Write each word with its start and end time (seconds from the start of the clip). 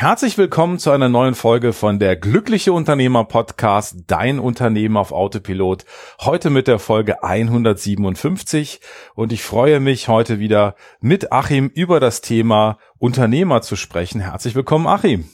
Herzlich 0.00 0.38
willkommen 0.38 0.78
zu 0.78 0.92
einer 0.92 1.10
neuen 1.10 1.34
Folge 1.34 1.74
von 1.74 1.98
der 1.98 2.16
Glückliche 2.16 2.72
Unternehmer 2.72 3.24
Podcast, 3.24 3.96
dein 4.06 4.38
Unternehmen 4.38 4.96
auf 4.96 5.12
Autopilot. 5.12 5.84
Heute 6.22 6.48
mit 6.48 6.68
der 6.68 6.78
Folge 6.78 7.22
157 7.22 8.80
und 9.14 9.30
ich 9.30 9.42
freue 9.42 9.78
mich 9.78 10.08
heute 10.08 10.38
wieder 10.38 10.74
mit 11.02 11.32
Achim 11.32 11.66
über 11.66 12.00
das 12.00 12.22
Thema 12.22 12.78
Unternehmer 12.96 13.60
zu 13.60 13.76
sprechen. 13.76 14.22
Herzlich 14.22 14.54
willkommen, 14.54 14.86
Achim. 14.86 15.28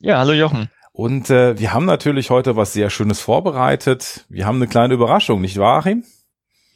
Ja, 0.00 0.16
hallo 0.16 0.32
Jochen. 0.32 0.70
Und 0.92 1.28
äh, 1.28 1.58
wir 1.58 1.74
haben 1.74 1.84
natürlich 1.84 2.30
heute 2.30 2.56
was 2.56 2.72
sehr 2.72 2.88
Schönes 2.88 3.20
vorbereitet. 3.20 4.24
Wir 4.30 4.46
haben 4.46 4.56
eine 4.56 4.68
kleine 4.68 4.94
Überraschung, 4.94 5.42
nicht 5.42 5.58
wahr, 5.58 5.80
Achim? 5.80 6.04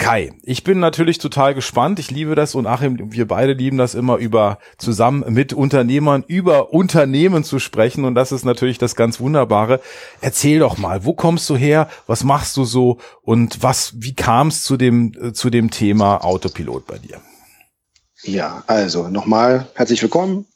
Kai, 0.00 0.32
ich 0.42 0.64
bin 0.64 0.80
natürlich 0.80 1.18
total 1.18 1.54
gespannt. 1.54 1.98
Ich 1.98 2.10
liebe 2.10 2.34
das 2.34 2.54
und 2.54 2.66
Achim, 2.66 3.12
wir 3.12 3.28
beide 3.28 3.52
lieben 3.52 3.76
das 3.76 3.94
immer 3.94 4.16
über 4.16 4.58
zusammen 4.78 5.24
mit 5.28 5.52
Unternehmern 5.52 6.24
über 6.26 6.72
Unternehmen 6.72 7.44
zu 7.44 7.58
sprechen 7.58 8.06
und 8.06 8.14
das 8.14 8.32
ist 8.32 8.46
natürlich 8.46 8.78
das 8.78 8.96
ganz 8.96 9.20
Wunderbare. 9.20 9.78
Erzähl 10.22 10.60
doch 10.60 10.78
mal, 10.78 11.04
wo 11.04 11.12
kommst 11.12 11.50
du 11.50 11.56
her? 11.56 11.86
Was 12.06 12.24
machst 12.24 12.56
du 12.56 12.64
so 12.64 12.96
und 13.20 13.62
was, 13.62 13.92
wie 13.96 14.14
kam 14.14 14.48
es 14.48 14.62
zu 14.62 14.78
dem, 14.78 15.12
äh, 15.20 15.32
zu 15.34 15.50
dem 15.50 15.70
Thema 15.70 16.24
Autopilot 16.24 16.86
bei 16.86 16.96
dir? 16.96 17.20
Ja, 18.22 18.64
also 18.66 19.08
nochmal 19.08 19.68
herzlich 19.74 20.00
willkommen. 20.00 20.46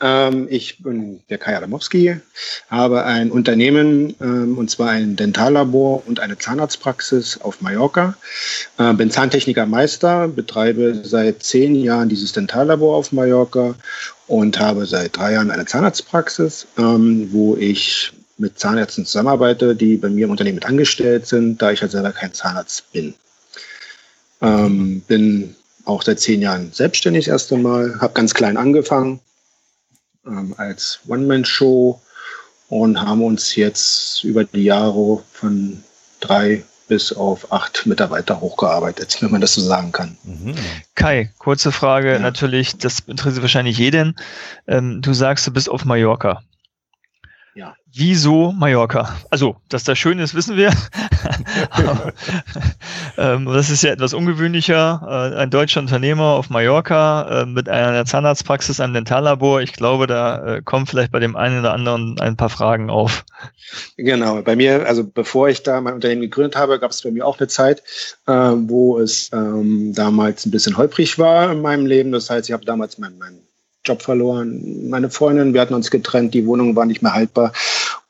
Ähm, 0.00 0.46
ich 0.50 0.82
bin 0.82 1.20
der 1.28 1.38
Kai 1.38 1.56
Adamowski, 1.56 2.20
habe 2.68 3.04
ein 3.04 3.30
Unternehmen, 3.30 4.14
ähm, 4.20 4.56
und 4.56 4.70
zwar 4.70 4.90
ein 4.90 5.16
Dentallabor 5.16 6.06
und 6.06 6.20
eine 6.20 6.38
Zahnarztpraxis 6.38 7.40
auf 7.40 7.60
Mallorca. 7.60 8.16
Äh, 8.78 8.94
bin 8.94 9.10
Zahntechniker 9.10 9.66
Meister, 9.66 10.28
betreibe 10.28 11.00
seit 11.04 11.42
zehn 11.42 11.74
Jahren 11.74 12.08
dieses 12.08 12.32
Dentallabor 12.32 12.96
auf 12.96 13.12
Mallorca 13.12 13.74
und 14.26 14.58
habe 14.60 14.86
seit 14.86 15.16
drei 15.16 15.32
Jahren 15.32 15.50
eine 15.50 15.66
Zahnarztpraxis, 15.66 16.66
ähm, 16.78 17.28
wo 17.32 17.56
ich 17.56 18.12
mit 18.36 18.58
Zahnärzten 18.58 19.04
zusammenarbeite, 19.04 19.74
die 19.74 19.96
bei 19.96 20.08
mir 20.08 20.26
im 20.26 20.30
Unternehmen 20.30 20.56
mit 20.56 20.66
angestellt 20.66 21.26
sind, 21.26 21.60
da 21.60 21.72
ich 21.72 21.82
halt 21.82 21.90
selber 21.90 22.12
kein 22.12 22.32
Zahnarzt 22.32 22.92
bin. 22.92 23.14
Bin 24.40 25.56
auch 25.84 26.02
seit 26.02 26.20
zehn 26.20 26.40
Jahren 26.40 26.70
selbstständig 26.72 27.24
das 27.24 27.32
erste 27.32 27.56
Mal, 27.56 27.96
habe 28.00 28.14
ganz 28.14 28.34
klein 28.34 28.56
angefangen, 28.56 29.18
ähm, 30.28 30.54
als 30.56 31.00
One-Man-Show 31.06 32.00
und 32.68 33.00
haben 33.00 33.22
uns 33.22 33.56
jetzt 33.56 34.24
über 34.24 34.44
die 34.44 34.64
Jahre 34.64 35.22
von 35.32 35.82
drei 36.20 36.64
bis 36.88 37.12
auf 37.12 37.52
acht 37.52 37.86
Mitarbeiter 37.86 38.40
hochgearbeitet, 38.40 39.18
wenn 39.20 39.30
man 39.30 39.40
das 39.40 39.54
so 39.54 39.60
sagen 39.60 39.92
kann. 39.92 40.16
Mhm. 40.24 40.54
Kai, 40.94 41.30
kurze 41.38 41.70
Frage, 41.70 42.14
ja. 42.14 42.18
natürlich, 42.18 42.78
das 42.78 43.00
interessiert 43.00 43.42
wahrscheinlich 43.42 43.78
jeden. 43.78 44.16
Ähm, 44.66 45.02
du 45.02 45.12
sagst, 45.12 45.46
du 45.46 45.52
bist 45.52 45.68
auf 45.68 45.84
Mallorca. 45.84 46.42
Ja. 47.58 47.74
Wieso 47.92 48.52
Mallorca? 48.52 49.16
Also, 49.30 49.56
dass 49.68 49.82
das 49.82 49.98
schön 49.98 50.20
ist, 50.20 50.32
wissen 50.36 50.56
wir. 50.56 50.70
Ähm, 53.16 53.46
das 53.46 53.68
ist 53.68 53.82
ja 53.82 53.90
etwas 53.90 54.14
ungewöhnlicher. 54.14 55.32
Äh, 55.34 55.40
ein 55.40 55.50
deutscher 55.50 55.80
Unternehmer 55.80 56.34
auf 56.34 56.50
Mallorca 56.50 57.42
äh, 57.42 57.46
mit 57.46 57.68
einer 57.68 58.04
Zahnarztpraxis, 58.04 58.78
einem 58.78 58.94
Dentallabor. 58.94 59.60
Ich 59.60 59.72
glaube, 59.72 60.06
da 60.06 60.58
äh, 60.58 60.62
kommen 60.62 60.86
vielleicht 60.86 61.10
bei 61.10 61.18
dem 61.18 61.34
einen 61.34 61.58
oder 61.58 61.72
anderen 61.72 62.20
ein 62.20 62.36
paar 62.36 62.48
Fragen 62.48 62.90
auf. 62.90 63.24
Genau. 63.96 64.40
Bei 64.42 64.54
mir, 64.54 64.86
also 64.86 65.04
bevor 65.04 65.48
ich 65.48 65.64
da 65.64 65.80
mein 65.80 65.94
Unternehmen 65.94 66.20
gegründet 66.20 66.54
habe, 66.54 66.78
gab 66.78 66.92
es 66.92 67.02
bei 67.02 67.10
mir 67.10 67.26
auch 67.26 67.40
eine 67.40 67.48
Zeit, 67.48 67.82
wo 68.26 69.00
es 69.00 69.30
ähm, 69.32 69.92
damals 69.94 70.46
ein 70.46 70.52
bisschen 70.52 70.76
holprig 70.76 71.18
war 71.18 71.50
in 71.50 71.60
meinem 71.60 71.86
Leben. 71.86 72.12
Das 72.12 72.30
heißt, 72.30 72.48
ich 72.48 72.52
habe 72.52 72.64
damals 72.64 72.98
mein, 72.98 73.18
mein 73.18 73.47
Job 73.88 74.02
verloren. 74.02 74.88
Meine 74.88 75.10
Freundin, 75.10 75.54
wir 75.54 75.60
hatten 75.60 75.74
uns 75.74 75.90
getrennt, 75.90 76.34
die 76.34 76.46
Wohnung 76.46 76.76
war 76.76 76.86
nicht 76.86 77.02
mehr 77.02 77.14
haltbar. 77.14 77.52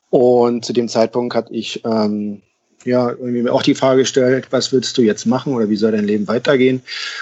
Und 0.09 0.65
zu 0.65 0.73
dem 0.73 0.87
Zeitpunkt 0.87 1.35
hatte 1.35 1.53
ich 1.53 1.83
ähm, 1.85 2.41
ja 2.83 3.09
irgendwie 3.09 3.43
mir 3.43 3.53
auch 3.53 3.61
die 3.61 3.75
Frage 3.75 4.01
gestellt, 4.01 4.47
was 4.51 4.71
willst 4.71 4.97
du 4.97 5.01
jetzt 5.01 5.25
machen 5.25 5.53
oder 5.53 5.69
wie 5.69 5.75
soll 5.75 5.91
dein 5.91 6.05
Leben 6.05 6.27
weitergehen? 6.27 6.81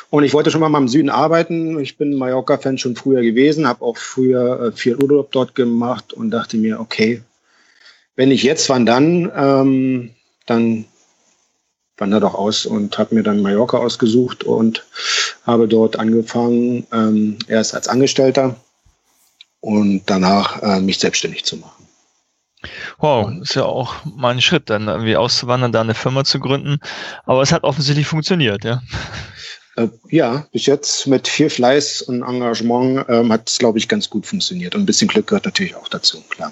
Und 0.10 0.24
ich 0.24 0.34
wollte 0.34 0.52
schon 0.52 0.62
mal, 0.62 0.76
im 0.78 0.88
Süden 0.88 1.10
arbeiten. 1.10 1.80
Ich 1.80 1.98
bin 1.98 2.16
Mallorca-Fan 2.16 2.78
schon 2.78 2.96
früher 2.96 3.22
gewesen, 3.22 3.68
habe 3.68 3.84
auch 3.84 3.98
früher 3.98 4.62
äh, 4.62 4.72
viel 4.72 4.96
Urlaub 4.96 5.32
dort 5.32 5.56
gemacht 5.56 6.14
und 6.14 6.32
dachte 6.32 6.58
mir, 6.58 6.80
okay, 6.80 7.22
wenn 8.16 8.30
nicht 8.30 8.44
jetzt, 8.44 8.70
wann 8.70 8.86
dann? 8.86 9.32
Ähm, 9.36 10.12
dann 10.46 10.86
wander 11.98 12.20
doch 12.20 12.36
aus 12.36 12.66
und 12.66 12.98
habe 12.98 13.16
mir 13.16 13.24
dann 13.24 13.42
Mallorca 13.42 13.78
ausgesucht 13.78 14.44
und 14.44 14.86
habe 15.46 15.68
dort 15.68 15.98
angefangen, 15.98 16.86
ähm, 16.94 17.38
erst 17.48 17.74
als 17.76 17.88
Angestellter 17.88 18.56
und 19.60 20.04
danach 20.06 20.62
äh, 20.62 20.80
mich 20.80 21.00
selbstständig 21.00 21.46
zu 21.46 21.58
machen. 21.58 21.88
Wow, 22.98 23.32
ist 23.42 23.56
ja 23.56 23.64
auch 23.64 23.94
mal 24.06 24.34
ein 24.34 24.42
Schritt, 24.42 24.70
dann 24.70 24.88
irgendwie 24.88 25.16
auszuwandern, 25.16 25.72
da 25.72 25.82
eine 25.82 25.94
Firma 25.94 26.24
zu 26.24 26.40
gründen. 26.40 26.80
Aber 27.26 27.42
es 27.42 27.52
hat 27.52 27.64
offensichtlich 27.64 28.08
funktioniert, 28.08 28.64
ja. 28.64 28.82
Äh, 29.76 29.90
ja, 30.10 30.48
bis 30.52 30.66
jetzt 30.66 31.06
mit 31.06 31.28
viel 31.28 31.50
Fleiß 31.50 32.02
und 32.02 32.24
Engagement 32.24 33.06
ähm, 33.10 33.32
hat 33.32 33.50
es, 33.50 33.60
glaube 33.60 33.78
ich, 33.78 33.88
ganz 33.88 34.10
gut 34.10 34.26
funktioniert. 34.26 34.74
Und 34.74 34.82
ein 34.82 34.86
bisschen 34.88 35.08
Glück 35.08 35.28
gehört 35.28 35.46
natürlich 35.46 35.76
auch 35.76 35.88
dazu, 35.88 36.22
klar. 36.30 36.52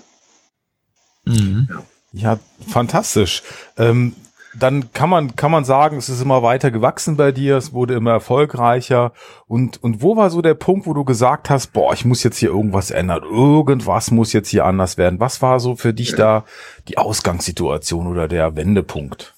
Mhm. 1.25 1.67
Ja. 2.13 2.33
ja. 2.33 2.39
fantastisch. 2.67 3.41
Ähm, 3.77 4.15
dann 4.57 4.93
kann 4.93 5.09
man, 5.09 5.35
kann 5.35 5.51
man 5.51 5.65
sagen, 5.65 5.97
es 5.97 6.09
ist 6.09 6.21
immer 6.21 6.43
weiter 6.43 6.71
gewachsen 6.71 7.17
bei 7.17 7.31
dir, 7.31 7.57
es 7.57 7.73
wurde 7.73 7.95
immer 7.95 8.11
erfolgreicher. 8.11 9.11
Und, 9.47 9.81
und 9.83 10.01
wo 10.01 10.15
war 10.15 10.29
so 10.29 10.41
der 10.41 10.53
Punkt, 10.53 10.85
wo 10.85 10.93
du 10.93 11.03
gesagt 11.03 11.49
hast, 11.49 11.73
boah, 11.73 11.93
ich 11.93 12.05
muss 12.05 12.23
jetzt 12.23 12.37
hier 12.37 12.49
irgendwas 12.49 12.91
ändern, 12.91 13.23
irgendwas 13.23 14.11
muss 14.11 14.33
jetzt 14.33 14.49
hier 14.49 14.65
anders 14.65 14.97
werden? 14.97 15.19
Was 15.19 15.41
war 15.41 15.59
so 15.59 15.75
für 15.75 15.93
dich 15.93 16.15
da 16.15 16.45
die 16.87 16.97
Ausgangssituation 16.97 18.07
oder 18.07 18.27
der 18.27 18.55
Wendepunkt? 18.55 19.33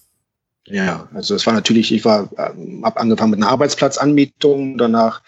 Ja, 0.69 1.07
also 1.13 1.33
es 1.33 1.45
war 1.45 1.53
natürlich, 1.53 1.93
ich 1.93 2.03
war, 2.03 2.29
ähm, 2.37 2.81
habe 2.83 2.99
angefangen 2.99 3.31
mit 3.31 3.41
einer 3.41 3.49
Arbeitsplatzanmietung, 3.49 4.77
danach 4.77 5.21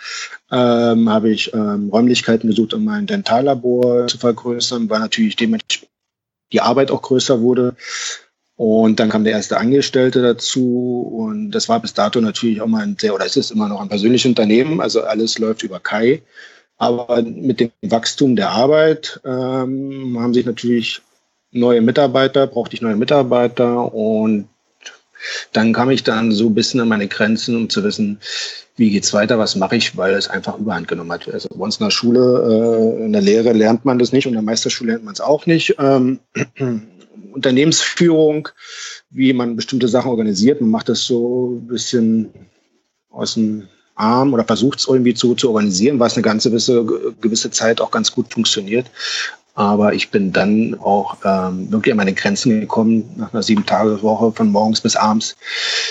ähm, 0.52 1.10
habe 1.10 1.30
ich 1.30 1.54
ähm, 1.54 1.90
Räumlichkeiten 1.90 2.50
gesucht, 2.50 2.74
um 2.74 2.84
mein 2.84 3.08
Dentallabor 3.08 4.08
zu 4.08 4.18
vergrößern, 4.18 4.90
weil 4.90 5.00
natürlich 5.00 5.38
dementsprechend 5.38 5.90
die 6.52 6.62
Arbeit 6.62 6.92
auch 6.92 7.02
größer 7.02 7.42
wurde. 7.42 7.76
Und 8.60 9.00
dann 9.00 9.08
kam 9.08 9.24
der 9.24 9.32
erste 9.32 9.58
Angestellte 9.58 10.22
dazu 10.22 11.10
und 11.18 11.52
das 11.52 11.70
war 11.70 11.80
bis 11.80 11.94
dato 11.94 12.20
natürlich 12.20 12.60
auch 12.60 12.68
mal 12.68 12.84
ein 12.84 12.98
sehr, 13.00 13.16
oder 13.16 13.26
es 13.26 13.38
ist 13.38 13.52
immer 13.52 13.70
noch 13.70 13.80
ein 13.80 13.88
persönliches 13.88 14.28
Unternehmen, 14.28 14.82
also 14.82 15.02
alles 15.02 15.40
läuft 15.40 15.64
über 15.64 15.80
Kai. 15.80 16.24
Aber 16.76 17.22
mit 17.22 17.62
dem 17.62 17.72
Wachstum 17.84 18.36
der 18.36 18.50
Arbeit 18.50 19.22
ähm, 19.24 20.18
haben 20.20 20.34
sich 20.34 20.46
natürlich 20.46 21.02
neue 21.54 21.80
Mitarbeiter, 21.80 22.48
brauchte 22.48 22.76
ich 22.76 22.82
neue 22.82 22.98
Mitarbeiter 22.98 23.94
und 23.94 24.50
dann 25.54 25.72
kam 25.72 25.90
ich 25.90 26.04
dann 26.04 26.34
so 26.34 26.48
ein 26.48 26.54
bisschen 26.54 26.82
an 26.82 26.90
meine 26.90 27.08
Grenzen, 27.08 27.56
um 27.56 27.70
zu 27.70 27.82
wissen, 27.86 28.20
wie 28.76 28.90
geht's 28.90 29.14
weiter, 29.14 29.40
was 29.40 29.56
mache 29.56 29.78
ich, 29.78 29.96
weil 29.96 30.16
es 30.16 30.28
einfach 30.28 30.58
überhand 30.58 30.90
genommen 30.90 31.14
hat. 31.14 31.34
Also 31.34 31.48
bei 31.48 31.64
uns 31.64 31.78
in 31.78 31.86
der 31.86 31.92
Schule, 31.92 32.98
äh, 33.00 33.06
in 33.06 33.14
der 33.14 33.22
Lehre 33.22 33.54
lernt 33.54 33.86
man 33.86 34.00
das 34.00 34.12
nicht 34.12 34.26
und 34.28 34.34
in 34.34 34.40
der 34.40 34.44
Meisterschule 34.44 34.92
lernt 34.92 35.06
man 35.06 35.14
es 35.14 35.22
auch 35.22 35.46
nicht. 35.46 35.76
Ähm, 35.80 36.20
Unternehmensführung, 37.34 38.50
wie 39.10 39.34
man 39.34 39.56
bestimmte 39.56 39.88
Sachen 39.88 40.12
organisiert. 40.12 40.62
Man 40.62 40.70
macht 40.70 40.90
das 40.90 41.06
so 41.06 41.56
ein 41.56 41.68
bisschen 41.68 42.30
aus 43.10 43.36
dem 43.36 43.68
Arm 43.96 44.34
oder 44.34 44.46
versucht 44.46 44.80
es 44.80 44.88
irgendwie 44.88 45.14
zu, 45.14 45.36
zu 45.36 45.50
organisieren, 45.50 46.00
was 46.00 46.14
eine 46.14 46.24
ganze 46.24 46.50
gewisse, 46.50 46.86
gewisse 47.20 47.52
Zeit 47.52 47.82
auch 47.82 47.92
ganz 47.92 48.12
gut 48.12 48.34
funktioniert. 48.34 48.90
Aber 49.60 49.94
ich 49.94 50.10
bin 50.10 50.32
dann 50.32 50.78
auch 50.80 51.18
ähm, 51.26 51.70
wirklich 51.70 51.92
an 51.92 51.98
meine 51.98 52.14
Grenzen 52.14 52.62
gekommen, 52.62 53.10
nach 53.18 53.34
einer 53.34 53.44
sieben 53.44 53.66
Tage 53.66 54.02
Woche 54.02 54.32
von 54.32 54.50
morgens 54.50 54.80
bis 54.80 54.96
abends, 54.96 55.36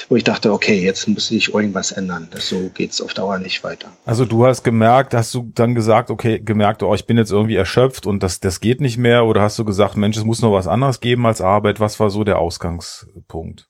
wo 0.08 0.16
ich 0.16 0.24
dachte, 0.24 0.54
okay, 0.54 0.82
jetzt 0.82 1.06
muss 1.06 1.28
sich 1.28 1.52
irgendwas 1.52 1.92
ändern. 1.92 2.28
Das, 2.30 2.48
so 2.48 2.70
geht's 2.72 3.02
auf 3.02 3.12
Dauer 3.12 3.38
nicht 3.38 3.62
weiter. 3.64 3.88
Also 4.06 4.24
du 4.24 4.46
hast 4.46 4.64
gemerkt, 4.64 5.12
hast 5.12 5.34
du 5.34 5.52
dann 5.54 5.74
gesagt, 5.74 6.10
okay, 6.10 6.40
gemerkt, 6.42 6.82
oh, 6.82 6.94
ich 6.94 7.04
bin 7.04 7.18
jetzt 7.18 7.30
irgendwie 7.30 7.56
erschöpft 7.56 8.06
und 8.06 8.22
das, 8.22 8.40
das 8.40 8.60
geht 8.60 8.80
nicht 8.80 8.96
mehr? 8.96 9.26
Oder 9.26 9.42
hast 9.42 9.58
du 9.58 9.66
gesagt, 9.66 9.98
Mensch, 9.98 10.16
es 10.16 10.24
muss 10.24 10.40
noch 10.40 10.52
was 10.54 10.66
anderes 10.66 11.00
geben 11.00 11.26
als 11.26 11.42
Arbeit? 11.42 11.78
Was 11.78 12.00
war 12.00 12.08
so 12.08 12.24
der 12.24 12.38
Ausgangspunkt? 12.38 13.68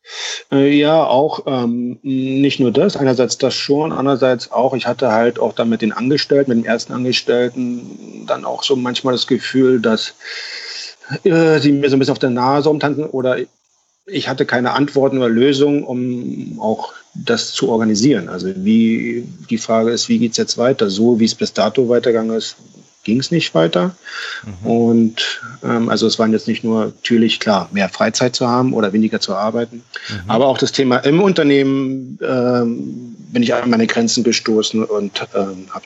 Äh, 0.53 0.79
ja, 0.79 1.03
auch 1.03 1.41
ähm, 1.47 1.99
nicht 2.03 2.61
nur 2.61 2.71
das. 2.71 2.97
Einerseits 2.97 3.37
das 3.39 3.55
schon, 3.55 3.91
andererseits 3.91 4.53
auch, 4.53 4.75
ich 4.75 4.87
hatte 4.87 5.11
halt 5.11 5.41
auch 5.41 5.55
dann 5.55 5.69
mit 5.69 5.83
den 5.83 5.91
Angestellten, 5.91 6.53
mit 6.53 6.65
dem 6.65 6.71
ersten 6.71 6.93
Angestellten 6.93 8.18
dann 8.29 8.45
auch 8.45 8.63
so 8.63 8.77
manchmal 8.77 9.15
das 9.15 9.27
Gefühl, 9.27 9.81
dass 9.81 10.15
äh, 11.25 11.59
sie 11.59 11.73
mir 11.73 11.89
so 11.91 11.97
ein 11.97 11.99
bisschen 11.99 12.13
auf 12.13 12.19
der 12.19 12.31
Nase 12.31 12.71
umtanzen 12.71 13.05
oder 13.05 13.39
ich 14.07 14.29
hatte 14.29 14.47
keine 14.47 14.73
Antworten 14.73 15.19
oder 15.19 15.29
Lösungen, 15.29 15.85
um 15.85 16.59
auch 16.61 16.93
das 17.15 17.53
zu 17.53 17.69
organisieren. 17.69 18.29
Also 18.29 18.49
wie 18.57 19.27
die 19.51 19.59
Frage 19.59 19.91
ist, 19.91 20.09
wie 20.09 20.19
geht 20.19 20.33
es 20.33 20.37
jetzt 20.37 20.59
weiter? 20.59 20.89
So 20.89 21.21
wie 21.21 21.25
es 21.25 21.35
bis 21.35 21.53
dato 21.53 21.89
weitergegangen 21.89 22.37
ist, 22.37 22.57
ging 23.05 23.21
es 23.21 23.31
nicht 23.31 23.55
weiter. 23.55 23.97
Mhm. 24.45 24.71
Und 24.71 25.41
ähm, 25.63 25.89
also 25.89 26.07
es 26.07 26.19
waren 26.19 26.33
jetzt 26.33 26.49
nicht 26.49 26.65
nur 26.65 26.87
natürlich 26.87 27.41
klar, 27.41 27.69
mehr 27.73 27.89
Freizeit 27.89 28.37
zu 28.37 28.49
haben 28.49 28.73
oder 28.73 28.93
weniger 28.93 29.21
zu 29.21 29.35
arbeiten, 29.35 29.83
mhm. 30.09 30.31
aber 30.31 30.47
auch 30.47 30.59
das 30.59 30.73
Thema 30.73 30.99
im 30.99 31.21
Unternehmen 31.21 32.19
ähm, 32.23 33.17
bin 33.33 33.43
ich 33.43 33.55
an 33.55 33.71
meine 33.71 33.87
Grenzen 33.87 34.25
gestoßen 34.25 34.85
und 34.85 35.27
ähm, 35.35 35.67
habe 35.71 35.85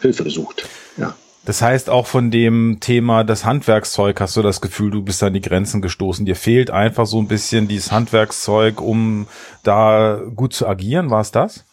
Hilfe 0.00 0.24
gesucht. 0.24 0.64
Ja. 0.96 1.16
Das 1.44 1.62
heißt, 1.62 1.88
auch 1.88 2.06
von 2.06 2.30
dem 2.30 2.78
Thema 2.80 3.24
das 3.24 3.44
Handwerkszeug 3.44 4.20
hast 4.20 4.36
du 4.36 4.42
das 4.42 4.60
Gefühl, 4.60 4.90
du 4.90 5.02
bist 5.02 5.22
an 5.22 5.32
die 5.32 5.40
Grenzen 5.40 5.80
gestoßen. 5.80 6.26
Dir 6.26 6.36
fehlt 6.36 6.70
einfach 6.70 7.06
so 7.06 7.18
ein 7.20 7.28
bisschen 7.28 7.68
dieses 7.68 7.90
Handwerkszeug, 7.90 8.80
um 8.80 9.26
da 9.62 10.20
gut 10.34 10.52
zu 10.52 10.66
agieren. 10.66 11.10
War 11.10 11.22
es 11.22 11.30
das? 11.30 11.64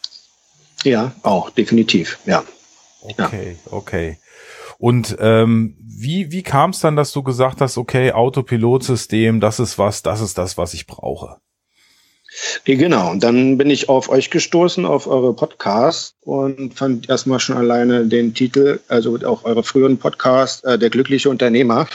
Ja, 0.82 1.12
auch, 1.22 1.50
definitiv, 1.50 2.18
ja. 2.24 2.42
Okay, 3.02 3.58
ja. 3.64 3.72
okay. 3.72 4.18
Und 4.78 5.16
ähm, 5.20 5.76
wie, 5.80 6.30
wie 6.32 6.42
kam 6.42 6.70
es 6.70 6.80
dann, 6.80 6.96
dass 6.96 7.12
du 7.12 7.22
gesagt 7.22 7.60
hast, 7.60 7.78
okay, 7.78 8.12
Autopilotsystem, 8.12 9.40
das 9.40 9.60
ist 9.60 9.78
was, 9.78 10.02
das 10.02 10.20
ist 10.20 10.38
das, 10.38 10.58
was 10.58 10.74
ich 10.74 10.86
brauche? 10.86 11.38
Genau, 12.64 13.10
und 13.10 13.22
dann 13.22 13.56
bin 13.58 13.70
ich 13.70 13.88
auf 13.88 14.08
euch 14.08 14.30
gestoßen, 14.30 14.84
auf 14.84 15.06
eure 15.06 15.32
Podcasts 15.32 16.14
und 16.22 16.74
fand 16.74 17.08
erstmal 17.08 17.40
schon 17.40 17.56
alleine 17.56 18.06
den 18.06 18.34
Titel, 18.34 18.80
also 18.88 19.18
auch 19.24 19.44
eure 19.44 19.62
früheren 19.62 19.98
Podcasts, 19.98 20.64
äh, 20.64 20.78
Der 20.78 20.90
glückliche 20.90 21.30
Unternehmer. 21.30 21.88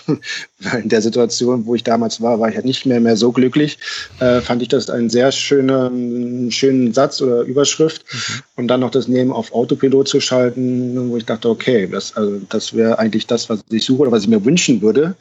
In 0.84 0.90
der 0.90 1.02
Situation, 1.02 1.66
wo 1.66 1.76
ich 1.76 1.84
damals 1.84 2.22
war, 2.22 2.40
war 2.40 2.50
ich 2.50 2.56
ja 2.56 2.62
nicht 2.62 2.86
mehr, 2.86 3.00
mehr 3.00 3.18
so 3.18 3.32
glücklich. 3.32 3.80
Äh, 4.20 4.42
fand 4.42 4.62
ich 4.62 4.68
das 4.68 4.90
einen 4.90 5.10
sehr 5.10 5.32
schönen, 5.32 6.52
schönen 6.52 6.94
Satz 6.94 7.22
oder 7.22 7.42
Überschrift. 7.42 8.06
Mhm. 8.12 8.44
Und 8.58 8.68
dann 8.68 8.82
noch 8.82 8.92
das 8.92 9.08
Neben 9.08 9.32
auf 9.32 9.54
Autopilot 9.54 10.08
zu 10.08 10.20
schalten, 10.20 11.10
wo 11.10 11.18
ich 11.18 11.26
dachte, 11.26 11.50
okay, 11.50 11.88
das, 11.92 12.16
also, 12.16 12.40
das 12.50 12.76
wäre 12.76 13.00
eigentlich 13.00 13.28
das, 13.28 13.50
was 13.50 13.62
ich 13.70 13.84
suche 13.84 14.04
oder 14.04 14.12
was 14.12 14.24
ich 14.24 14.30
mir 14.30 14.46
wünschen 14.46 14.82
würde. 14.82 15.16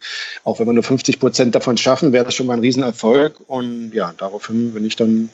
Auch 0.45 0.59
wenn 0.59 0.67
wir 0.67 0.75
nur 0.75 0.83
50 0.83 1.19
Prozent 1.19 1.55
davon 1.55 1.77
schaffen, 1.77 2.13
wäre 2.13 2.25
das 2.25 2.35
schon 2.35 2.47
mal 2.47 2.55
ein 2.55 2.61
Riesenerfolg. 2.61 3.41
Und 3.47 3.93
ja, 3.95 4.13
daraufhin 4.17 4.73
bin 4.75 4.85
ich 4.85 4.97
dann 4.97 5.31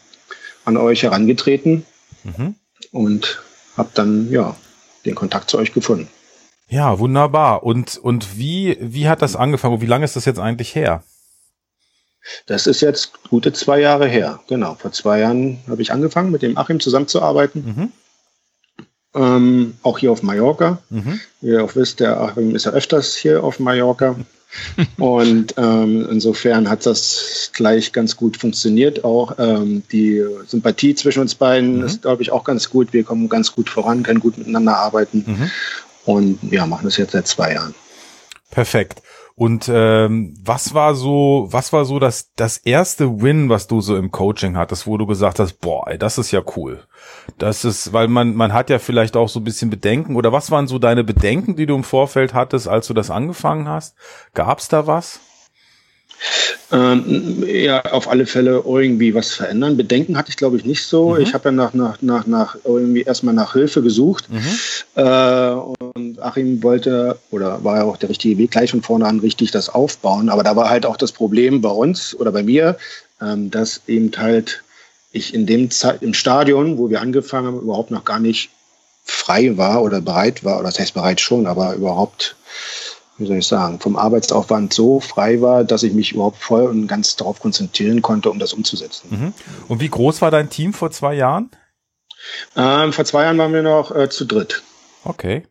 an 0.64 0.76
euch 0.76 1.02
herangetreten 1.02 1.84
mhm. 2.24 2.54
und 2.92 3.42
habe 3.76 3.90
dann 3.94 4.30
ja 4.30 4.56
den 5.04 5.14
Kontakt 5.14 5.50
zu 5.50 5.58
euch 5.58 5.72
gefunden. 5.72 6.08
Ja, 6.68 6.98
wunderbar. 6.98 7.62
Und, 7.62 7.96
und 7.96 8.38
wie, 8.38 8.76
wie 8.80 9.08
hat 9.08 9.22
das 9.22 9.36
angefangen? 9.36 9.80
Wie 9.80 9.86
lange 9.86 10.04
ist 10.04 10.16
das 10.16 10.24
jetzt 10.24 10.40
eigentlich 10.40 10.74
her? 10.74 11.04
Das 12.46 12.66
ist 12.66 12.80
jetzt 12.80 13.12
gute 13.30 13.52
zwei 13.52 13.80
Jahre 13.80 14.08
her. 14.08 14.40
Genau. 14.48 14.74
Vor 14.74 14.90
zwei 14.90 15.20
Jahren 15.20 15.58
habe 15.68 15.82
ich 15.82 15.92
angefangen, 15.92 16.32
mit 16.32 16.42
dem 16.42 16.58
Achim 16.58 16.80
zusammenzuarbeiten. 16.80 17.64
Mhm. 17.64 17.92
Ähm, 19.14 19.74
auch 19.82 19.98
hier 19.98 20.10
auf 20.10 20.22
Mallorca. 20.22 20.78
Mhm. 20.90 21.20
Wie 21.40 21.50
ihr 21.50 21.64
auch 21.64 21.76
wisst, 21.76 22.00
der 22.00 22.20
Achim 22.20 22.54
ist 22.56 22.66
ja 22.66 22.72
öfters 22.72 23.14
hier 23.14 23.44
auf 23.44 23.60
Mallorca. 23.60 24.16
Und 24.98 25.54
ähm, 25.56 26.06
insofern 26.10 26.68
hat 26.68 26.86
das 26.86 27.50
gleich 27.52 27.92
ganz 27.92 28.16
gut 28.16 28.36
funktioniert. 28.36 29.04
Auch 29.04 29.36
ähm, 29.38 29.82
die 29.92 30.24
Sympathie 30.46 30.94
zwischen 30.94 31.20
uns 31.20 31.34
beiden 31.34 31.78
mhm. 31.78 31.84
ist, 31.84 32.02
glaube 32.02 32.22
ich, 32.22 32.32
auch 32.32 32.44
ganz 32.44 32.70
gut. 32.70 32.92
Wir 32.92 33.04
kommen 33.04 33.28
ganz 33.28 33.52
gut 33.52 33.70
voran, 33.70 34.02
können 34.02 34.20
gut 34.20 34.38
miteinander 34.38 34.76
arbeiten. 34.76 35.24
Mhm. 35.26 35.50
Und 36.06 36.38
ja, 36.50 36.66
machen 36.66 36.84
das 36.84 36.96
jetzt 36.96 37.12
seit 37.12 37.26
zwei 37.26 37.52
Jahren. 37.54 37.74
Perfekt. 38.50 39.02
Und 39.38 39.70
ähm, 39.70 40.34
was 40.42 40.72
war 40.72 40.94
so, 40.94 41.48
was 41.50 41.70
war 41.70 41.84
so 41.84 41.98
das, 41.98 42.32
das 42.36 42.56
erste 42.56 43.20
Win, 43.20 43.50
was 43.50 43.66
du 43.66 43.82
so 43.82 43.94
im 43.94 44.10
Coaching 44.10 44.56
hattest, 44.56 44.86
wo 44.86 44.96
du 44.96 45.04
gesagt 45.04 45.38
hast, 45.40 45.60
boah, 45.60 45.86
ey, 45.88 45.98
das 45.98 46.16
ist 46.16 46.30
ja 46.30 46.40
cool. 46.56 46.82
Das 47.36 47.66
ist, 47.66 47.92
weil 47.92 48.08
man, 48.08 48.34
man 48.34 48.54
hat 48.54 48.70
ja 48.70 48.78
vielleicht 48.78 49.14
auch 49.14 49.28
so 49.28 49.40
ein 49.40 49.44
bisschen 49.44 49.68
Bedenken. 49.68 50.16
Oder 50.16 50.32
was 50.32 50.50
waren 50.50 50.68
so 50.68 50.78
deine 50.78 51.04
Bedenken, 51.04 51.54
die 51.54 51.66
du 51.66 51.74
im 51.74 51.84
Vorfeld 51.84 52.32
hattest, 52.32 52.66
als 52.66 52.86
du 52.86 52.94
das 52.94 53.10
angefangen 53.10 53.68
hast? 53.68 53.94
Gab's 54.32 54.68
da 54.68 54.86
was? 54.86 55.20
Ähm, 56.72 57.44
ja, 57.46 57.84
auf 57.92 58.08
alle 58.08 58.26
Fälle 58.26 58.62
irgendwie 58.66 59.14
was 59.14 59.30
verändern. 59.32 59.76
Bedenken 59.76 60.16
hatte 60.18 60.30
ich, 60.30 60.36
glaube 60.36 60.56
ich, 60.56 60.64
nicht 60.64 60.84
so. 60.84 61.10
Mhm. 61.10 61.20
Ich 61.20 61.34
habe 61.34 61.48
ja 61.48 61.52
nach, 61.52 61.74
nach, 61.74 62.02
nach, 62.02 62.26
nach 62.26 62.56
irgendwie 62.64 63.02
erstmal 63.02 63.34
nach 63.34 63.52
Hilfe 63.52 63.82
gesucht. 63.82 64.28
Mhm. 64.30 64.42
Äh, 64.96 65.50
und 65.94 66.20
Achim 66.20 66.62
wollte, 66.62 67.18
oder 67.30 67.62
war 67.62 67.76
ja 67.76 67.84
auch 67.84 67.96
der 67.96 68.08
richtige 68.08 68.38
Weg, 68.38 68.50
gleich 68.50 68.70
von 68.72 68.82
vorne 68.82 69.06
an 69.06 69.20
richtig 69.20 69.52
das 69.52 69.68
aufbauen. 69.68 70.28
Aber 70.28 70.42
da 70.42 70.56
war 70.56 70.68
halt 70.68 70.86
auch 70.86 70.96
das 70.96 71.12
Problem 71.12 71.60
bei 71.60 71.70
uns 71.70 72.14
oder 72.18 72.32
bei 72.32 72.42
mir, 72.42 72.76
ähm, 73.20 73.50
dass 73.50 73.82
eben 73.86 74.10
halt 74.16 74.62
ich 75.12 75.34
in 75.34 75.46
dem 75.46 75.70
Zeit, 75.70 76.02
im 76.02 76.14
Stadion, 76.14 76.78
wo 76.78 76.90
wir 76.90 77.00
angefangen 77.00 77.46
haben, 77.46 77.60
überhaupt 77.60 77.90
noch 77.90 78.04
gar 78.04 78.18
nicht 78.18 78.50
frei 79.04 79.56
war 79.56 79.82
oder 79.82 80.00
bereit 80.00 80.44
war, 80.44 80.58
oder 80.58 80.68
das 80.68 80.80
heißt 80.80 80.94
bereit 80.94 81.20
schon, 81.20 81.46
aber 81.46 81.74
überhaupt 81.74 82.36
wie 83.18 83.26
soll 83.26 83.38
ich 83.38 83.46
sagen, 83.46 83.80
vom 83.80 83.96
Arbeitsaufwand 83.96 84.72
so 84.72 85.00
frei 85.00 85.40
war, 85.40 85.64
dass 85.64 85.82
ich 85.82 85.92
mich 85.92 86.12
überhaupt 86.12 86.38
voll 86.38 86.64
und 86.64 86.86
ganz 86.86 87.16
darauf 87.16 87.40
konzentrieren 87.40 88.02
konnte, 88.02 88.30
um 88.30 88.38
das 88.38 88.52
umzusetzen. 88.52 89.08
Mhm. 89.10 89.32
Und 89.68 89.80
wie 89.80 89.88
groß 89.88 90.22
war 90.22 90.30
dein 90.30 90.50
Team 90.50 90.72
vor 90.72 90.90
zwei 90.90 91.14
Jahren? 91.14 91.50
Ähm, 92.56 92.92
vor 92.92 93.04
zwei 93.04 93.24
Jahren 93.24 93.38
waren 93.38 93.52
wir 93.52 93.62
noch 93.62 93.94
äh, 93.94 94.08
zu 94.08 94.24
dritt. 94.24 94.62
Okay. 95.04 95.44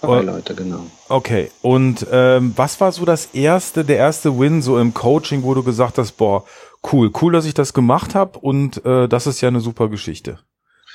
Drei 0.00 0.20
Leute, 0.20 0.54
genau. 0.54 0.86
Okay. 1.08 1.50
Und 1.62 2.06
ähm, 2.10 2.52
was 2.56 2.80
war 2.80 2.92
so 2.92 3.04
das 3.04 3.26
erste, 3.32 3.84
der 3.84 3.96
erste 3.96 4.38
Win 4.38 4.60
so 4.60 4.78
im 4.78 4.92
Coaching, 4.92 5.42
wo 5.42 5.54
du 5.54 5.62
gesagt 5.62 5.98
hast, 5.98 6.12
boah, 6.12 6.44
cool, 6.92 7.10
cool, 7.20 7.32
dass 7.32 7.46
ich 7.46 7.54
das 7.54 7.72
gemacht 7.72 8.14
habe 8.14 8.38
und 8.38 8.84
äh, 8.84 9.08
das 9.08 9.26
ist 9.26 9.40
ja 9.40 9.48
eine 9.48 9.60
super 9.60 9.88
Geschichte. 9.88 10.38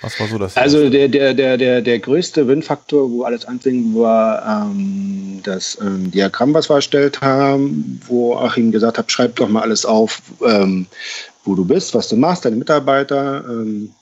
Was 0.01 0.20
war 0.20 0.27
so 0.27 0.38
das? 0.39 0.58
Also 0.58 0.89
der, 0.89 1.08
der, 1.10 1.34
der, 1.36 1.58
der, 1.58 1.81
der 1.81 2.00
größte 2.00 2.48
Win-Faktor, 2.48 3.12
wo 3.12 3.24
alles 3.24 3.46
anfing, 3.46 3.96
war 3.96 4.65
ähm, 4.65 5.41
das 5.43 5.77
ähm, 5.79 6.10
Diagramm, 6.10 6.53
was 6.55 6.70
wir 6.70 6.75
erstellt 6.75 7.22
haben, 7.22 8.01
wo 8.08 8.36
Achim 8.36 8.72
gesagt 8.72 8.98
hat, 8.98 9.12
schreib 9.12 9.36
doch 9.36 9.48
mal 9.48 9.62
alles 9.62 9.86
auf, 9.86 10.22
ähm, 10.43 10.88
wo 11.43 11.53
du 11.53 11.65
bist, 11.65 11.93
was 11.93 12.10
du 12.10 12.15
machst, 12.15 12.46
deine 12.46 12.55
Mitarbeiter. 12.55 13.46
Ähm, 13.48 13.93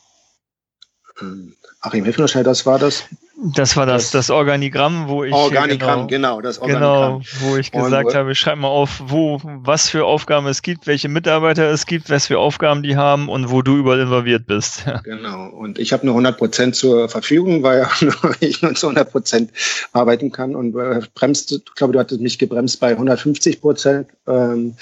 ähm 1.22 1.56
Achim, 1.82 2.04
hilf 2.04 2.18
mir 2.18 2.28
schnell, 2.28 2.44
das 2.44 2.66
war 2.66 2.80
das. 2.80 3.04
Das 3.42 3.78
war 3.78 3.86
das, 3.86 4.12
das 4.12 4.30
Organigramm, 4.30 5.08
wo 5.08 5.24
ich. 5.24 5.34
Organigramm, 5.34 6.08
genau, 6.10 6.36
genau 6.36 6.42
das 6.42 6.60
Organigramm. 6.60 7.22
Genau, 7.22 7.52
wo 7.52 7.56
ich 7.56 7.72
gesagt 7.72 8.08
und, 8.08 8.16
habe, 8.16 8.36
schreib 8.36 8.58
mal 8.58 8.68
auf, 8.68 9.02
wo, 9.06 9.40
was 9.44 9.90
für 9.90 10.04
Aufgaben 10.04 10.46
es 10.48 10.62
gibt, 10.62 10.88
welche 10.88 11.08
Mitarbeiter 11.08 11.70
es 11.72 11.86
gibt, 11.86 12.10
was 12.10 12.28
für 12.28 12.38
Aufgaben 12.38 12.84
die 12.84 12.98
haben 12.98 13.30
und 13.30 13.50
wo 13.50 13.62
du 13.62 13.78
überall 13.78 14.02
involviert 14.02 14.46
bist. 14.46 14.84
Genau, 15.04 15.48
und 15.48 15.80
ich 15.80 15.94
habe 15.94 16.06
nur 16.06 16.14
100 16.14 16.38
Prozent 16.38 16.76
zur 16.76 17.10
Verfügung, 17.10 17.64
weil 17.64 17.88
ich 18.42 18.62
nur 18.62 18.76
zu 18.76 18.88
100 18.88 19.10
Prozent 19.10 19.52
arbeiten 19.94 20.32
kann 20.32 20.56
und 20.56 20.76
äh, 20.76 21.00
bremst, 21.16 21.52
ich 21.52 21.76
glaube, 21.76 21.94
du 21.94 22.00
hattest 22.00 22.22
mich 22.22 22.38
gebremst 22.38 22.80
bei 22.80 22.92
150 22.92 23.62
Prozent 23.62 24.08
ähm, 24.28 24.76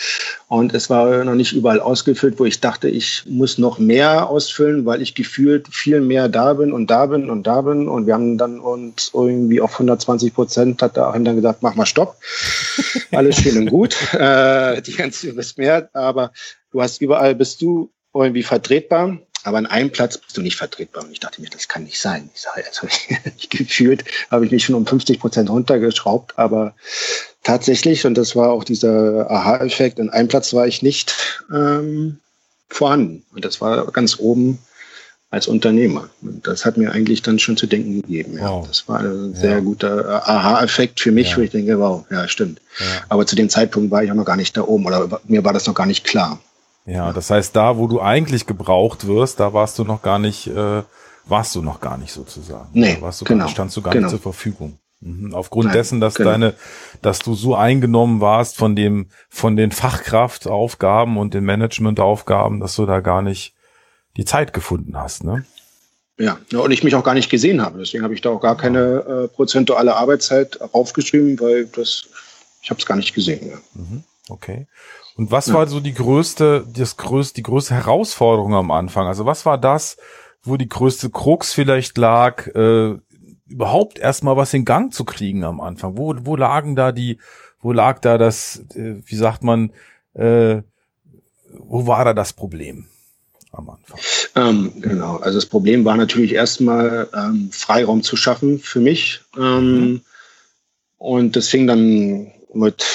und 0.48 0.74
es 0.74 0.90
war 0.90 1.24
noch 1.24 1.36
nicht 1.36 1.54
überall 1.54 1.80
ausgefüllt, 1.80 2.40
wo 2.40 2.46
ich 2.46 2.60
dachte, 2.60 2.90
ich 2.90 3.24
muss 3.28 3.58
noch 3.58 3.80
mehr 3.80 4.28
ausfüllen, 4.28 4.86
weil 4.86 5.02
ich 5.02 5.14
gefühlt 5.14 5.68
viel 5.70 6.02
mehr 6.02 6.30
da 6.30 6.54
bin 6.54 6.74
und 6.74 6.90
da 6.90 7.06
bin 7.06 7.30
und 7.30 7.46
da 7.46 7.62
bin 7.62 7.88
und 7.88 8.08
wir 8.08 8.14
haben 8.16 8.38
dann 8.38 8.47
dann 8.48 8.60
und 8.60 9.12
irgendwie 9.14 9.62
auf 9.62 9.74
120 9.74 10.34
Prozent 10.34 10.82
hat 10.82 10.96
der 10.96 11.08
Achim 11.08 11.26
dann 11.26 11.36
gesagt, 11.36 11.62
mach 11.62 11.76
mal 11.76 11.86
Stopp. 11.86 12.18
Alles 13.12 13.38
schön 13.38 13.58
und 13.58 13.70
gut. 13.70 13.96
Äh, 14.18 14.82
die 14.82 14.94
ganze 14.94 15.34
bist 15.34 15.58
mehr, 15.58 15.90
aber 15.94 16.32
du 16.72 16.82
hast 16.82 17.02
überall 17.02 17.36
bist 17.36 17.62
du 17.62 17.92
irgendwie 18.14 18.44
vertretbar. 18.44 19.20
Aber 19.44 19.58
an 19.60 19.66
einem 19.66 19.92
Platz 19.92 20.18
bist 20.18 20.36
du 20.36 20.42
nicht 20.42 20.56
vertretbar. 20.56 21.04
Und 21.04 21.12
ich 21.12 21.20
dachte 21.20 21.42
mir, 21.42 21.50
das 21.50 21.68
kann 21.68 21.84
nicht 21.84 22.00
sein. 22.00 22.30
Ich 22.34 22.42
sage, 22.42 22.64
also 22.66 22.88
ich 23.38 23.50
gefühlt 23.50 24.06
habe 24.32 24.46
ich 24.46 24.52
mich 24.52 24.66
schon 24.66 24.76
um 24.76 24.86
50 24.86 25.20
Prozent 25.20 25.50
runtergeschraubt, 25.50 26.38
aber 26.38 26.76
tatsächlich, 27.44 28.06
und 28.06 28.16
das 28.16 28.36
war 28.36 28.52
auch 28.52 28.64
dieser 28.64 29.30
Aha-Effekt, 29.30 30.00
an 30.00 30.10
einem 30.10 30.28
Platz 30.28 30.54
war 30.54 30.68
ich 30.68 30.82
nicht 30.82 31.16
ähm, 31.54 32.20
vorhanden. 32.68 33.26
Und 33.34 33.46
das 33.46 33.62
war 33.62 33.92
ganz 33.92 34.20
oben 34.20 34.60
als 35.38 35.48
Unternehmer. 35.48 36.10
das 36.22 36.66
hat 36.66 36.78
mir 36.78 36.92
eigentlich 36.92 37.22
dann 37.22 37.38
schon 37.38 37.58
zu 37.58 37.68
denken 37.68 38.02
gegeben. 38.02 38.38
Ja. 38.38 38.50
Wow. 38.50 38.68
Das 38.68 38.88
war 38.88 39.00
ein 39.02 39.36
sehr 39.36 39.52
ja. 39.52 39.60
guter 39.60 40.28
Aha-Effekt 40.28 41.00
für 41.00 41.12
mich, 41.12 41.32
ja. 41.32 41.38
wo 41.38 41.42
ich 41.42 41.52
denke, 41.52 41.80
wow, 41.80 42.06
ja, 42.10 42.28
stimmt. 42.28 42.60
Aber 43.08 43.26
zu 43.28 43.36
dem 43.36 43.50
Zeitpunkt 43.50 43.92
war 43.92 44.04
ich 44.04 44.12
auch 44.12 44.16
noch 44.16 44.26
gar 44.26 44.36
nicht 44.36 44.58
da 44.58 44.64
oben 44.64 44.88
oder 44.88 45.22
mir 45.28 45.44
war 45.46 45.54
das 45.54 45.68
noch 45.68 45.76
gar 45.76 45.86
nicht 45.86 46.04
klar. 46.04 46.40
Ja, 46.88 47.14
das 47.14 47.30
heißt, 47.30 47.56
da, 47.56 47.78
wo 47.78 47.88
du 47.88 48.02
eigentlich 48.02 48.48
gebraucht 48.48 49.06
wirst, 49.06 49.40
da 49.40 49.54
warst 49.54 49.78
du 49.78 49.84
noch 49.84 50.02
gar 50.02 50.18
nicht, 50.18 50.48
äh, 50.48 50.84
warst 51.26 51.54
du 51.54 51.62
noch 51.62 51.82
gar 51.82 51.98
nicht 51.98 52.14
sozusagen. 52.14 52.70
Nee, 52.74 52.96
da 52.96 53.02
warst 53.02 53.22
du 53.22 53.26
genau, 53.26 53.46
gar, 53.46 53.50
standst 53.50 53.78
du 53.78 53.82
gar 53.82 53.94
genau. 53.94 54.06
nicht 54.06 54.12
zur 54.12 54.22
Verfügung. 54.22 54.80
Mhm. 55.02 55.36
Aufgrund 55.36 55.68
Nein, 55.68 55.76
dessen, 55.76 56.02
dass 56.02 56.16
genau. 56.16 56.32
deine, 56.32 56.54
dass 57.02 57.20
du 57.20 57.36
so 57.36 57.56
eingenommen 57.56 58.22
warst 58.22 58.58
von 58.58 58.76
dem, 58.76 59.10
von 59.30 59.56
den 59.56 59.72
Fachkraftaufgaben 59.72 61.18
und 61.18 61.34
den 61.36 61.44
Managementaufgaben, 61.44 62.60
dass 62.60 62.76
du 62.76 62.86
da 62.88 63.02
gar 63.02 63.22
nicht 63.22 63.54
die 64.18 64.26
Zeit 64.26 64.54
gefunden 64.54 64.98
hast, 64.98 65.24
ne? 65.24 65.46
Ja, 66.20 66.40
und 66.60 66.72
ich 66.72 66.84
mich 66.84 66.96
auch 66.96 67.04
gar 67.04 67.14
nicht 67.14 67.30
gesehen 67.30 67.62
habe. 67.62 67.78
Deswegen 67.78 68.04
habe 68.04 68.16
ich 68.16 68.22
da 68.22 68.32
auch 68.32 68.42
gar 68.42 68.58
keine 68.58 68.80
äh, 68.80 69.28
prozentuale 69.28 69.96
Arbeitszeit 69.96 70.60
aufgeschrieben, 70.74 71.40
weil 71.40 71.68
das, 71.68 72.08
ich 72.62 72.72
habe 72.72 72.80
es 72.80 72.88
gar 72.88 72.96
nicht 72.96 73.14
gesehen. 73.14 73.50
Ja. 73.50 73.58
Mhm. 73.76 74.04
Okay. 74.28 74.66
Und 75.16 75.30
was 75.30 75.48
ja. 75.48 75.54
war 75.54 75.68
so 75.68 75.80
die 75.80 75.94
größte, 75.94 76.66
das 76.76 76.98
größte, 76.98 77.36
die 77.36 77.44
größte 77.44 77.76
Herausforderung 77.76 78.56
am 78.56 78.72
Anfang? 78.72 79.06
Also 79.06 79.28
was 79.28 79.46
war 79.46 79.60
das, 79.60 79.98
wo 80.42 80.58
die 80.58 80.68
größte 80.68 81.12
Krux 81.12 81.54
vielleicht 81.54 82.00
lag, 82.00 82.48
äh, 82.48 82.96
überhaupt 83.48 84.00
erstmal 84.00 84.38
was 84.38 84.54
in 84.56 84.66
Gang 84.66 84.92
zu 84.92 85.06
kriegen 85.06 85.44
am 85.44 85.62
Anfang? 85.62 85.98
Wo, 85.98 86.16
wo 86.22 86.36
lagen 86.36 86.76
da 86.76 86.92
die, 86.92 87.20
wo 87.62 87.72
lag 87.72 88.00
da 88.00 88.18
das, 88.18 88.64
äh, 88.74 88.96
wie 89.06 89.16
sagt 89.16 89.44
man, 89.44 89.72
äh, 90.16 90.64
wo 91.60 91.86
war 91.86 92.06
da 92.06 92.16
das 92.16 92.34
Problem 92.34 92.88
am 93.58 93.70
Anfang? 93.70 94.00
Ähm, 94.36 94.74
genau, 94.82 95.18
also 95.18 95.38
das 95.38 95.46
Problem 95.46 95.86
war 95.86 95.98
natürlich 95.98 96.34
erstmal 96.34 97.10
ähm, 97.14 97.50
Freiraum 97.52 98.04
zu 98.04 98.16
schaffen 98.16 98.60
für 98.60 98.80
mich. 98.80 99.22
Ähm, 99.38 99.80
mhm. 99.80 100.02
Und 100.98 101.36
das 101.36 101.50
fing 101.50 101.68
dann 101.68 102.32
mit 102.54 102.86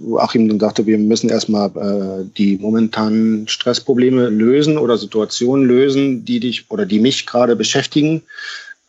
wo 0.00 0.18
Achim 0.18 0.48
dann 0.48 0.60
sagte, 0.60 0.86
wir 0.86 0.98
müssen 0.98 1.30
erstmal 1.30 1.70
äh, 1.70 2.24
die 2.36 2.58
momentanen 2.58 3.48
Stressprobleme 3.48 4.28
lösen 4.28 4.76
oder 4.76 4.98
Situationen 4.98 5.66
lösen, 5.66 6.26
die 6.26 6.40
dich 6.40 6.66
oder 6.68 6.84
die 6.84 7.00
mich 7.00 7.26
gerade 7.26 7.56
beschäftigen 7.56 8.22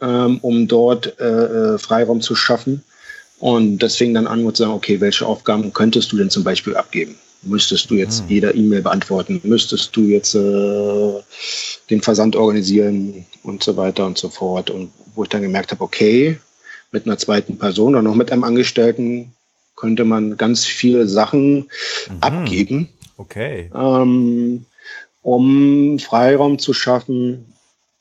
ähm, 0.01 0.39
um 0.41 0.67
dort 0.67 1.19
äh, 1.19 1.25
äh, 1.25 1.77
Freiraum 1.77 2.21
zu 2.21 2.35
schaffen. 2.35 2.83
Und 3.39 3.79
das 3.79 3.95
fing 3.95 4.13
dann 4.13 4.27
an 4.27 4.43
mit 4.43 4.57
sagen, 4.57 4.71
okay, 4.71 4.99
welche 4.99 5.25
Aufgaben 5.25 5.73
könntest 5.73 6.11
du 6.11 6.17
denn 6.17 6.29
zum 6.29 6.43
Beispiel 6.43 6.75
abgeben? 6.75 7.15
Müsstest 7.41 7.89
du 7.89 7.95
jetzt 7.95 8.23
mhm. 8.23 8.29
jeder 8.29 8.55
E-Mail 8.55 8.81
beantworten? 8.81 9.39
Müsstest 9.43 9.95
du 9.95 10.01
jetzt 10.01 10.35
äh, 10.35 11.13
den 11.89 12.01
Versand 12.01 12.35
organisieren 12.35 13.25
und 13.43 13.63
so 13.63 13.77
weiter 13.77 14.05
und 14.05 14.17
so 14.17 14.29
fort? 14.29 14.69
Und 14.69 14.91
wo 15.15 15.23
ich 15.23 15.29
dann 15.29 15.41
gemerkt 15.41 15.71
habe, 15.71 15.83
okay, 15.83 16.37
mit 16.91 17.05
einer 17.05 17.17
zweiten 17.17 17.57
Person 17.57 17.95
oder 17.95 18.01
noch 18.01 18.15
mit 18.15 18.31
einem 18.31 18.43
Angestellten 18.43 19.33
könnte 19.75 20.03
man 20.03 20.37
ganz 20.37 20.65
viele 20.65 21.07
Sachen 21.07 21.55
mhm. 21.55 21.67
abgeben. 22.19 22.89
Okay. 23.17 23.69
Ähm, 23.73 24.65
um 25.21 25.99
Freiraum 25.99 26.59
zu 26.59 26.73
schaffen, 26.73 27.48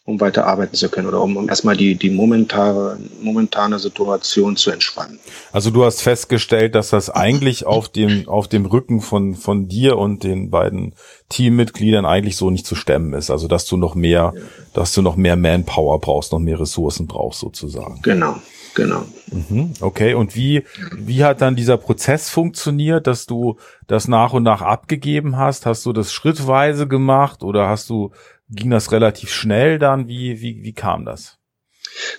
um 0.08 0.18
weiter 0.20 0.46
arbeiten 0.46 0.74
zu 0.74 0.88
können 0.88 1.06
oder 1.06 1.20
um, 1.20 1.36
um 1.36 1.50
erstmal 1.50 1.76
die, 1.76 1.94
die 1.94 2.08
momentane, 2.08 2.98
momentane 3.20 3.78
Situation 3.78 4.56
zu 4.56 4.70
entspannen. 4.70 5.18
Also 5.52 5.70
du 5.70 5.84
hast 5.84 6.00
festgestellt, 6.00 6.74
dass 6.74 6.88
das 6.88 7.10
eigentlich 7.10 7.66
auf 7.66 7.90
dem, 7.90 8.26
auf 8.26 8.48
dem 8.48 8.64
Rücken 8.64 9.02
von, 9.02 9.34
von 9.34 9.68
dir 9.68 9.98
und 9.98 10.24
den 10.24 10.48
beiden 10.48 10.94
Teammitgliedern 11.28 12.06
eigentlich 12.06 12.36
so 12.36 12.48
nicht 12.48 12.66
zu 12.66 12.74
stemmen 12.74 13.12
ist. 13.12 13.30
Also 13.30 13.48
dass 13.48 13.66
du 13.66 13.76
noch 13.76 13.94
mehr, 13.94 14.32
ja. 14.34 14.42
dass 14.72 14.94
du 14.94 15.02
noch 15.02 15.16
mehr 15.16 15.36
Manpower 15.36 16.00
brauchst, 16.00 16.32
noch 16.32 16.38
mehr 16.38 16.58
Ressourcen 16.58 17.06
brauchst 17.06 17.40
sozusagen. 17.40 18.00
Genau. 18.02 18.36
Genau. 18.74 19.04
Mhm, 19.32 19.72
okay, 19.80 20.14
und 20.14 20.36
wie, 20.36 20.62
wie 20.96 21.24
hat 21.24 21.40
dann 21.40 21.56
dieser 21.56 21.78
Prozess 21.78 22.30
funktioniert, 22.30 23.08
dass 23.08 23.26
du 23.26 23.56
das 23.88 24.06
nach 24.06 24.34
und 24.34 24.44
nach 24.44 24.62
abgegeben 24.62 25.36
hast? 25.36 25.66
Hast 25.66 25.84
du 25.84 25.92
das 25.92 26.12
schrittweise 26.12 26.86
gemacht 26.86 27.42
oder 27.42 27.68
hast 27.68 27.90
du 27.90 28.12
ging 28.50 28.70
das 28.70 28.92
relativ 28.92 29.30
schnell 29.30 29.78
dann? 29.78 30.08
Wie, 30.08 30.40
wie, 30.40 30.62
wie 30.62 30.72
kam 30.72 31.04
das? 31.04 31.37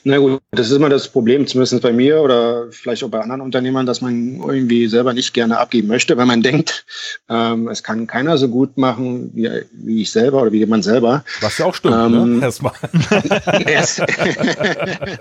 Na 0.03 0.17
gut, 0.17 0.39
das 0.51 0.67
ist 0.67 0.75
immer 0.75 0.89
das 0.89 1.07
Problem, 1.07 1.47
zumindest 1.47 1.81
bei 1.81 1.91
mir 1.91 2.21
oder 2.21 2.67
vielleicht 2.71 3.03
auch 3.03 3.09
bei 3.09 3.19
anderen 3.19 3.41
Unternehmern, 3.41 3.85
dass 3.85 4.01
man 4.01 4.39
irgendwie 4.39 4.87
selber 4.87 5.13
nicht 5.13 5.33
gerne 5.33 5.59
abgeben 5.59 5.87
möchte, 5.87 6.17
weil 6.17 6.25
man 6.25 6.41
denkt, 6.41 6.85
ähm, 7.29 7.67
es 7.67 7.83
kann 7.83 8.07
keiner 8.07 8.37
so 8.37 8.47
gut 8.47 8.77
machen 8.77 9.31
wie, 9.33 9.49
wie 9.73 10.01
ich 10.01 10.11
selber 10.11 10.41
oder 10.41 10.51
wie 10.51 10.59
jemand 10.59 10.83
selber. 10.83 11.23
Was 11.41 11.57
ja 11.57 11.65
auch 11.65 11.75
stimmt, 11.75 11.95
ne? 11.95 12.05
ähm, 12.05 12.39
ne? 12.39 12.45
Erstmal. 12.49 12.73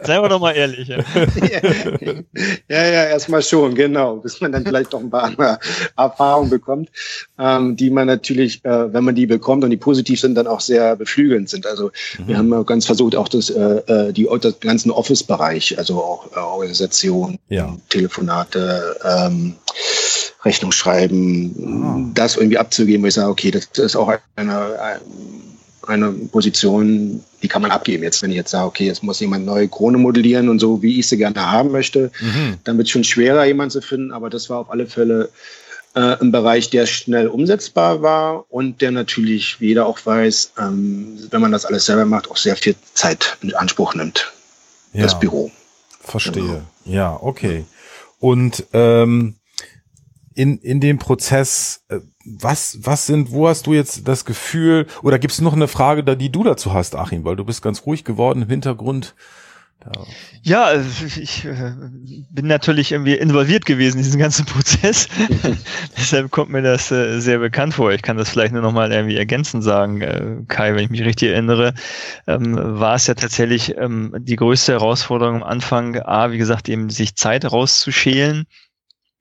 Sei 0.02 0.28
doch 0.28 0.40
mal 0.40 0.52
ehrlich. 0.52 0.88
Ja. 0.88 0.98
ja, 2.68 2.86
ja, 2.86 3.04
erstmal 3.04 3.42
schon, 3.42 3.74
genau. 3.74 4.16
Bis 4.16 4.40
man 4.40 4.52
dann 4.52 4.64
vielleicht 4.64 4.92
doch 4.92 5.00
ein 5.00 5.10
paar 5.10 5.24
andere 5.24 5.58
Erfahrungen 5.96 6.50
bekommt, 6.50 6.90
ähm, 7.38 7.76
die 7.76 7.90
man 7.90 8.06
natürlich, 8.06 8.64
äh, 8.64 8.92
wenn 8.92 9.04
man 9.04 9.14
die 9.14 9.26
bekommt 9.26 9.64
und 9.64 9.70
die 9.70 9.76
positiv 9.76 10.20
sind, 10.20 10.34
dann 10.34 10.46
auch 10.46 10.60
sehr 10.60 10.96
beflügelnd 10.96 11.48
sind. 11.48 11.66
Also 11.66 11.90
mhm. 12.18 12.28
wir 12.28 12.38
haben 12.38 12.66
ganz 12.66 12.86
versucht, 12.86 13.16
auch 13.16 13.28
das, 13.28 13.50
äh, 13.50 13.82
äh 13.86 14.12
die 14.38 14.48
das 14.48 14.60
ganzen 14.60 14.90
Office-Bereich, 14.90 15.78
also 15.78 16.02
auch 16.02 16.36
äh, 16.36 16.40
Organisation, 16.40 17.38
ja. 17.48 17.76
Telefonate, 17.88 18.96
ähm, 19.04 19.54
Rechnung 20.44 20.72
schreiben, 20.72 21.82
ah. 21.84 22.10
das 22.14 22.36
irgendwie 22.36 22.58
abzugeben, 22.58 23.02
wo 23.02 23.08
ich 23.08 23.14
sage, 23.14 23.30
okay, 23.30 23.50
das 23.50 23.66
ist 23.78 23.96
auch 23.96 24.12
eine, 24.36 25.00
eine 25.86 26.10
Position, 26.10 27.22
die 27.42 27.48
kann 27.48 27.62
man 27.62 27.70
abgeben. 27.70 28.02
Jetzt, 28.02 28.22
wenn 28.22 28.30
ich 28.30 28.36
jetzt 28.36 28.50
sage, 28.50 28.66
okay, 28.66 28.86
jetzt 28.86 29.02
muss 29.02 29.20
jemand 29.20 29.46
neue 29.46 29.68
Krone 29.68 29.98
modellieren 29.98 30.48
und 30.48 30.58
so, 30.58 30.82
wie 30.82 30.98
ich 30.98 31.08
sie 31.08 31.16
gerne 31.16 31.50
haben 31.50 31.70
möchte, 31.70 32.10
mhm. 32.20 32.58
dann 32.64 32.76
wird 32.76 32.86
es 32.86 32.92
schon 32.92 33.04
schwerer, 33.04 33.44
jemanden 33.46 33.70
zu 33.70 33.80
finden, 33.80 34.12
aber 34.12 34.30
das 34.30 34.48
war 34.50 34.60
auf 34.60 34.70
alle 34.70 34.86
Fälle 34.86 35.30
äh, 35.98 36.16
ein 36.20 36.30
Bereich, 36.30 36.70
der 36.70 36.86
schnell 36.86 37.26
umsetzbar 37.26 38.02
war 38.02 38.44
und 38.52 38.80
der 38.80 38.92
natürlich, 38.92 39.60
wie 39.60 39.68
jeder 39.68 39.86
auch 39.86 39.98
weiß, 40.04 40.52
ähm, 40.56 41.18
wenn 41.30 41.40
man 41.40 41.50
das 41.50 41.64
alles 41.64 41.86
selber 41.86 42.04
macht, 42.04 42.30
auch 42.30 42.36
sehr 42.36 42.54
viel 42.54 42.76
Zeit 42.94 43.36
in 43.42 43.52
Anspruch 43.54 43.94
nimmt. 43.94 44.32
Ja, 44.92 45.02
das 45.02 45.18
Büro. 45.18 45.50
Verstehe. 46.00 46.42
Genau. 46.42 46.62
Ja, 46.84 47.18
okay. 47.20 47.64
Und 48.20 48.64
ähm, 48.72 49.34
in, 50.34 50.58
in 50.58 50.80
dem 50.80 50.98
Prozess, 50.98 51.82
äh, 51.88 51.98
was, 52.24 52.78
was 52.82 53.06
sind, 53.06 53.32
wo 53.32 53.48
hast 53.48 53.66
du 53.66 53.74
jetzt 53.74 54.06
das 54.06 54.24
Gefühl, 54.24 54.86
oder 55.02 55.18
gibt 55.18 55.32
es 55.32 55.40
noch 55.40 55.54
eine 55.54 55.66
Frage, 55.66 56.04
da, 56.04 56.14
die 56.14 56.30
du 56.30 56.44
dazu 56.44 56.72
hast, 56.72 56.94
Achim, 56.94 57.24
weil 57.24 57.34
du 57.34 57.44
bist 57.44 57.60
ganz 57.60 57.84
ruhig 57.86 58.04
geworden 58.04 58.42
im 58.42 58.48
Hintergrund. 58.48 59.16
Ja, 60.42 60.64
also 60.64 61.06
ich 61.06 61.44
äh, 61.44 61.72
bin 62.30 62.46
natürlich 62.46 62.92
irgendwie 62.92 63.14
involviert 63.14 63.64
gewesen 63.64 63.98
in 63.98 64.04
diesen 64.04 64.18
ganzen 64.18 64.44
Prozess. 64.44 65.08
Deshalb 65.96 66.30
kommt 66.30 66.50
mir 66.50 66.62
das 66.62 66.90
äh, 66.90 67.20
sehr 67.20 67.38
bekannt 67.38 67.74
vor. 67.74 67.92
Ich 67.92 68.02
kann 68.02 68.16
das 68.16 68.28
vielleicht 68.28 68.52
nur 68.52 68.62
noch 68.62 68.72
mal 68.72 68.92
irgendwie 68.92 69.16
ergänzend 69.16 69.62
sagen, 69.62 70.00
äh, 70.00 70.36
Kai, 70.48 70.74
wenn 70.74 70.84
ich 70.84 70.90
mich 70.90 71.04
richtig 71.04 71.30
erinnere, 71.30 71.74
ähm, 72.26 72.56
war 72.56 72.96
es 72.96 73.06
ja 73.06 73.14
tatsächlich 73.14 73.76
ähm, 73.76 74.14
die 74.18 74.36
größte 74.36 74.72
Herausforderung 74.72 75.36
am 75.36 75.42
Anfang, 75.44 75.96
A, 75.96 76.32
wie 76.32 76.38
gesagt, 76.38 76.68
eben 76.68 76.90
sich 76.90 77.14
Zeit 77.14 77.50
rauszuschälen 77.50 78.46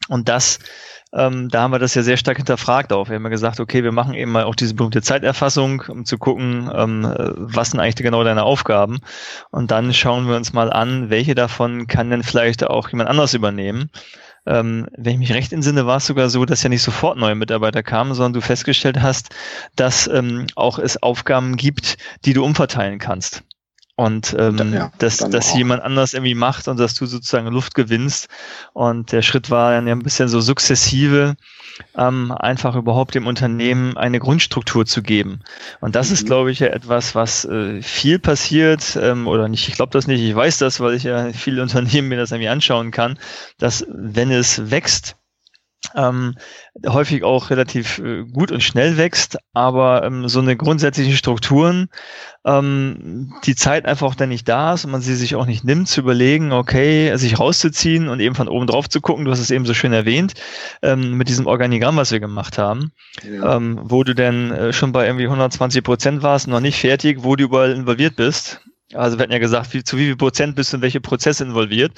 und 0.09 0.29
das 0.29 0.59
ähm, 1.13 1.47
da 1.49 1.61
haben 1.61 1.71
wir 1.71 1.79
das 1.79 1.95
ja 1.95 2.03
sehr 2.03 2.17
stark 2.17 2.37
hinterfragt 2.37 2.91
auch. 2.91 3.07
Wir 3.07 3.15
haben 3.15 3.23
ja 3.23 3.29
gesagt, 3.29 3.59
okay, 3.59 3.83
wir 3.83 3.91
machen 3.91 4.13
eben 4.13 4.31
mal 4.31 4.43
auch 4.43 4.55
diese 4.55 4.73
berühmte 4.73 5.01
Zeiterfassung, 5.01 5.83
um 5.87 6.05
zu 6.05 6.17
gucken, 6.17 6.69
ähm, 6.73 7.13
was 7.37 7.71
sind 7.71 7.79
eigentlich 7.79 7.95
genau 7.95 8.23
deine 8.23 8.43
Aufgaben. 8.43 8.99
Und 9.49 9.71
dann 9.71 9.93
schauen 9.93 10.27
wir 10.27 10.35
uns 10.35 10.53
mal 10.53 10.71
an, 10.71 11.09
welche 11.09 11.35
davon 11.35 11.87
kann 11.87 12.09
denn 12.09 12.23
vielleicht 12.23 12.65
auch 12.65 12.89
jemand 12.89 13.09
anders 13.09 13.33
übernehmen. 13.33 13.89
Ähm, 14.45 14.87
wenn 14.97 15.13
ich 15.13 15.19
mich 15.19 15.33
recht 15.33 15.53
entsinne, 15.53 15.85
war 15.85 15.97
es 15.97 16.07
sogar 16.07 16.29
so, 16.29 16.45
dass 16.45 16.63
ja 16.63 16.69
nicht 16.69 16.83
sofort 16.83 17.17
neue 17.17 17.35
Mitarbeiter 17.35 17.83
kamen, 17.83 18.13
sondern 18.13 18.33
du 18.33 18.41
festgestellt 18.41 19.01
hast, 19.01 19.29
dass 19.75 20.07
ähm, 20.07 20.47
auch 20.55 20.79
es 20.79 21.01
Aufgaben 21.01 21.55
gibt, 21.55 21.97
die 22.25 22.33
du 22.33 22.43
umverteilen 22.43 22.99
kannst 22.99 23.43
und 23.97 24.35
ähm, 24.37 24.73
ja, 24.73 24.91
dass, 24.99 25.17
dass 25.17 25.55
jemand 25.55 25.81
anders 25.81 26.13
irgendwie 26.13 26.35
macht 26.35 26.67
und 26.67 26.79
dass 26.79 26.93
du 26.93 27.07
sozusagen 27.07 27.47
Luft 27.47 27.73
gewinnst. 27.73 28.27
Und 28.73 29.11
der 29.11 29.23
Schritt 29.23 29.49
war 29.49 29.71
dann 29.71 29.87
ja 29.87 29.95
ein 29.95 30.03
bisschen 30.03 30.29
so 30.29 30.39
sukzessive, 30.39 31.35
ähm, 31.97 32.31
einfach 32.31 32.75
überhaupt 32.75 33.15
dem 33.15 33.25
Unternehmen 33.25 33.97
eine 33.97 34.19
Grundstruktur 34.19 34.85
zu 34.85 35.01
geben. 35.01 35.39
Und 35.81 35.95
das 35.95 36.09
mhm. 36.09 36.13
ist, 36.13 36.25
glaube 36.27 36.51
ich, 36.51 36.59
ja 36.59 36.67
etwas, 36.67 37.15
was 37.15 37.45
äh, 37.45 37.81
viel 37.81 38.19
passiert, 38.19 38.95
ähm, 39.01 39.27
oder 39.27 39.47
nicht, 39.47 39.67
ich 39.67 39.73
glaube 39.73 39.93
das 39.93 40.05
nicht, 40.05 40.21
ich 40.21 40.35
weiß 40.35 40.59
das, 40.59 40.79
weil 40.79 40.93
ich 40.93 41.03
ja 41.03 41.33
viele 41.33 41.61
Unternehmen 41.63 42.09
mir 42.09 42.17
das 42.17 42.31
irgendwie 42.31 42.49
anschauen 42.49 42.91
kann, 42.91 43.17
dass 43.57 43.83
wenn 43.89 44.29
es 44.29 44.69
wächst, 44.69 45.15
ähm, 45.95 46.35
häufig 46.85 47.23
auch 47.23 47.49
relativ 47.49 47.99
äh, 47.99 48.23
gut 48.23 48.51
und 48.51 48.63
schnell 48.63 48.97
wächst, 48.97 49.37
aber 49.53 50.03
ähm, 50.03 50.27
so 50.27 50.39
eine 50.39 50.55
grundsätzlichen 50.55 51.15
Strukturen, 51.15 51.89
ähm, 52.45 53.33
die 53.45 53.55
Zeit 53.55 53.85
einfach 53.85 54.15
dann 54.15 54.29
nicht 54.29 54.47
da 54.47 54.73
ist 54.73 54.85
und 54.85 54.91
man 54.91 55.01
sie 55.01 55.15
sich 55.15 55.35
auch 55.35 55.45
nicht 55.45 55.63
nimmt, 55.63 55.87
zu 55.87 56.01
überlegen, 56.01 56.51
okay, 56.51 57.15
sich 57.17 57.39
rauszuziehen 57.39 58.09
und 58.09 58.19
eben 58.19 58.35
von 58.35 58.47
oben 58.47 58.67
drauf 58.67 58.89
zu 58.89 59.01
gucken, 59.01 59.25
du 59.25 59.31
hast 59.31 59.39
es 59.39 59.51
eben 59.51 59.65
so 59.65 59.73
schön 59.73 59.93
erwähnt, 59.93 60.33
ähm, 60.81 61.13
mit 61.13 61.29
diesem 61.29 61.47
Organigramm, 61.47 61.97
was 61.97 62.11
wir 62.11 62.19
gemacht 62.19 62.57
haben, 62.57 62.91
ja. 63.23 63.55
ähm, 63.55 63.79
wo 63.83 64.03
du 64.03 64.13
denn 64.13 64.51
äh, 64.51 64.73
schon 64.73 64.91
bei 64.91 65.05
irgendwie 65.05 65.25
120 65.25 65.83
Prozent 65.83 66.23
warst, 66.23 66.47
noch 66.47 66.59
nicht 66.61 66.79
fertig, 66.79 67.23
wo 67.23 67.35
du 67.35 67.45
überall 67.45 67.71
involviert 67.71 68.15
bist 68.15 68.61
also 68.93 69.17
wir 69.17 69.23
hatten 69.23 69.33
ja 69.33 69.39
gesagt, 69.39 69.73
wie, 69.73 69.83
zu 69.83 69.97
wie 69.97 70.05
viel 70.05 70.15
Prozent 70.15 70.55
bist 70.55 70.71
du 70.71 70.77
in 70.77 70.81
welche 70.81 71.01
Prozesse 71.01 71.43
involviert. 71.43 71.91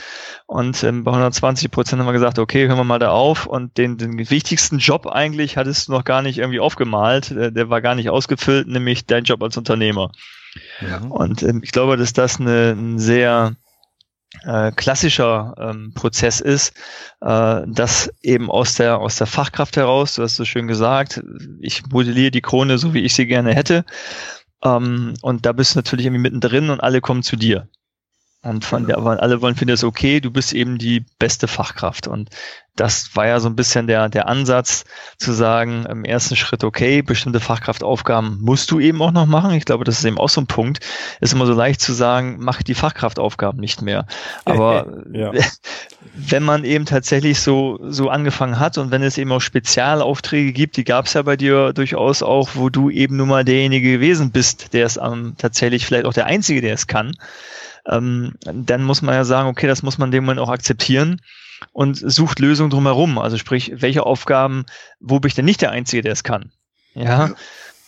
Und 0.48 0.84
ähm, 0.84 1.04
bei 1.04 1.12
120 1.12 1.70
Prozent 1.70 2.00
haben 2.00 2.08
wir 2.08 2.14
gesagt, 2.14 2.40
okay, 2.40 2.68
hören 2.68 2.78
wir 2.78 2.84
mal 2.84 3.00
da 3.00 3.12
auf. 3.12 3.46
Und 3.46 3.78
den, 3.78 3.98
den 3.98 4.18
wichtigsten 4.30 4.80
Job 4.80 5.06
eigentlich 5.06 5.56
hattest 5.56 5.88
du 5.88 5.92
noch 5.92 6.04
gar 6.04 6.22
nicht 6.22 6.40
irgendwie 6.40 6.60
aufgemalt. 6.60 7.30
Der, 7.30 7.52
der 7.52 7.70
war 7.70 7.82
gar 7.82 7.96
nicht 7.96 8.10
ausgefüllt, 8.10 8.68
nämlich 8.68 9.06
dein 9.06 9.24
Job 9.24 9.44
als 9.44 9.56
Unternehmer. 9.56 10.12
Ja. 10.82 10.98
Und 10.98 11.44
ähm, 11.44 11.62
ich 11.64 11.72
glaube, 11.72 11.96
dass 11.96 12.14
das 12.14 12.40
eine, 12.40 12.72
ein 12.72 12.98
sehr 12.98 13.56
äh, 14.46 14.72
klassischer 14.72 15.54
ähm, 15.60 15.94
Prozess 15.94 16.40
ist, 16.40 16.74
äh, 17.22 17.62
dass 17.68 18.12
eben 18.24 18.50
aus 18.50 18.76
der 18.76 18.98
aus 19.00 19.16
der 19.18 19.28
Fachkraft 19.28 19.78
heraus, 19.78 20.16
du 20.16 20.24
hast 20.24 20.36
so 20.36 20.46
schön 20.46 20.68
gesagt, 20.68 21.22
ich 21.60 21.86
modelliere 21.88 22.32
die 22.32 22.42
Krone 22.42 22.78
so, 22.78 22.94
wie 22.94 23.02
ich 23.02 23.14
sie 23.14 23.28
gerne 23.28 23.54
hätte 23.54 23.86
ähm, 24.64 25.14
und 25.22 25.46
da 25.46 25.54
bist 25.54 25.76
du 25.76 25.80
natürlich 25.80 26.06
irgendwie 26.06 26.22
mittendrin 26.22 26.70
und 26.70 26.82
alle 26.82 27.02
kommen 27.02 27.24
zu 27.24 27.36
dir. 27.36 27.68
Und 28.42 28.64
von 28.64 28.88
der, 28.88 28.98
aber 28.98 29.22
alle 29.22 29.42
wollen 29.42 29.56
finden 29.56 29.74
es 29.74 29.84
okay, 29.84 30.22
du 30.22 30.32
bist 30.32 30.54
eben 30.54 30.78
die 30.78 31.04
beste 31.20 31.50
Fachkraft. 31.50 32.08
Und 32.08 32.30
das 32.78 33.14
war 33.14 33.28
ja 33.28 33.42
so 33.42 33.50
ein 33.50 33.58
bisschen 33.58 33.88
der, 33.88 34.08
der 34.08 34.30
Ansatz 34.30 34.86
zu 35.18 35.34
sagen, 35.34 35.86
im 35.86 36.06
ersten 36.06 36.38
Schritt, 36.38 36.64
okay, 36.64 37.02
bestimmte 37.02 37.42
Fachkraftaufgaben 37.42 38.40
musst 38.40 38.72
du 38.72 38.80
eben 38.80 39.02
auch 39.02 39.12
noch 39.12 39.26
machen. 39.26 39.52
Ich 39.52 39.66
glaube, 39.66 39.84
das 39.84 40.00
ist 40.00 40.06
eben 40.06 40.18
auch 40.18 40.30
so 40.30 40.40
ein 40.40 40.48
Punkt. 40.48 40.80
Ist 41.20 41.34
immer 41.34 41.46
so 41.46 41.54
leicht 41.54 41.82
zu 41.82 41.92
sagen, 41.92 42.38
mach 42.40 42.64
die 42.64 42.76
Fachkraftaufgaben 42.76 43.60
nicht 43.60 43.82
mehr. 43.82 44.06
Aber 44.46 45.04
ja. 45.12 45.34
wenn 46.16 46.44
man 46.44 46.64
eben 46.64 46.86
tatsächlich 46.86 47.42
so, 47.42 47.78
so 47.90 48.08
angefangen 48.08 48.58
hat 48.58 48.78
und 48.78 48.90
wenn 48.90 49.04
es 49.04 49.18
eben 49.18 49.34
auch 49.34 49.42
Spezialaufträge 49.42 50.54
gibt, 50.54 50.78
die 50.78 50.86
gab 50.86 51.08
es 51.08 51.14
ja 51.14 51.24
bei 51.24 51.36
dir 51.36 51.74
durchaus 51.74 52.24
auch, 52.24 52.52
wo 52.54 52.70
du 52.70 52.90
eben 52.90 53.18
nun 53.18 53.28
mal 53.28 53.44
derjenige 53.44 53.92
gewesen 53.92 54.32
bist, 54.32 54.72
der 54.74 54.86
es 54.86 54.96
ähm, 54.96 55.36
tatsächlich 55.38 55.86
vielleicht 55.86 56.06
auch 56.06 56.14
der 56.14 56.28
Einzige, 56.28 56.62
der 56.62 56.74
es 56.74 56.88
kann 56.88 57.18
ähm, 57.88 58.34
dann 58.42 58.84
muss 58.84 59.02
man 59.02 59.16
ja 59.16 59.24
sagen, 59.24 59.50
okay, 59.50 59.68
das 59.68 59.84
muss 59.84 59.98
man 59.98 60.12
dem 60.12 60.26
Moment 60.26 60.40
auch 60.40 60.50
akzeptieren 60.50 61.22
und 61.72 61.98
sucht 61.98 62.40
Lösungen 62.40 62.70
drumherum. 62.70 63.18
Also 63.18 63.38
sprich, 63.38 63.72
welche 63.76 64.06
Aufgaben, 64.06 64.66
wo 65.00 65.20
bin 65.20 65.28
ich 65.30 65.36
denn 65.36 65.46
nicht 65.46 65.62
der 65.62 65.72
Einzige, 65.72 66.02
der 66.02 66.14
es 66.14 66.24
kann? 66.24 66.52
Ja. 66.94 67.32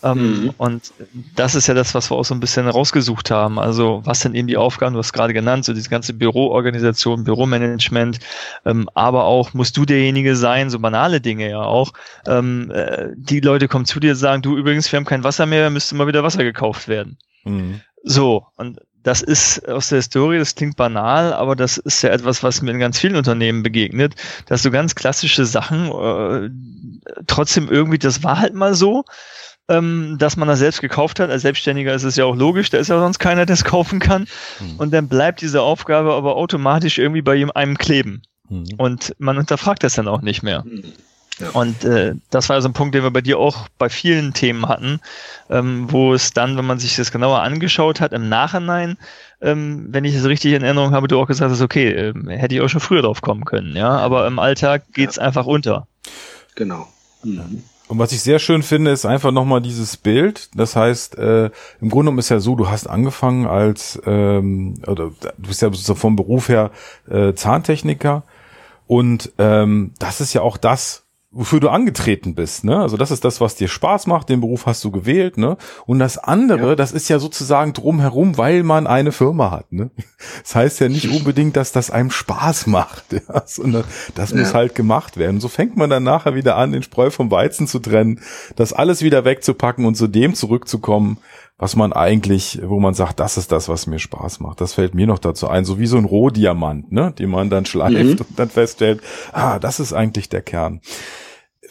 Ähm, 0.04 0.44
mhm. 0.44 0.54
Und 0.58 0.94
das 1.36 1.54
ist 1.56 1.68
ja 1.68 1.74
das, 1.74 1.94
was 1.94 2.10
wir 2.10 2.18
auch 2.18 2.26
so 2.26 2.34
ein 2.34 2.40
bisschen 2.40 2.68
rausgesucht 2.68 3.30
haben. 3.30 3.60
Also 3.60 4.02
was 4.04 4.22
sind 4.22 4.36
eben 4.36 4.48
die 4.48 4.58
Aufgaben, 4.58 4.94
du 4.94 5.00
hast 5.00 5.14
gerade 5.14 5.34
genannt, 5.34 5.66
so 5.66 5.74
diese 5.74 5.90
ganze 5.90 6.14
Büroorganisation, 6.14 7.24
Büromanagement, 7.24 8.20
ähm, 8.66 8.90
aber 8.96 9.26
auch 9.26 9.54
musst 9.54 9.78
du 9.78 9.86
derjenige 9.86 10.36
sein, 10.36 10.70
so 10.70 10.80
banale 10.80 11.22
Dinge 11.22 11.50
ja 11.50 11.62
auch. 11.62 11.94
Ähm, 12.26 12.72
äh, 12.72 13.10
die 13.16 13.42
Leute 13.42 13.68
kommen 13.68 13.86
zu 13.86 14.00
dir 14.00 14.12
und 14.12 14.18
sagen, 14.18 14.42
du 14.42 14.58
übrigens, 14.58 14.92
wir 14.92 14.98
haben 14.98 15.06
kein 15.06 15.24
Wasser 15.24 15.46
mehr, 15.46 15.70
müsste 15.70 15.96
mal 15.96 16.08
wieder 16.08 16.24
Wasser 16.24 16.44
gekauft 16.44 16.88
werden. 16.88 17.18
Mhm. 17.44 17.82
So, 18.04 18.48
und 18.56 18.80
das 19.04 19.22
ist 19.22 19.68
aus 19.68 19.90
der 19.90 19.98
Historie, 19.98 20.38
das 20.38 20.56
klingt 20.56 20.76
banal, 20.76 21.34
aber 21.34 21.56
das 21.56 21.78
ist 21.78 22.02
ja 22.02 22.10
etwas, 22.10 22.44
was 22.44 22.62
mir 22.62 22.72
in 22.72 22.80
ganz 22.80 23.00
vielen 23.00 23.16
Unternehmen 23.16 23.64
begegnet, 23.64 24.16
dass 24.46 24.64
so 24.64 24.72
ganz 24.72 24.96
klassische 24.96 25.46
Sachen 25.46 25.92
äh, 25.92 26.50
trotzdem 27.28 27.70
irgendwie, 27.70 27.98
das 27.98 28.24
war 28.24 28.40
halt 28.40 28.54
mal 28.54 28.74
so, 28.74 29.06
ähm, 29.70 30.18
dass 30.20 30.38
man 30.38 30.48
das 30.48 30.60
selbst 30.60 30.82
gekauft 30.82 31.20
hat. 31.20 31.30
Als 31.30 31.42
Selbstständiger 31.44 31.94
ist 31.94 32.04
es 32.04 32.16
ja 32.16 32.26
auch 32.26 32.36
logisch, 32.36 32.70
da 32.70 32.78
ist 32.78 32.90
ja 32.90 33.00
sonst 33.00 33.20
keiner, 33.20 33.46
der 33.46 33.54
es 33.54 33.64
kaufen 33.64 34.00
kann. 34.00 34.28
Mhm. 34.60 34.76
Und 34.78 34.94
dann 34.94 35.08
bleibt 35.08 35.42
diese 35.42 35.62
Aufgabe 35.62 36.14
aber 36.14 36.36
automatisch 36.36 37.00
irgendwie 37.00 37.22
bei 37.22 37.46
einem 37.56 37.78
kleben. 37.78 38.22
Mhm. 38.50 38.76
Und 38.78 39.16
man 39.18 39.38
hinterfragt 39.38 39.84
das 39.84 39.96
dann 39.96 40.08
auch 40.08 40.22
nicht 40.22 40.44
mehr. 40.44 40.64
Und 41.54 41.84
äh, 41.84 42.16
das 42.30 42.50
war 42.50 42.62
so 42.62 42.70
ein 42.70 42.74
Punkt, 42.74 42.96
den 42.96 43.04
wir 43.04 43.12
bei 43.12 43.22
dir 43.22 43.40
auch 43.40 43.68
bei 43.78 43.90
vielen 43.90 44.34
Themen 44.34 44.68
hatten, 44.68 45.00
ähm, 45.50 45.92
wo 45.92 46.14
es 46.14 46.32
dann, 46.32 46.58
wenn 46.58 46.66
man 46.66 46.80
sich 46.80 46.96
das 46.96 47.12
genauer 47.12 47.42
angeschaut 47.42 48.02
hat, 48.02 48.14
im 48.14 48.30
Nachhinein, 48.30 48.98
ähm, 49.42 49.88
wenn 49.90 50.06
ich 50.06 50.16
es 50.16 50.26
richtig 50.26 50.54
in 50.54 50.64
Erinnerung 50.64 50.92
habe, 50.94 51.08
du 51.08 51.20
auch 51.20 51.28
gesagt 51.28 51.52
hast, 51.52 51.62
okay, 51.62 51.90
äh, 51.90 52.14
hätte 52.28 52.56
ich 52.56 52.62
auch 52.62 52.70
schon 52.70 52.82
früher 52.82 53.02
drauf 53.02 53.22
kommen 53.22 53.46
können, 53.46 53.76
ja, 53.76 53.90
aber 53.90 54.28
im 54.28 54.40
Alltag 54.40 54.84
geht's 54.94 55.18
ja. 55.18 55.24
einfach 55.24 55.46
unter. 55.46 55.88
Genau. 56.56 56.88
Mhm. 57.24 57.64
Und 57.92 58.00
was 58.00 58.14
ich 58.14 58.22
sehr 58.22 58.40
schön 58.40 58.64
finde, 58.64 58.92
ist 58.92 59.06
einfach 59.06 59.32
nochmal 59.32 59.60
dieses 59.60 59.98
Bild. 59.98 60.50
Das 60.56 60.78
heißt, 60.78 61.18
äh, 61.18 61.48
im 61.82 61.90
Grunde 61.90 62.06
genommen 62.06 62.20
ist 62.20 62.30
ja 62.30 62.40
so, 62.40 62.56
du 62.56 62.70
hast 62.70 62.88
angefangen 62.88 63.48
als, 63.48 64.02
ähm, 64.06 64.76
oder 64.88 65.12
du 65.38 65.48
bist 65.48 65.62
ja 65.62 65.70
vom 65.74 66.16
Beruf 66.16 66.48
her 66.48 66.72
äh, 67.10 67.34
Zahntechniker. 67.34 68.24
Und 68.88 69.34
ähm, 69.38 69.92
das 70.00 70.22
ist 70.22 70.32
ja 70.32 70.42
auch 70.42 70.56
das, 70.56 71.04
wofür 71.34 71.62
du 71.62 71.70
angetreten 71.70 72.36
bist, 72.36 72.66
ne? 72.66 72.78
Also 72.78 72.98
das 72.98 73.10
ist 73.10 73.24
das, 73.24 73.40
was 73.40 73.56
dir 73.56 73.70
Spaß 73.70 74.06
macht, 74.06 74.28
den 74.28 74.42
Beruf 74.42 74.66
hast 74.66 74.84
du 74.84 74.92
gewählt, 74.92 75.38
ne? 75.38 75.56
Und 75.86 76.00
das 76.00 76.18
andere, 76.18 76.70
ja. 76.70 76.76
das 76.76 76.92
ist 76.92 77.08
ja 77.08 77.20
sozusagen 77.20 77.72
drumherum, 77.72 78.38
weil 78.38 78.64
man 78.64 78.86
eine 78.86 79.14
Firma 79.14 79.50
hat, 79.50 79.72
ne? 79.72 79.92
Das 80.44 80.56
heißt 80.56 80.80
ja 80.82 80.90
nicht 80.90 81.10
unbedingt, 81.16 81.56
dass 81.56 81.72
das 81.72 81.90
einem 81.90 82.12
Spaß 82.12 82.68
macht, 82.68 83.06
ja? 83.14 83.44
sondern 83.46 83.86
das 84.14 84.32
ja. 84.32 84.38
muss 84.38 84.54
halt 84.54 84.76
gemacht 84.76 85.16
werden. 85.16 85.40
So 85.40 85.48
fängt 85.48 85.78
man 85.78 85.90
dann 85.90 86.04
nachher 86.04 86.36
wieder 86.36 86.58
an, 86.58 86.74
den 86.74 86.84
Spreu 86.84 87.10
vom 87.10 87.32
Weizen 87.32 87.66
zu 87.66 87.80
trennen, 87.80 88.20
das 88.58 88.74
alles 88.74 89.02
wieder 89.02 89.24
wegzupacken 89.24 89.86
und 89.86 89.96
zu 89.96 90.08
dem 90.08 90.36
zurückzukommen, 90.36 91.18
was 91.58 91.76
man 91.76 91.94
eigentlich, 91.94 92.60
wo 92.64 92.80
man 92.80 92.94
sagt, 92.94 93.20
das 93.20 93.38
ist 93.38 93.52
das, 93.52 93.70
was 93.70 93.86
mir 93.86 94.00
Spaß 94.00 94.40
macht. 94.40 94.62
Das 94.62 94.74
fällt 94.74 94.96
mir 94.96 95.06
noch 95.06 95.20
dazu 95.20 95.48
ein, 95.48 95.64
so 95.64 95.80
wie 95.80 95.86
so 95.86 95.98
ein 95.98 96.06
Rohdiamant, 96.06 96.92
ne, 96.92 97.12
den 97.12 97.30
man 97.30 97.50
dann 97.50 97.66
schleift 97.66 98.20
mhm. 98.20 98.26
und 98.28 98.40
dann 98.40 98.50
feststellt, 98.50 99.02
ah, 99.32 99.60
das 99.60 99.80
ist 99.80 99.94
eigentlich 99.94 100.30
der 100.30 100.42
Kern. 100.42 100.82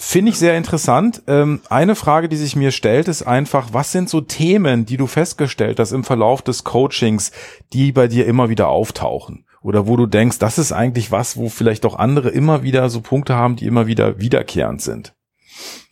Finde 0.02 0.30
ich 0.30 0.38
sehr 0.38 0.56
interessant. 0.56 1.22
Ähm, 1.26 1.60
eine 1.68 1.94
Frage, 1.94 2.30
die 2.30 2.36
sich 2.36 2.56
mir 2.56 2.70
stellt, 2.70 3.06
ist 3.06 3.22
einfach, 3.22 3.68
was 3.72 3.92
sind 3.92 4.08
so 4.08 4.22
Themen, 4.22 4.86
die 4.86 4.96
du 4.96 5.06
festgestellt 5.06 5.78
hast 5.78 5.92
im 5.92 6.04
Verlauf 6.04 6.40
des 6.40 6.64
Coachings, 6.64 7.32
die 7.74 7.92
bei 7.92 8.08
dir 8.08 8.26
immer 8.26 8.48
wieder 8.48 8.68
auftauchen? 8.68 9.44
Oder 9.60 9.86
wo 9.86 9.96
du 9.96 10.06
denkst, 10.06 10.38
das 10.38 10.56
ist 10.56 10.72
eigentlich 10.72 11.12
was, 11.12 11.36
wo 11.36 11.50
vielleicht 11.50 11.84
auch 11.84 11.98
andere 11.98 12.30
immer 12.30 12.62
wieder 12.62 12.88
so 12.88 13.02
Punkte 13.02 13.34
haben, 13.34 13.56
die 13.56 13.66
immer 13.66 13.86
wieder 13.86 14.18
wiederkehrend 14.18 14.80
sind. 14.80 15.14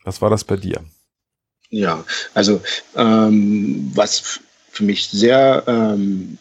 Was 0.05 0.23
war 0.23 0.31
das 0.31 0.45
bei 0.45 0.57
dir? 0.57 0.81
Ja, 1.71 2.05
also 2.35 2.61
ähm, 2.97 3.91
was 3.95 4.41
für 4.71 4.85
mich 4.85 5.09
sehr 5.09 5.65
ähm, 5.67 6.39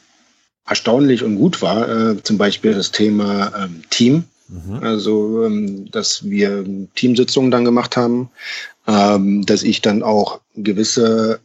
erstaunlich 0.65 1.23
und 1.23 1.35
gut 1.35 1.61
war, 1.61 1.89
äh, 1.89 2.23
zum 2.23 2.37
Beispiel 2.37 2.73
das 2.73 2.91
Thema 2.91 3.51
ähm, 3.57 3.83
Team. 3.89 4.25
Mhm. 4.47 4.75
Also, 4.81 5.43
ähm, 5.43 5.91
dass 5.91 6.29
wir 6.29 6.65
Teamsitzungen 6.95 7.51
dann 7.51 7.65
gemacht 7.65 7.97
haben, 7.97 8.29
ähm, 8.87 9.45
dass 9.45 9.63
ich 9.63 9.81
dann 9.81 10.03
auch 10.03 10.39
gewisse 10.55 11.41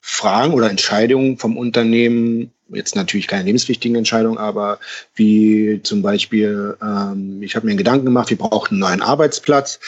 Fragen 0.00 0.54
oder 0.54 0.70
Entscheidungen 0.70 1.38
vom 1.38 1.56
Unternehmen, 1.56 2.52
jetzt 2.68 2.94
natürlich 2.94 3.26
keine 3.26 3.44
lebenswichtigen 3.44 3.96
Entscheidungen, 3.96 4.38
aber 4.38 4.78
wie 5.14 5.80
zum 5.82 6.02
Beispiel, 6.02 6.76
ähm, 6.80 7.42
ich 7.42 7.56
habe 7.56 7.66
mir 7.66 7.72
einen 7.72 7.78
Gedanken 7.78 8.04
gemacht, 8.04 8.30
wir 8.30 8.38
brauchen 8.38 8.74
einen 8.74 8.80
neuen 8.80 9.02
Arbeitsplatz 9.02 9.80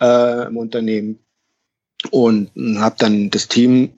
äh, 0.00 0.46
im 0.46 0.56
Unternehmen 0.56 1.18
und 2.10 2.50
habe 2.78 2.96
dann 2.98 3.30
das 3.30 3.48
Team 3.48 3.92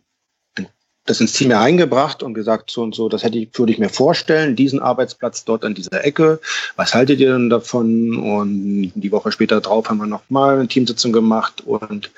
das 1.07 1.21
ins 1.21 1.33
Team 1.33 1.51
eingebracht 1.53 2.23
und 2.23 2.35
gesagt, 2.35 2.71
so 2.71 2.83
und 2.83 2.95
so, 2.95 3.09
das 3.09 3.25
hätte 3.25 3.39
ich, 3.39 3.49
würde 3.59 3.73
ich 3.73 3.79
mir 3.79 3.89
vorstellen, 3.89 4.55
diesen 4.55 4.81
Arbeitsplatz 4.81 5.45
dort 5.45 5.65
an 5.65 5.75
dieser 5.75 6.05
Ecke. 6.05 6.41
Was 6.77 6.95
haltet 6.95 7.19
ihr 7.21 7.33
denn 7.33 7.51
davon? 7.51 8.17
Und 8.17 8.93
die 8.95 9.13
Woche 9.13 9.33
später 9.33 9.61
drauf 9.61 9.89
haben 9.89 9.99
wir 9.99 10.07
nochmal 10.07 10.59
eine 10.59 10.69
Teamsitzung 10.69 11.13
gemacht 11.13 11.63
und 11.67 12.11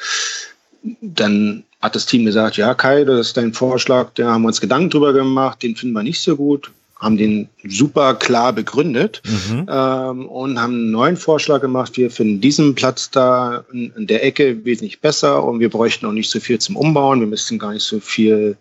dann 1.00 1.64
hat 1.80 1.94
das 1.94 2.06
Team 2.06 2.24
gesagt, 2.24 2.56
ja, 2.56 2.74
Kai, 2.74 3.04
das 3.04 3.28
ist 3.28 3.36
dein 3.36 3.54
Vorschlag, 3.54 4.10
da 4.14 4.32
haben 4.32 4.42
wir 4.42 4.48
uns 4.48 4.60
Gedanken 4.60 4.90
drüber 4.90 5.12
gemacht, 5.12 5.62
den 5.62 5.76
finden 5.76 5.94
wir 5.94 6.02
nicht 6.02 6.20
so 6.20 6.36
gut 6.36 6.70
haben 7.02 7.16
den 7.16 7.48
super 7.64 8.14
klar 8.14 8.52
begründet 8.52 9.22
mhm. 9.26 9.66
ähm, 9.68 10.26
und 10.26 10.60
haben 10.60 10.74
einen 10.74 10.90
neuen 10.92 11.16
Vorschlag 11.16 11.60
gemacht. 11.60 11.96
Wir 11.96 12.10
finden 12.12 12.40
diesen 12.40 12.76
Platz 12.76 13.10
da 13.10 13.64
in, 13.72 13.92
in, 13.96 14.06
der 14.06 14.24
Ecke 14.24 14.64
wesentlich 14.64 15.00
besser 15.00 15.42
und 15.42 15.58
wir 15.58 15.68
bräuchten 15.68 16.06
auch 16.06 16.12
nicht 16.12 16.30
so 16.30 16.38
viel 16.38 16.60
zum 16.60 16.76
Umbauen. 16.76 17.18
Wir 17.18 17.26
müssten 17.26 17.58
gar 17.58 17.72
nicht 17.72 17.82
so 17.82 17.98
viel 17.98 18.56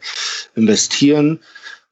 investieren. 0.55 1.39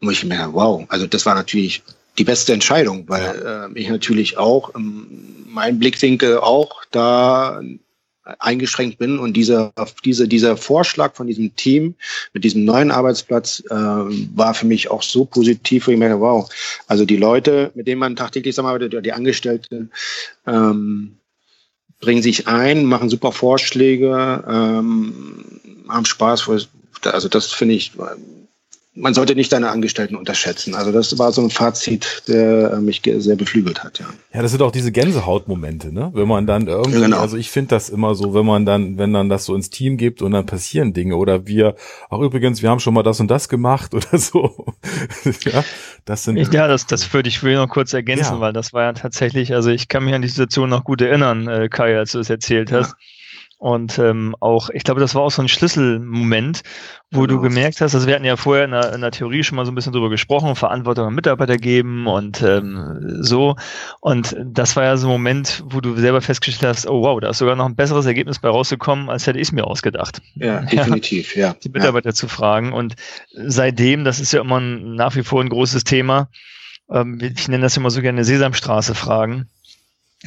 Und 0.01 0.11
ich 0.11 0.25
mir, 0.25 0.49
wow, 0.51 0.85
also 0.89 1.05
das 1.05 1.25
war 1.25 1.35
natürlich 1.35 1.83
die 2.17 2.23
beste 2.23 2.51
Entscheidung, 2.51 3.05
weil 3.07 3.69
äh, 3.75 3.79
ich 3.79 3.89
natürlich 3.89 4.37
auch, 4.37 4.73
ähm, 4.75 5.45
mein 5.45 5.77
Blickwinkel 5.77 6.39
auch 6.39 6.83
da 6.91 7.61
eingeschränkt 8.39 8.97
bin 8.97 9.19
und 9.19 9.33
dieser, 9.33 9.73
diese, 10.03 10.27
dieser 10.27 10.57
Vorschlag 10.57 11.15
von 11.15 11.27
diesem 11.27 11.55
Team 11.55 11.95
mit 12.33 12.43
diesem 12.43 12.65
neuen 12.65 12.91
Arbeitsplatz 12.91 13.63
äh, 13.69 13.73
war 13.73 14.53
für 14.53 14.65
mich 14.65 14.91
auch 14.91 15.03
so 15.03 15.25
positiv, 15.25 15.87
wo 15.87 15.91
ich 15.91 15.97
merke, 15.97 16.19
wow, 16.19 16.49
also 16.87 17.05
die 17.05 17.17
Leute, 17.17 17.71
mit 17.75 17.87
denen 17.87 17.99
man 17.99 18.15
tagtäglich 18.15 18.55
zusammenarbeitet, 18.55 19.05
die 19.05 19.13
Angestellten, 19.13 19.91
ähm, 20.45 21.17
bringen 21.99 22.21
sich 22.21 22.47
ein, 22.47 22.85
machen 22.85 23.09
super 23.09 23.31
Vorschläge, 23.31 24.43
ähm, 24.47 25.45
haben 25.89 26.05
Spaß. 26.05 26.49
Also 27.03 27.29
das 27.29 27.51
finde 27.51 27.75
ich 27.75 27.91
man 28.95 29.13
sollte 29.13 29.35
nicht 29.35 29.51
deine 29.51 29.69
Angestellten 29.69 30.15
unterschätzen. 30.15 30.73
Also 30.73 30.91
das 30.91 31.17
war 31.19 31.31
so 31.31 31.41
ein 31.41 31.51
Fazit, 31.51 32.23
der 32.27 32.73
äh, 32.73 32.81
mich 32.81 33.01
sehr 33.17 33.35
beflügelt 33.35 33.83
hat, 33.83 33.99
ja. 33.99 34.07
Ja, 34.33 34.41
das 34.41 34.51
sind 34.51 34.61
auch 34.61 34.71
diese 34.71 34.91
Gänsehautmomente, 34.91 35.93
ne? 35.93 36.11
Wenn 36.13 36.27
man 36.27 36.47
dann 36.47 36.67
irgendwie, 36.67 36.99
genau. 36.99 37.19
also 37.19 37.37
ich 37.37 37.51
finde 37.51 37.69
das 37.69 37.89
immer 37.89 38.15
so, 38.15 38.33
wenn 38.33 38.45
man 38.45 38.65
dann, 38.65 38.97
wenn 38.97 39.13
dann 39.13 39.29
das 39.29 39.45
so 39.45 39.55
ins 39.55 39.69
Team 39.69 39.97
gibt 39.97 40.21
und 40.21 40.31
dann 40.31 40.45
passieren 40.45 40.93
Dinge 40.93 41.15
oder 41.15 41.45
wir, 41.45 41.75
auch 42.09 42.21
übrigens, 42.21 42.61
wir 42.61 42.69
haben 42.69 42.79
schon 42.79 42.93
mal 42.93 43.03
das 43.03 43.19
und 43.19 43.29
das 43.29 43.47
gemacht 43.47 43.93
oder 43.93 44.17
so. 44.17 44.65
ja, 45.45 45.63
das 46.05 46.23
sind. 46.23 46.37
Ja, 46.51 46.67
das, 46.67 46.87
das 46.87 47.13
würde 47.13 47.29
ich 47.29 47.43
will 47.43 47.55
noch 47.55 47.69
kurz 47.69 47.93
ergänzen, 47.93 48.35
ja. 48.35 48.39
weil 48.39 48.53
das 48.53 48.73
war 48.73 48.83
ja 48.83 48.93
tatsächlich, 48.93 49.53
also 49.53 49.69
ich 49.69 49.87
kann 49.87 50.03
mich 50.03 50.13
an 50.15 50.21
die 50.21 50.27
Situation 50.27 50.69
noch 50.69 50.83
gut 50.83 51.01
erinnern, 51.01 51.47
äh, 51.47 51.69
Kai, 51.69 51.97
als 51.97 52.13
du 52.13 52.19
es 52.19 52.29
erzählt 52.29 52.71
hast. 52.71 52.91
Ja. 52.91 52.97
Und 53.59 53.99
ähm, 53.99 54.37
auch, 54.39 54.69
ich 54.69 54.85
glaube, 54.85 55.01
das 55.01 55.15
war 55.15 55.21
auch 55.23 55.31
so 55.31 55.41
ein 55.41 55.49
Schlüsselmoment, 55.49 56.63
wo 57.11 57.23
genau. 57.23 57.33
du 57.33 57.41
gemerkt 57.41 57.81
hast, 57.81 57.93
also 57.93 58.07
wir 58.07 58.15
hatten 58.15 58.23
ja 58.23 58.37
vorher 58.37 58.63
in 58.63 58.71
der, 58.71 58.93
in 58.93 59.01
der 59.01 59.11
Theorie 59.11 59.43
schon 59.43 59.57
mal 59.57 59.65
so 59.65 59.71
ein 59.73 59.75
bisschen 59.75 59.91
drüber 59.91 60.09
gesprochen, 60.09 60.55
Verantwortung 60.55 61.07
an 61.07 61.13
Mitarbeiter 61.13 61.57
geben 61.57 62.07
und 62.07 62.41
ähm, 62.41 63.17
so. 63.21 63.57
Und 63.99 64.33
das 64.45 64.77
war 64.77 64.85
ja 64.85 64.95
so 64.95 65.07
ein 65.07 65.11
Moment, 65.11 65.61
wo 65.65 65.81
du 65.81 65.97
selber 65.97 66.21
festgestellt 66.21 66.69
hast, 66.69 66.87
oh 66.87 67.01
wow, 67.01 67.19
da 67.19 67.31
ist 67.31 67.39
sogar 67.39 67.57
noch 67.57 67.65
ein 67.65 67.75
besseres 67.75 68.05
Ergebnis 68.05 68.39
bei 68.39 68.47
rausgekommen, 68.47 69.09
als 69.09 69.27
hätte 69.27 69.39
ich 69.39 69.49
es 69.49 69.51
mir 69.51 69.67
ausgedacht. 69.67 70.21
Ja, 70.35 70.61
definitiv, 70.61 71.35
ja. 71.35 71.53
Die 71.61 71.69
Mitarbeiter 71.69 72.09
ja. 72.09 72.13
zu 72.13 72.29
fragen. 72.29 72.71
Und 72.71 72.95
seitdem, 73.33 74.05
das 74.05 74.21
ist 74.21 74.31
ja 74.31 74.39
immer 74.39 74.61
ein, 74.61 74.95
nach 74.95 75.17
wie 75.17 75.23
vor 75.23 75.41
ein 75.41 75.49
großes 75.49 75.83
Thema, 75.83 76.29
ähm, 76.89 77.19
ich 77.21 77.49
nenne 77.49 77.63
das 77.63 77.75
immer 77.75 77.89
so 77.89 78.01
gerne 78.01 78.23
Sesamstraße 78.23 78.95
fragen 78.95 79.49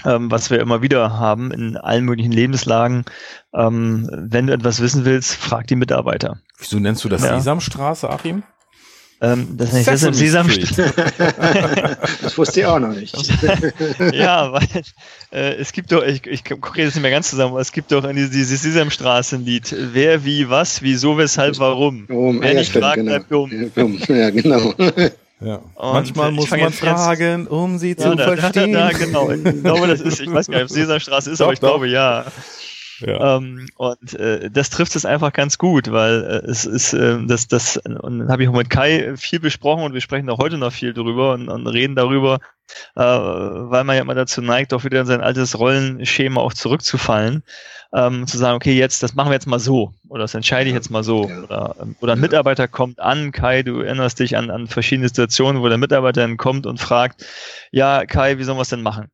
ähm, 0.05 0.31
was 0.31 0.51
wir 0.51 0.61
immer 0.61 0.83
wieder 0.83 1.19
haben 1.19 1.51
in 1.51 1.77
allen 1.77 2.05
möglichen 2.05 2.33
Lebenslagen. 2.33 3.05
Ähm, 3.55 4.09
wenn 4.13 4.47
du 4.47 4.53
etwas 4.53 4.81
wissen 4.81 5.05
willst, 5.05 5.35
frag 5.35 5.67
die 5.67 5.77
Mitarbeiter. 5.77 6.39
Wieso 6.59 6.79
nennst 6.79 7.05
du 7.05 7.09
das 7.09 7.23
ja. 7.23 7.39
Sesamstraße, 7.39 8.09
Achim? 8.09 8.43
Ähm, 9.21 9.57
das 9.57 9.69
nenne 9.69 9.81
ich 9.83 9.87
das 9.87 10.03
im 10.03 10.15
Sesamstraße. 10.15 10.93
das 12.23 12.37
wusste 12.37 12.61
ich 12.61 12.67
auch 12.67 12.81
noch 12.81 12.93
nicht. 12.93 13.15
ja, 14.13 14.53
weil 14.53 14.67
äh, 15.31 15.55
es 15.55 15.73
gibt 15.73 15.93
doch, 15.93 16.03
ich, 16.03 16.27
ich 16.27 16.43
kriege 16.43 16.87
das 16.87 16.95
nicht 16.95 17.03
mehr 17.03 17.13
ganz 17.13 17.31
zusammen, 17.31 17.53
aber 17.53 17.61
es 17.61 17.71
gibt 17.71 17.93
doch 17.93 18.05
dieses, 18.11 18.31
dieses 18.31 18.63
Sesamstraßenlied. 18.63 19.77
Wer, 19.93 20.25
wie, 20.25 20.51
was, 20.51 20.83
wieso, 20.83 21.19
weshalb, 21.19 21.61
warum. 21.61 22.07
Um, 22.07 22.41
Wer 22.41 22.55
ja, 22.55 22.59
nicht 22.59 22.73
fragt, 22.73 22.97
genau. 22.97 23.11
bleibt 23.11 23.31
dumm. 23.77 24.01
Ja, 24.09 24.31
genau. 24.31 24.75
Ja. 25.45 25.61
Manchmal 25.77 26.33
muss 26.33 26.51
man 26.51 26.73
fragen, 26.73 27.47
um 27.47 27.79
sie 27.79 27.91
ja, 27.91 27.97
zu 27.97 28.15
da, 28.15 28.37
verstehen. 28.37 28.73
Da, 28.73 28.91
genau. 28.91 29.31
Ich 29.31 29.63
glaube, 29.63 29.87
das 29.87 30.01
ist, 30.01 30.21
ich 30.21 30.33
weiß 30.33 30.47
gar 30.49 30.59
nicht, 30.59 30.71
ob 30.71 30.71
Sesamstraße 30.71 31.31
ist, 31.31 31.41
doch, 31.41 31.47
aber 31.47 31.53
ich 31.53 31.61
doch. 31.61 31.69
glaube 31.69 31.89
ja. 31.89 32.25
Ja. 33.07 33.37
Ähm, 33.37 33.67
und 33.77 34.15
äh, 34.15 34.51
das 34.51 34.71
trifft 34.71 34.97
es 34.97 35.05
einfach 35.05 35.33
ganz 35.33 35.59
gut, 35.59 35.91
weil 35.91 36.23
äh, 36.23 36.51
es 36.51 36.65
ist 36.65 36.93
äh, 36.93 37.19
das 37.27 37.49
das 37.49 37.77
und 37.77 38.29
habe 38.29 38.43
ich 38.43 38.49
auch 38.49 38.55
mit 38.55 38.71
Kai 38.71 39.17
viel 39.17 39.41
besprochen 39.41 39.85
und 39.85 39.95
wir 39.95 40.01
sprechen 40.01 40.31
auch 40.31 40.39
heute 40.39 40.59
noch 40.59 40.73
viel 40.73 40.93
drüber 40.95 41.35
und, 41.35 41.49
und 41.49 41.67
reden 41.67 41.97
darüber, 41.97 42.41
äh, 42.97 43.01
weil 43.03 43.85
man 43.85 43.97
ja 43.97 44.03
immer 44.03 44.15
dazu 44.15 44.41
neigt, 44.41 44.73
auch 44.75 44.85
wieder 44.85 45.01
in 45.01 45.07
sein 45.07 45.21
altes 45.21 45.59
Rollenschema 45.59 46.41
auch 46.41 46.55
zurückzufallen 46.55 47.43
ähm, 47.93 48.27
zu 48.27 48.39
sagen, 48.39 48.57
okay, 48.57 48.73
jetzt, 48.73 49.03
das 49.03 49.15
machen 49.15 49.29
wir 49.29 49.35
jetzt 49.35 49.47
mal 49.47 49.59
so 49.59 49.93
oder 50.09 50.23
das 50.23 50.35
entscheide 50.35 50.69
ich 50.69 50.75
jetzt 50.75 50.91
mal 50.91 51.05
so. 51.05 51.25
Oder, 51.25 51.77
ähm, 51.81 51.97
oder 52.01 52.15
ein 52.15 52.21
Mitarbeiter 52.21 52.67
kommt 52.67 53.01
an, 53.01 53.33
Kai, 53.33 53.63
du 53.63 53.81
erinnerst 53.81 54.19
dich 54.19 54.37
an, 54.37 54.51
an 54.51 54.67
verschiedene 54.67 55.09
Situationen, 55.09 55.63
wo 55.63 55.69
der 55.69 55.79
Mitarbeiter 55.79 56.23
dann 56.23 56.39
kommt 56.39 56.67
und 56.67 56.81
fragt, 56.81 57.27
ja, 57.71 58.07
Kai, 58.07 58.39
wie 58.39 58.45
sollen 58.45 58.59
wir 58.59 58.63
es 58.63 58.71
denn 58.71 58.83
machen? 58.83 59.11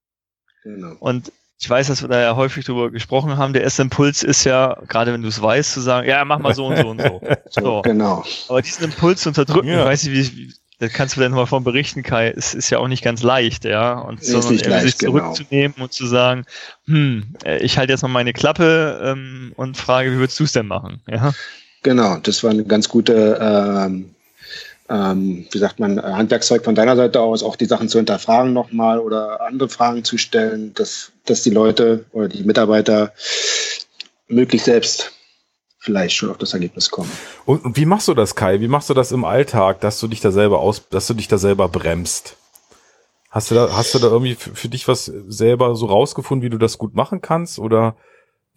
Genau. 0.63 0.95
Und 1.01 1.33
ich 1.61 1.69
weiß, 1.69 1.89
dass 1.89 2.03
wir 2.03 2.09
da 2.09 2.21
ja 2.21 2.37
häufig 2.37 2.65
drüber 2.65 2.91
gesprochen 2.91 3.37
haben. 3.37 3.53
Der 3.53 3.63
erste 3.63 3.83
Impuls 3.83 4.23
ist 4.23 4.45
ja, 4.45 4.81
gerade 4.87 5.13
wenn 5.13 5.23
du 5.23 5.29
es 5.29 5.43
weißt, 5.43 5.73
zu 5.73 5.81
sagen, 5.81 6.09
ja, 6.09 6.25
mach 6.25 6.39
mal 6.39 6.55
so 6.55 6.67
und 6.67 6.77
so 6.77 6.89
und 6.89 7.03
so. 7.03 7.21
so. 7.51 7.83
Genau. 7.83 8.25
Aber 8.49 8.63
diesen 8.63 8.85
Impuls 8.85 9.23
zu 9.23 9.31
unterdrücken, 9.31 9.69
ja. 9.69 9.85
weiß 9.85 10.05
ich, 10.05 10.13
wie, 10.13 10.55
das 10.79 10.93
kannst 10.93 11.17
du 11.17 11.21
dann 11.21 11.33
mal 11.33 11.47
von 11.47 11.65
berichten, 11.65 12.05
Kai, 12.05 12.29
es 12.29 12.55
ist 12.55 12.71
ja 12.71 12.79
auch 12.79 12.87
nicht 12.87 13.03
ganz 13.03 13.25
leicht, 13.25 13.65
ja. 13.65 13.99
Und 13.99 14.21
ist 14.21 14.29
sondern 14.29 14.71
leicht, 14.71 14.85
sich 14.85 14.99
genau. 14.99 15.13
zurückzunehmen 15.13 15.75
genau. 15.75 15.85
und 15.87 15.93
zu 15.93 16.07
sagen, 16.07 16.45
hm, 16.87 17.35
äh, 17.45 17.59
ich 17.59 17.77
halte 17.77 17.93
jetzt 17.93 18.03
mal 18.03 18.09
meine 18.09 18.33
Klappe 18.33 19.01
ähm, 19.03 19.53
und 19.57 19.77
frage, 19.77 20.13
wie 20.13 20.19
würdest 20.19 20.39
du 20.39 20.45
es 20.45 20.53
denn 20.53 20.69
machen? 20.69 21.01
Ja. 21.09 21.33
Genau, 21.83 22.19
das 22.19 22.45
war 22.45 22.51
eine 22.51 22.65
ganz 22.65 22.89
gute, 22.89 23.39
ähm, 23.41 24.15
ähm, 24.89 25.47
wie 25.51 25.59
sagt 25.59 25.81
man, 25.81 26.01
Handwerkszeug 26.03 26.65
von 26.65 26.75
deiner 26.75 26.97
Seite 26.97 27.21
aus, 27.21 27.43
auch 27.43 27.57
die 27.57 27.67
Sachen 27.67 27.89
zu 27.89 27.99
hinterfragen 27.99 28.53
nochmal 28.53 28.99
oder 28.99 29.43
andere 29.43 29.69
Fragen 29.69 30.05
zu 30.05 30.19
stellen, 30.19 30.73
dass, 30.75 31.13
dass 31.27 31.43
die 31.43 31.51
Leute 31.51 32.07
oder 32.13 32.29
die 32.29 32.43
Mitarbeiter 32.43 33.13
möglichst 34.29 34.67
selbst 34.67 35.13
vielleicht 35.79 36.17
schon 36.17 36.31
auf 36.31 36.39
das 36.39 36.55
Ergebnis 36.55 36.91
kommen. 36.91 37.11
Und, 37.45 37.77
wie 37.77 37.87
machst 37.87 38.09
du 38.09 38.15
das, 38.15 38.35
Kai? 38.35 38.61
Wie 38.61 38.69
machst 38.69 38.91
du 38.91 38.95
das 38.95 39.13
im 39.13 39.25
Alltag, 39.25 39.81
dass 39.81 40.01
du 40.01 40.09
dich 40.09 40.21
da 40.21 40.31
selber 40.31 40.61
aus, 40.61 40.89
dass 40.91 41.07
du 41.07 41.15
dich 41.15 41.29
da 41.29 41.39
selber 41.39 41.69
bremst? 41.69 42.37
Hast 43.31 43.51
du 43.51 43.55
da, 43.55 43.71
hast 43.73 43.95
du 43.95 43.99
da 43.99 44.09
irgendwie 44.09 44.35
für 44.35 44.69
dich 44.69 44.89
was 44.89 45.05
selber 45.05 45.77
so 45.77 45.87
rausgefunden, 45.87 46.45
wie 46.45 46.51
du 46.51 46.59
das 46.59 46.79
gut 46.79 46.95
machen 46.95 47.21
kannst? 47.21 47.59
Oder 47.59 47.97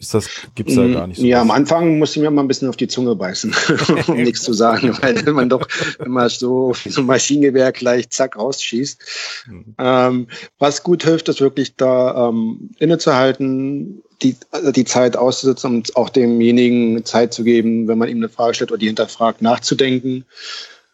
ist 0.01 0.15
das, 0.15 0.27
gibt's 0.55 0.73
da 0.73 0.87
gar 0.87 1.05
nicht 1.05 1.19
so? 1.19 1.25
Ja, 1.25 1.37
was? 1.37 1.41
am 1.43 1.51
Anfang 1.51 1.99
musste 1.99 2.19
ich 2.19 2.23
mir 2.23 2.31
mal 2.31 2.41
ein 2.41 2.47
bisschen 2.47 2.67
auf 2.67 2.75
die 2.75 2.87
Zunge 2.87 3.15
beißen, 3.15 3.55
um 4.07 4.15
nichts 4.23 4.41
zu 4.41 4.51
sagen, 4.51 4.97
weil 4.99 5.21
man 5.31 5.47
doch 5.47 5.67
immer 6.03 6.27
so 6.27 6.73
wie 6.83 6.89
so 6.89 7.01
ein 7.01 7.07
Maschinengewehr 7.07 7.71
gleich 7.71 8.09
zack 8.09 8.35
rausschießt. 8.35 8.99
Mhm. 9.47 9.75
Ähm, 9.77 10.27
was 10.57 10.81
gut 10.81 11.03
hilft, 11.03 11.29
ist 11.29 11.39
wirklich 11.39 11.75
da 11.75 12.29
ähm, 12.29 12.71
innezuhalten, 12.79 14.01
die, 14.23 14.35
also 14.49 14.71
die 14.71 14.85
Zeit 14.85 15.15
auszusitzen 15.15 15.75
und 15.75 15.95
auch 15.95 16.09
demjenigen 16.09 17.05
Zeit 17.05 17.31
zu 17.31 17.43
geben, 17.43 17.87
wenn 17.87 17.99
man 17.99 18.09
ihm 18.09 18.17
eine 18.17 18.29
Frage 18.29 18.55
stellt 18.55 18.71
oder 18.71 18.79
die 18.79 18.87
hinterfragt, 18.87 19.43
nachzudenken. 19.43 20.25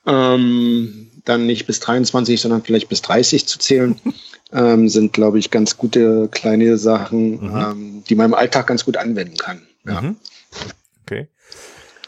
Ähm, 0.05 1.11
dann 1.23 1.45
nicht 1.45 1.65
bis 1.65 1.79
23, 1.79 2.39
sondern 2.39 2.63
vielleicht 2.63 2.89
bis 2.89 3.01
30 3.01 3.47
zu 3.47 3.59
zählen, 3.59 3.99
ähm, 4.51 4.89
sind, 4.89 5.13
glaube 5.13 5.39
ich, 5.39 5.51
ganz 5.51 5.77
gute 5.77 6.27
kleine 6.29 6.77
Sachen, 6.77 7.41
mhm. 7.41 7.55
ähm, 7.55 8.03
die 8.07 8.15
man 8.15 8.27
im 8.27 8.33
Alltag 8.33 8.67
ganz 8.67 8.85
gut 8.85 8.97
anwenden 8.97 9.37
kann. 9.37 9.61
Ja. 9.85 10.01
Mhm. 10.01 10.15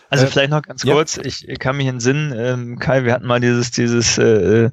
Also 0.09 0.25
äh, 0.25 0.27
vielleicht 0.27 0.49
noch 0.49 0.63
ganz 0.63 0.83
kurz, 0.83 1.17
ja. 1.17 1.23
ich 1.23 1.59
kann 1.59 1.77
mich 1.77 1.87
in 1.87 1.99
Sinn, 1.99 2.33
ähm, 2.35 2.79
Kai, 2.79 3.03
wir 3.03 3.13
hatten 3.13 3.27
mal 3.27 3.39
dieses, 3.39 3.71
dieses 3.71 4.17
äh, 4.17 4.71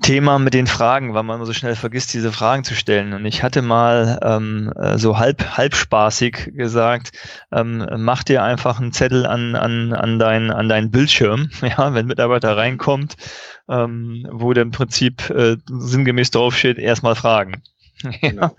Thema 0.00 0.38
mit 0.38 0.54
den 0.54 0.66
Fragen, 0.66 1.14
weil 1.14 1.24
man 1.24 1.36
immer 1.36 1.46
so 1.46 1.52
schnell 1.52 1.74
vergisst, 1.74 2.14
diese 2.14 2.30
Fragen 2.30 2.62
zu 2.62 2.74
stellen. 2.74 3.14
Und 3.14 3.24
ich 3.26 3.42
hatte 3.42 3.62
mal 3.62 4.18
ähm, 4.22 4.72
äh, 4.76 4.96
so 4.96 5.18
halb, 5.18 5.56
halb 5.56 5.74
spaßig 5.74 6.52
gesagt, 6.54 7.12
ähm, 7.50 7.86
mach 7.96 8.22
dir 8.22 8.44
einfach 8.44 8.80
einen 8.80 8.92
Zettel 8.92 9.26
an, 9.26 9.56
an, 9.56 9.92
an, 9.92 10.18
dein, 10.18 10.50
an 10.50 10.68
deinen 10.68 10.90
Bildschirm, 10.90 11.50
ja, 11.62 11.92
wenn 11.92 12.06
Mitarbeiter 12.06 12.56
reinkommt, 12.56 13.16
ähm, 13.68 14.26
wo 14.30 14.52
der 14.52 14.62
im 14.62 14.70
Prinzip 14.70 15.30
äh, 15.30 15.56
sinngemäß 15.66 16.30
draufsteht, 16.30 16.78
erstmal 16.78 17.16
fragen. 17.16 17.62
Genau. 18.20 18.54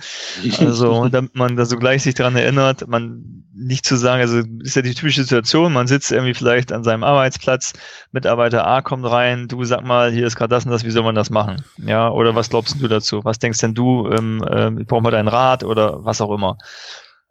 also, 0.59 1.07
damit 1.09 1.35
man 1.35 1.55
da 1.55 1.65
so 1.65 1.77
gleich 1.77 2.03
sich 2.03 2.15
daran 2.15 2.35
erinnert, 2.35 2.87
man 2.87 3.45
nicht 3.53 3.85
zu 3.85 3.95
sagen, 3.95 4.21
also 4.21 4.41
ist 4.61 4.75
ja 4.75 4.81
die 4.81 4.93
typische 4.93 5.23
Situation, 5.23 5.73
man 5.73 5.87
sitzt 5.87 6.11
irgendwie 6.11 6.33
vielleicht 6.33 6.71
an 6.71 6.83
seinem 6.83 7.03
Arbeitsplatz, 7.03 7.73
Mitarbeiter 8.11 8.67
A 8.67 8.81
kommt 8.81 9.05
rein, 9.05 9.47
du 9.47 9.63
sag 9.63 9.83
mal, 9.83 10.11
hier 10.11 10.27
ist 10.27 10.35
gerade 10.35 10.49
das 10.49 10.65
und 10.65 10.71
das, 10.71 10.83
wie 10.83 10.91
soll 10.91 11.03
man 11.03 11.15
das 11.15 11.29
machen? 11.29 11.63
Ja, 11.77 12.09
oder 12.09 12.35
was 12.35 12.49
glaubst 12.49 12.81
du 12.81 12.87
dazu? 12.87 13.23
Was 13.23 13.39
denkst 13.39 13.59
denn 13.59 13.73
du, 13.73 14.09
ähm, 14.11 14.43
äh, 14.43 14.83
brauchen 14.83 15.05
wir 15.05 15.11
deinen 15.11 15.27
Rat 15.29 15.63
oder 15.63 16.03
was 16.03 16.21
auch 16.21 16.33
immer? 16.33 16.57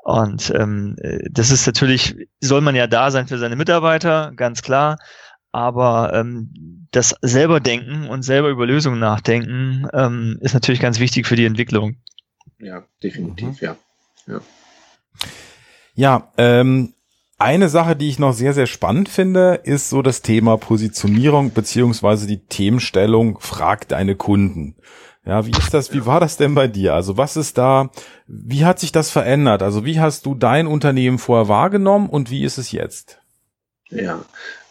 Und 0.04 0.52
ähm, 0.54 0.96
das 1.30 1.50
ist 1.50 1.66
natürlich, 1.66 2.14
soll 2.40 2.60
man 2.60 2.74
ja 2.74 2.86
da 2.86 3.10
sein 3.10 3.26
für 3.26 3.38
seine 3.38 3.56
Mitarbeiter, 3.56 4.32
ganz 4.36 4.60
klar. 4.60 4.98
Aber 5.54 6.12
ähm, 6.12 6.88
das 6.90 7.14
selber 7.22 7.60
denken 7.60 8.08
und 8.08 8.24
selber 8.24 8.48
über 8.48 8.66
Lösungen 8.66 8.98
nachdenken 8.98 9.86
ähm, 9.92 10.36
ist 10.40 10.52
natürlich 10.52 10.80
ganz 10.80 10.98
wichtig 10.98 11.28
für 11.28 11.36
die 11.36 11.44
Entwicklung. 11.44 11.94
Ja, 12.58 12.82
definitiv, 13.04 13.46
mhm. 13.50 13.56
ja. 13.60 13.76
Ja, 14.26 14.40
ja 15.94 16.32
ähm, 16.38 16.94
eine 17.38 17.68
Sache, 17.68 17.94
die 17.94 18.08
ich 18.08 18.18
noch 18.18 18.32
sehr, 18.32 18.52
sehr 18.52 18.66
spannend 18.66 19.08
finde, 19.08 19.60
ist 19.62 19.90
so 19.90 20.02
das 20.02 20.22
Thema 20.22 20.56
Positionierung 20.56 21.52
beziehungsweise 21.52 22.26
die 22.26 22.44
Themenstellung 22.46 23.38
Frag 23.38 23.86
deine 23.86 24.16
Kunden. 24.16 24.74
Ja, 25.24 25.46
wie 25.46 25.52
ist 25.52 25.72
das, 25.72 25.92
wie 25.92 26.04
war 26.04 26.18
das 26.18 26.36
denn 26.36 26.56
bei 26.56 26.66
dir? 26.66 26.94
Also 26.94 27.16
was 27.16 27.36
ist 27.36 27.58
da, 27.58 27.90
wie 28.26 28.64
hat 28.64 28.80
sich 28.80 28.90
das 28.90 29.12
verändert? 29.12 29.62
Also 29.62 29.84
wie 29.84 30.00
hast 30.00 30.26
du 30.26 30.34
dein 30.34 30.66
Unternehmen 30.66 31.18
vorher 31.18 31.46
wahrgenommen 31.46 32.08
und 32.08 32.28
wie 32.32 32.42
ist 32.42 32.58
es 32.58 32.72
jetzt? 32.72 33.20
Ja, 33.90 34.24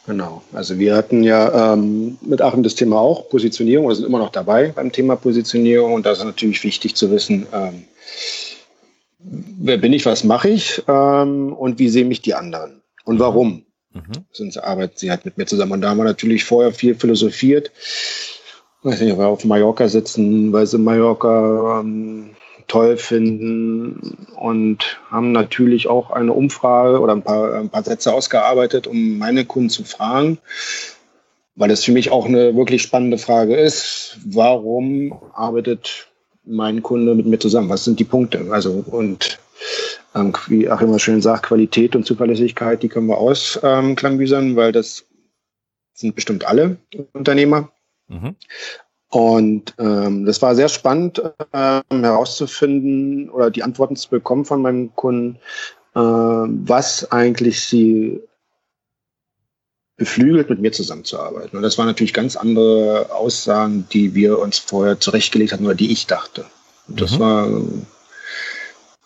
Genau. 0.05 0.41
Also 0.51 0.79
wir 0.79 0.95
hatten 0.95 1.23
ja 1.23 1.73
ähm, 1.73 2.17
mit 2.21 2.41
Achim 2.41 2.63
das 2.63 2.75
Thema 2.75 2.99
auch 2.99 3.29
Positionierung, 3.29 3.87
wir 3.87 3.95
sind 3.95 4.05
immer 4.05 4.19
noch 4.19 4.31
dabei 4.31 4.73
beim 4.75 4.91
Thema 4.91 5.15
Positionierung 5.15 5.93
und 5.93 6.05
da 6.05 6.11
ist 6.11 6.23
natürlich 6.23 6.63
wichtig 6.63 6.95
zu 6.95 7.09
wissen, 7.09 7.47
ähm, 7.53 7.85
wer 9.19 9.77
bin 9.77 9.93
ich, 9.93 10.05
was 10.05 10.25
mache 10.25 10.49
ich 10.49 10.83
ähm, 10.87 11.53
und 11.53 11.79
wie 11.79 11.87
sehen 11.87 12.09
mich 12.09 12.21
die 12.21 12.33
anderen 12.33 12.81
und 13.05 13.19
warum. 13.19 13.63
Mhm. 13.93 14.25
Sonst 14.31 14.57
arbeiten 14.57 14.97
sie 14.97 15.09
halt 15.09 15.23
mit 15.23 15.37
mir 15.37 15.45
zusammen. 15.45 15.73
Und 15.73 15.81
da 15.81 15.89
haben 15.89 15.97
wir 15.97 16.03
natürlich 16.03 16.43
vorher 16.43 16.73
viel 16.73 16.95
philosophiert. 16.95 17.71
Ich 17.75 18.85
weiß 18.85 19.01
nicht, 19.01 19.13
ob 19.13 19.19
wir 19.19 19.27
auf 19.27 19.45
Mallorca 19.45 19.87
sitzen, 19.87 20.51
weil 20.51 20.67
sie 20.67 20.77
Mallorca 20.77 21.79
ähm, 21.79 22.31
toll 22.67 22.97
finden 22.97 24.27
und 24.35 24.99
haben 25.09 25.31
natürlich 25.31 25.87
auch 25.87 26.11
eine 26.11 26.33
Umfrage 26.33 26.99
oder 26.99 27.13
ein 27.13 27.23
paar, 27.23 27.53
ein 27.55 27.69
paar 27.69 27.83
Sätze 27.83 28.13
ausgearbeitet, 28.13 28.87
um 28.87 29.17
meine 29.17 29.45
Kunden 29.45 29.69
zu 29.69 29.83
fragen, 29.83 30.39
weil 31.55 31.71
es 31.71 31.83
für 31.83 31.91
mich 31.91 32.11
auch 32.11 32.25
eine 32.25 32.55
wirklich 32.55 32.81
spannende 32.81 33.17
Frage 33.17 33.55
ist. 33.55 34.17
Warum 34.25 35.13
arbeitet 35.33 36.07
mein 36.45 36.83
Kunde 36.83 37.15
mit 37.15 37.25
mir 37.25 37.39
zusammen? 37.39 37.69
Was 37.69 37.85
sind 37.85 37.99
die 37.99 38.05
Punkte? 38.05 38.47
Also, 38.51 38.83
und 38.87 39.39
ähm, 40.15 40.33
wie 40.47 40.69
auch 40.69 40.81
immer 40.81 40.99
schön 40.99 41.21
sagt, 41.21 41.43
Qualität 41.43 41.95
und 41.95 42.05
Zuverlässigkeit, 42.05 42.83
die 42.83 42.89
können 42.89 43.07
wir 43.07 43.17
ausklammbüsern, 43.17 44.49
ähm, 44.49 44.55
weil 44.55 44.71
das 44.71 45.05
sind 45.93 46.15
bestimmt 46.15 46.45
alle 46.45 46.77
Unternehmer. 47.13 47.71
Mhm. 48.07 48.35
Und 49.13 49.75
ähm, 49.77 50.25
das 50.25 50.41
war 50.41 50.55
sehr 50.55 50.69
spannend 50.69 51.21
ähm, 51.53 51.83
herauszufinden 52.03 53.29
oder 53.29 53.51
die 53.51 53.61
Antworten 53.61 53.95
zu 53.95 54.09
bekommen 54.09 54.43
von 54.43 54.63
meinen 54.63 54.95
Kunden, 54.95 55.37
äh, 55.93 55.99
was 55.99 57.11
eigentlich 57.11 57.61
sie 57.61 58.21
beflügelt, 59.97 60.49
mit 60.49 60.61
mir 60.61 60.71
zusammenzuarbeiten. 60.71 61.55
Und 61.55 61.61
das 61.61 61.77
waren 61.77 61.85
natürlich 61.85 62.15
ganz 62.15 62.35
andere 62.35 63.11
Aussagen, 63.13 63.87
die 63.93 64.15
wir 64.15 64.39
uns 64.39 64.57
vorher 64.57 64.99
zurechtgelegt 64.99 65.53
hatten 65.53 65.65
oder 65.65 65.75
die 65.75 65.91
ich 65.91 66.07
dachte. 66.07 66.45
Und 66.87 66.99
das 66.99 67.11
mhm. 67.11 67.19
war 67.19 67.61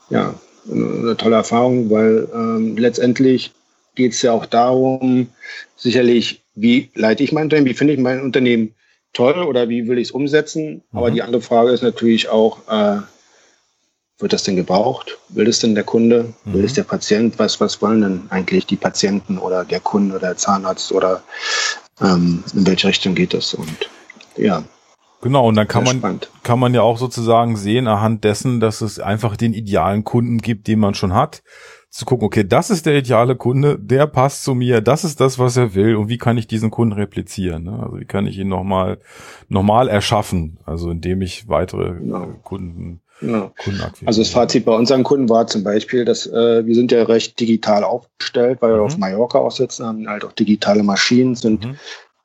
ja 0.10 0.34
eine 0.72 1.18
tolle 1.18 1.36
Erfahrung, 1.36 1.90
weil 1.90 2.30
ähm, 2.34 2.78
letztendlich 2.78 3.52
geht 3.96 4.14
es 4.14 4.22
ja 4.22 4.32
auch 4.32 4.46
darum, 4.46 5.28
sicherlich, 5.76 6.46
wie 6.56 6.92
leite 6.96 7.26
ich 7.26 7.34
mein 7.34 7.44
Unternehmen, 7.44 7.68
wie 7.68 7.74
finde 7.74 7.94
ich 7.94 8.00
mein 8.00 8.22
Unternehmen 8.22 8.74
toll 9.14 9.44
oder 9.44 9.70
wie 9.70 9.88
will 9.88 9.98
ich 9.98 10.10
es 10.10 10.12
umsetzen? 10.12 10.84
Mhm. 10.92 10.98
Aber 10.98 11.12
die 11.12 11.22
andere 11.22 11.42
Frage 11.42 11.72
ist 11.72 11.84
natürlich 11.84 12.30
auch, 12.30 12.60
äh, 12.70 13.02
wird 14.20 14.34
das 14.34 14.44
denn 14.44 14.56
gebraucht? 14.56 15.18
Will 15.30 15.48
es 15.48 15.60
denn 15.60 15.76
der 15.76 15.84
Kunde? 15.84 16.34
Mhm. 16.46 16.54
Will 16.54 16.66
es 16.66 16.74
der 16.74 16.84
Patient? 16.84 17.38
Was, 17.38 17.60
was 17.62 17.82
wollen 17.82 18.02
denn 18.02 18.22
eigentlich 18.30 18.66
die 18.66 18.76
Patienten 18.76 19.38
oder 19.38 19.64
der 19.64 19.80
Kunde 19.80 20.16
oder 20.16 20.28
der 20.28 20.38
Zahnarzt 20.38 20.92
oder 20.92 21.24
ähm, 22.02 22.44
in 22.54 22.66
welche 22.66 22.88
Richtung 22.88 23.16
geht 23.16 23.34
das? 23.34 23.54
Und 23.54 23.90
ja. 24.36 24.64
Genau, 25.22 25.48
und 25.48 25.56
dann 25.56 25.68
kann 25.68 25.84
man, 25.84 26.20
kann 26.44 26.60
man 26.60 26.74
ja 26.76 26.82
auch 26.84 27.00
sozusagen 27.00 27.58
sehen, 27.58 27.88
anhand 27.88 28.24
dessen, 28.24 28.60
dass 28.60 28.82
es 28.82 29.00
einfach 29.00 29.36
den 29.36 29.54
idealen 29.54 30.04
Kunden 30.04 30.38
gibt, 30.38 30.68
den 30.68 30.80
man 30.80 30.94
schon 30.94 31.14
hat 31.14 31.42
zu 31.98 32.06
gucken, 32.06 32.28
okay, 32.28 32.48
das 32.48 32.70
ist 32.70 32.86
der 32.86 32.96
ideale 32.96 33.36
Kunde, 33.36 33.80
der 33.80 34.06
passt 34.06 34.44
zu 34.44 34.54
mir, 34.54 34.82
das 34.82 35.04
ist 35.04 35.20
das, 35.20 35.40
was 35.40 35.58
er 35.58 35.74
will 35.74 35.96
und 35.96 36.10
wie 36.10 36.20
kann 36.20 36.38
ich 36.38 36.46
diesen 36.46 36.70
Kunden 36.70 36.94
replizieren? 36.94 37.64
Ne? 37.64 37.80
Also 37.82 38.00
wie 38.00 38.06
kann 38.06 38.28
ich 38.28 38.38
ihn 38.38 38.50
nochmal 38.50 39.00
normal 39.50 39.90
erschaffen, 39.90 40.60
also 40.64 40.92
indem 40.92 41.24
ich 41.24 41.48
weitere 41.48 41.96
genau. 41.96 42.28
Kunden 42.44 43.02
Genau. 43.20 43.52
Also 44.06 44.22
das 44.22 44.30
Fazit 44.30 44.64
bei 44.64 44.76
unseren 44.76 45.02
Kunden 45.02 45.28
war 45.28 45.48
zum 45.48 45.64
Beispiel, 45.64 46.06
dass 46.06 46.28
äh, 46.28 46.64
wir 46.68 46.76
sind 46.76 46.92
ja 46.92 47.02
recht 47.02 47.40
digital 47.40 47.84
aufgestellt, 47.84 48.60
weil 48.62 48.74
wir 48.74 48.78
mhm. 48.78 48.84
auf 48.84 48.98
Mallorca 49.00 49.40
aussitzen, 49.40 49.88
haben 49.88 50.08
halt 50.08 50.24
auch 50.24 50.34
digitale 50.34 50.84
Maschinen, 50.84 51.34
sind 51.34 51.66
mhm 51.66 51.78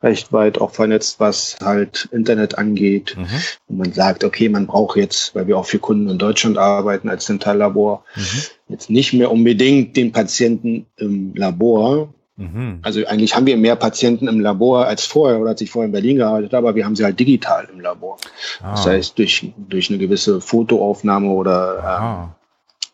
recht 0.03 0.33
weit 0.33 0.61
auch 0.61 0.73
vernetzt, 0.73 1.21
was 1.21 1.57
halt 1.63 2.09
Internet 2.13 2.59
angeht. 2.59 3.17
Mhm. 3.17 3.27
Und 3.69 3.79
man 3.79 3.93
sagt, 3.93 4.25
okay, 4.25 4.49
man 4.49 4.67
braucht 4.67 4.97
jetzt, 4.97 5.35
weil 5.35 5.47
wir 5.47 5.59
auch 5.59 5.67
für 5.67 5.79
Kunden 5.79 6.09
in 6.09 6.19
Deutschland 6.19 6.59
arbeiten 6.59 7.09
als 7.09 7.27
Dentallabor, 7.27 8.05
mhm. 8.17 8.43
jetzt 8.69 8.91
nicht 8.91 9.13
mehr 9.13 9.31
unbedingt 9.31 9.97
den 9.97 10.13
Patienten 10.13 10.87
im 10.97 11.35
Labor. 11.35 12.13
Mhm. 12.37 12.81
Also 12.83 13.07
eigentlich 13.07 13.37
haben 13.37 13.47
wir 13.47 13.57
mehr 13.57 13.77
Patienten 13.77 14.27
im 14.27 14.41
Labor 14.41 14.87
als 14.87 15.05
vorher 15.05 15.39
oder 15.39 15.51
als 15.51 15.61
ich 15.61 15.71
vorher 15.71 15.87
in 15.87 15.93
Berlin 15.93 16.17
gearbeitet 16.17 16.53
habe, 16.53 16.69
aber 16.69 16.77
wir 16.77 16.85
haben 16.85 16.97
sie 16.97 17.05
halt 17.05 17.21
digital 17.21 17.69
im 17.73 17.81
Labor. 17.81 18.17
Ah. 18.63 18.73
Das 18.73 18.87
heißt, 18.87 19.19
durch, 19.19 19.53
durch 19.57 19.91
eine 19.91 19.99
gewisse 19.99 20.41
Fotoaufnahme 20.41 21.29
oder 21.29 22.33
äh, 22.33 22.43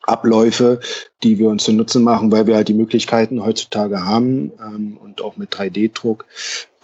Abläufe, 0.09 0.81
die 1.23 1.39
wir 1.39 1.49
uns 1.49 1.65
zu 1.65 1.73
Nutzen 1.73 2.03
machen, 2.03 2.33
weil 2.33 2.47
wir 2.47 2.57
halt 2.57 2.69
die 2.69 2.75
Möglichkeiten 2.75 3.45
heutzutage 3.45 4.05
haben 4.05 4.53
ähm, 4.59 4.97
und 4.97 5.23
auch 5.23 5.37
mit 5.37 5.55
3D-Druck 5.55 6.25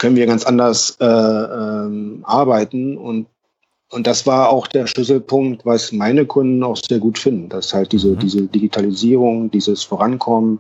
können 0.05 0.17
wir 0.17 0.27
ganz 0.27 0.45
anders 0.45 0.99
äh, 1.01 1.07
ähm, 1.07 2.21
arbeiten 2.25 2.99
und 2.99 3.27
und 3.91 4.07
das 4.09 4.27
war 4.27 4.49
auch 4.49 4.67
der 4.67 4.87
Schlüsselpunkt, 4.89 5.65
was 5.65 5.93
meine 5.93 6.27
Kunden 6.27 6.65
auch 6.65 6.77
sehr 6.77 6.99
gut 6.99 7.17
finden, 7.17 7.49
dass 7.49 7.73
halt 7.73 7.93
diese, 7.93 8.09
mhm. 8.09 8.19
diese 8.19 8.43
Digitalisierung, 8.43 9.53
dieses 9.53 9.85
Vorankommen, 9.85 10.59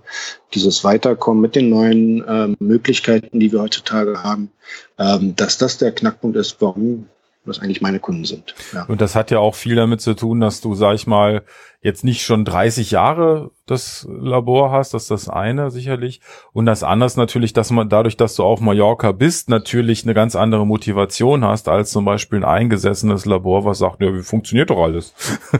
dieses 0.54 0.84
Weiterkommen 0.84 1.42
mit 1.42 1.56
den 1.56 1.68
neuen 1.68 2.24
ähm, 2.28 2.56
Möglichkeiten, 2.60 3.40
die 3.40 3.50
wir 3.50 3.60
heutzutage 3.60 4.22
haben, 4.22 4.52
ähm, 4.98 5.34
dass 5.34 5.58
das 5.58 5.78
der 5.78 5.92
Knackpunkt 5.92 6.36
ist, 6.36 6.56
warum 6.60 7.08
was 7.44 7.60
eigentlich 7.60 7.80
meine 7.80 8.00
Kunden 8.00 8.24
sind. 8.24 8.54
Ja. 8.72 8.84
Und 8.84 9.00
das 9.00 9.14
hat 9.14 9.30
ja 9.30 9.38
auch 9.38 9.54
viel 9.54 9.74
damit 9.74 10.00
zu 10.00 10.14
tun, 10.14 10.40
dass 10.40 10.60
du, 10.60 10.74
sag 10.74 10.94
ich 10.94 11.06
mal, 11.06 11.42
jetzt 11.84 12.02
nicht 12.02 12.22
schon 12.22 12.46
30 12.46 12.90
Jahre 12.92 13.50
das 13.66 14.06
Labor 14.10 14.70
hast, 14.72 14.94
das 14.94 15.04
ist 15.04 15.10
das 15.10 15.28
eine 15.28 15.70
sicherlich. 15.70 16.20
Und 16.52 16.66
das 16.66 16.82
andere 16.82 17.06
ist 17.06 17.16
natürlich, 17.16 17.52
dass 17.52 17.70
man 17.70 17.88
dadurch, 17.88 18.16
dass 18.16 18.36
du 18.36 18.42
auf 18.42 18.60
Mallorca 18.60 19.12
bist, 19.12 19.48
natürlich 19.48 20.04
eine 20.04 20.14
ganz 20.14 20.34
andere 20.34 20.66
Motivation 20.66 21.44
hast, 21.44 21.68
als 21.68 21.90
zum 21.90 22.04
Beispiel 22.04 22.40
ein 22.40 22.44
eingesessenes 22.44 23.26
Labor, 23.26 23.64
was 23.66 23.78
sagt, 23.78 24.02
ja, 24.02 24.14
wie 24.14 24.22
funktioniert 24.22 24.70
doch 24.70 24.82
alles. 24.82 25.14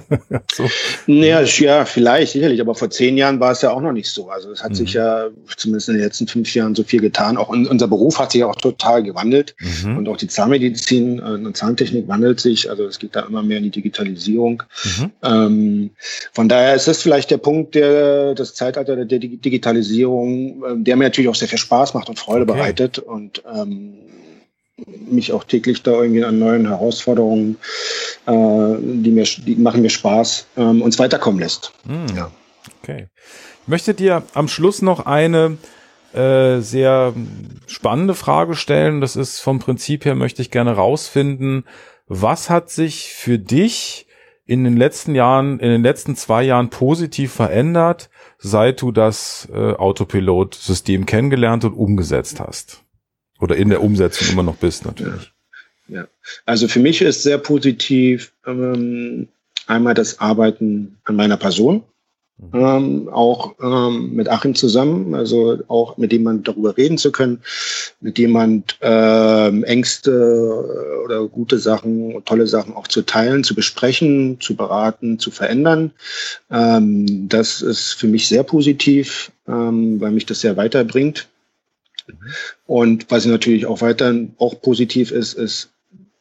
so. 0.54 0.64
Naja, 1.06 1.42
ja, 1.42 1.84
vielleicht, 1.84 2.32
sicherlich, 2.32 2.60
aber 2.60 2.74
vor 2.74 2.88
zehn 2.88 3.16
Jahren 3.18 3.40
war 3.40 3.52
es 3.52 3.60
ja 3.60 3.70
auch 3.70 3.80
noch 3.80 3.92
nicht 3.92 4.10
so. 4.10 4.30
Also 4.30 4.50
es 4.50 4.62
hat 4.62 4.70
mhm. 4.70 4.76
sich 4.76 4.94
ja 4.94 5.28
zumindest 5.56 5.90
in 5.90 5.96
den 5.96 6.04
letzten 6.04 6.26
fünf 6.26 6.54
Jahren 6.54 6.74
so 6.74 6.84
viel 6.84 7.00
getan. 7.00 7.37
Auch 7.37 7.48
unser 7.50 7.88
Beruf 7.88 8.18
hat 8.18 8.32
sich 8.32 8.40
ja 8.40 8.46
auch 8.46 8.56
total 8.56 9.02
gewandelt 9.02 9.56
mhm. 9.58 9.98
und 9.98 10.08
auch 10.08 10.16
die 10.16 10.28
Zahnmedizin 10.28 11.18
äh, 11.18 11.22
und 11.22 11.56
Zahntechnik 11.56 12.08
wandelt 12.08 12.40
sich. 12.40 12.70
Also 12.70 12.84
es 12.84 12.98
geht 12.98 13.14
da 13.14 13.20
immer 13.20 13.42
mehr 13.42 13.58
in 13.58 13.64
die 13.64 13.70
Digitalisierung. 13.70 14.62
Mhm. 14.84 15.10
Ähm, 15.22 15.90
von 16.33 16.48
daher 16.48 16.74
ist 16.74 16.88
das 16.88 17.03
vielleicht 17.03 17.31
der 17.31 17.38
Punkt, 17.38 17.74
der 17.74 18.35
das 18.35 18.55
Zeitalter 18.55 19.05
der 19.05 19.18
Digitalisierung, 19.18 20.64
ähm, 20.68 20.85
der 20.85 20.96
mir 20.96 21.05
natürlich 21.05 21.31
auch 21.31 21.35
sehr 21.35 21.48
viel 21.48 21.59
Spaß 21.59 21.94
macht 21.94 22.09
und 22.09 22.18
Freude 22.18 22.42
okay. 22.42 22.53
bereitet 22.53 22.98
und 22.98 23.42
ähm, 23.53 23.94
mich 25.09 25.33
auch 25.33 25.44
täglich 25.44 25.83
da 25.83 25.92
irgendwie 25.92 26.24
an 26.24 26.38
neuen 26.38 26.66
Herausforderungen, 26.66 27.57
äh, 28.27 28.33
die 28.33 29.11
mir, 29.11 29.24
die 29.24 29.57
machen 29.57 29.83
mir 29.83 29.90
Spaß, 29.90 30.46
ähm, 30.57 30.83
uns 30.83 30.98
weiterkommen 30.98 31.40
lässt. 31.40 31.72
Mm, 31.85 32.16
ja. 32.16 32.31
Okay. 32.83 33.07
Ich 33.62 33.68
möchte 33.68 33.94
dir 33.94 34.22
am 34.35 34.48
Schluss 34.48 34.83
noch 34.83 35.07
eine 35.07 35.59
äh, 36.12 36.61
sehr 36.61 37.14
spannende 37.66 38.14
Frage 38.14 38.57
stellen. 38.57 39.00
Das 39.00 39.16
ist 39.16 39.40
vom 39.40 39.59
Prinzip 39.59 40.05
her 40.05 40.14
möchte 40.14 40.42
ich 40.42 40.50
gerne 40.50 40.72
rausfinden, 40.72 41.64
was 42.07 42.50
hat 42.50 42.70
sich 42.70 43.12
für 43.14 43.38
dich 43.38 44.07
in 44.46 44.64
den 44.64 44.76
letzten 44.76 45.14
Jahren, 45.14 45.59
in 45.59 45.70
den 45.70 45.83
letzten 45.83 46.16
zwei 46.16 46.42
Jahren 46.42 46.70
positiv 46.70 47.33
verändert, 47.33 48.11
seit 48.38 48.83
du 48.83 48.92
das 48.92 49.48
äh, 49.52 49.72
Autopilot-System 49.72 51.07
kennengelernt 51.07 51.64
und 51.64 51.72
umgesetzt 51.72 52.40
hast? 52.40 52.83
Oder 53.40 53.57
in 53.57 53.68
der 53.70 53.83
Umsetzung 53.83 54.28
immer 54.28 54.42
noch 54.42 54.57
bist, 54.57 54.85
natürlich. 54.85 55.33
Ja, 55.88 56.00
ja. 56.00 56.09
also 56.46 56.68
für 56.68 56.80
mich 56.80 57.00
ist 57.02 57.22
sehr 57.22 57.38
positiv 57.38 58.33
ähm, 58.46 59.28
einmal 59.66 59.94
das 59.94 60.20
Arbeiten 60.20 60.98
an 61.04 61.16
meiner 61.16 61.37
Person. 61.37 61.83
Mhm. 62.37 62.49
Ähm, 62.53 63.09
auch 63.11 63.55
ähm, 63.62 64.14
mit 64.14 64.29
Achim 64.29 64.57
zusammen, 64.57 65.14
also 65.14 65.59
auch 65.68 65.97
mit 65.99 66.12
jemand 66.12 66.49
darüber 66.49 66.77
reden 66.77 66.99
zu 66.99 67.12
können, 67.12 67.42
mit 68.01 68.18
jemand 68.18 68.77
ähm, 68.81 69.62
Ängste 69.62 71.01
oder 71.05 71.29
gute 71.29 71.59
Sachen, 71.59 72.25
tolle 72.25 72.49
Sachen 72.49 72.75
auch 72.75 72.88
zu 72.88 73.03
teilen, 73.03 73.44
zu 73.44 73.55
besprechen, 73.55 74.40
zu 74.40 74.57
beraten, 74.57 75.20
zu 75.20 75.31
verändern. 75.31 75.92
Ähm, 76.51 77.29
das 77.29 77.62
ist 77.62 77.92
für 77.92 78.09
mich 78.09 78.27
sehr 78.27 78.42
positiv, 78.42 79.31
ähm, 79.47 80.01
weil 80.01 80.11
mich 80.11 80.27
das 80.27 80.40
sehr 80.40 80.57
weiterbringt. 80.57 81.29
Mhm. 82.09 82.14
Und 82.66 83.11
was 83.11 83.27
natürlich 83.27 83.66
auch 83.66 83.81
weiter 83.81 84.12
auch 84.38 84.61
positiv 84.61 85.12
ist, 85.12 85.35
ist 85.35 85.70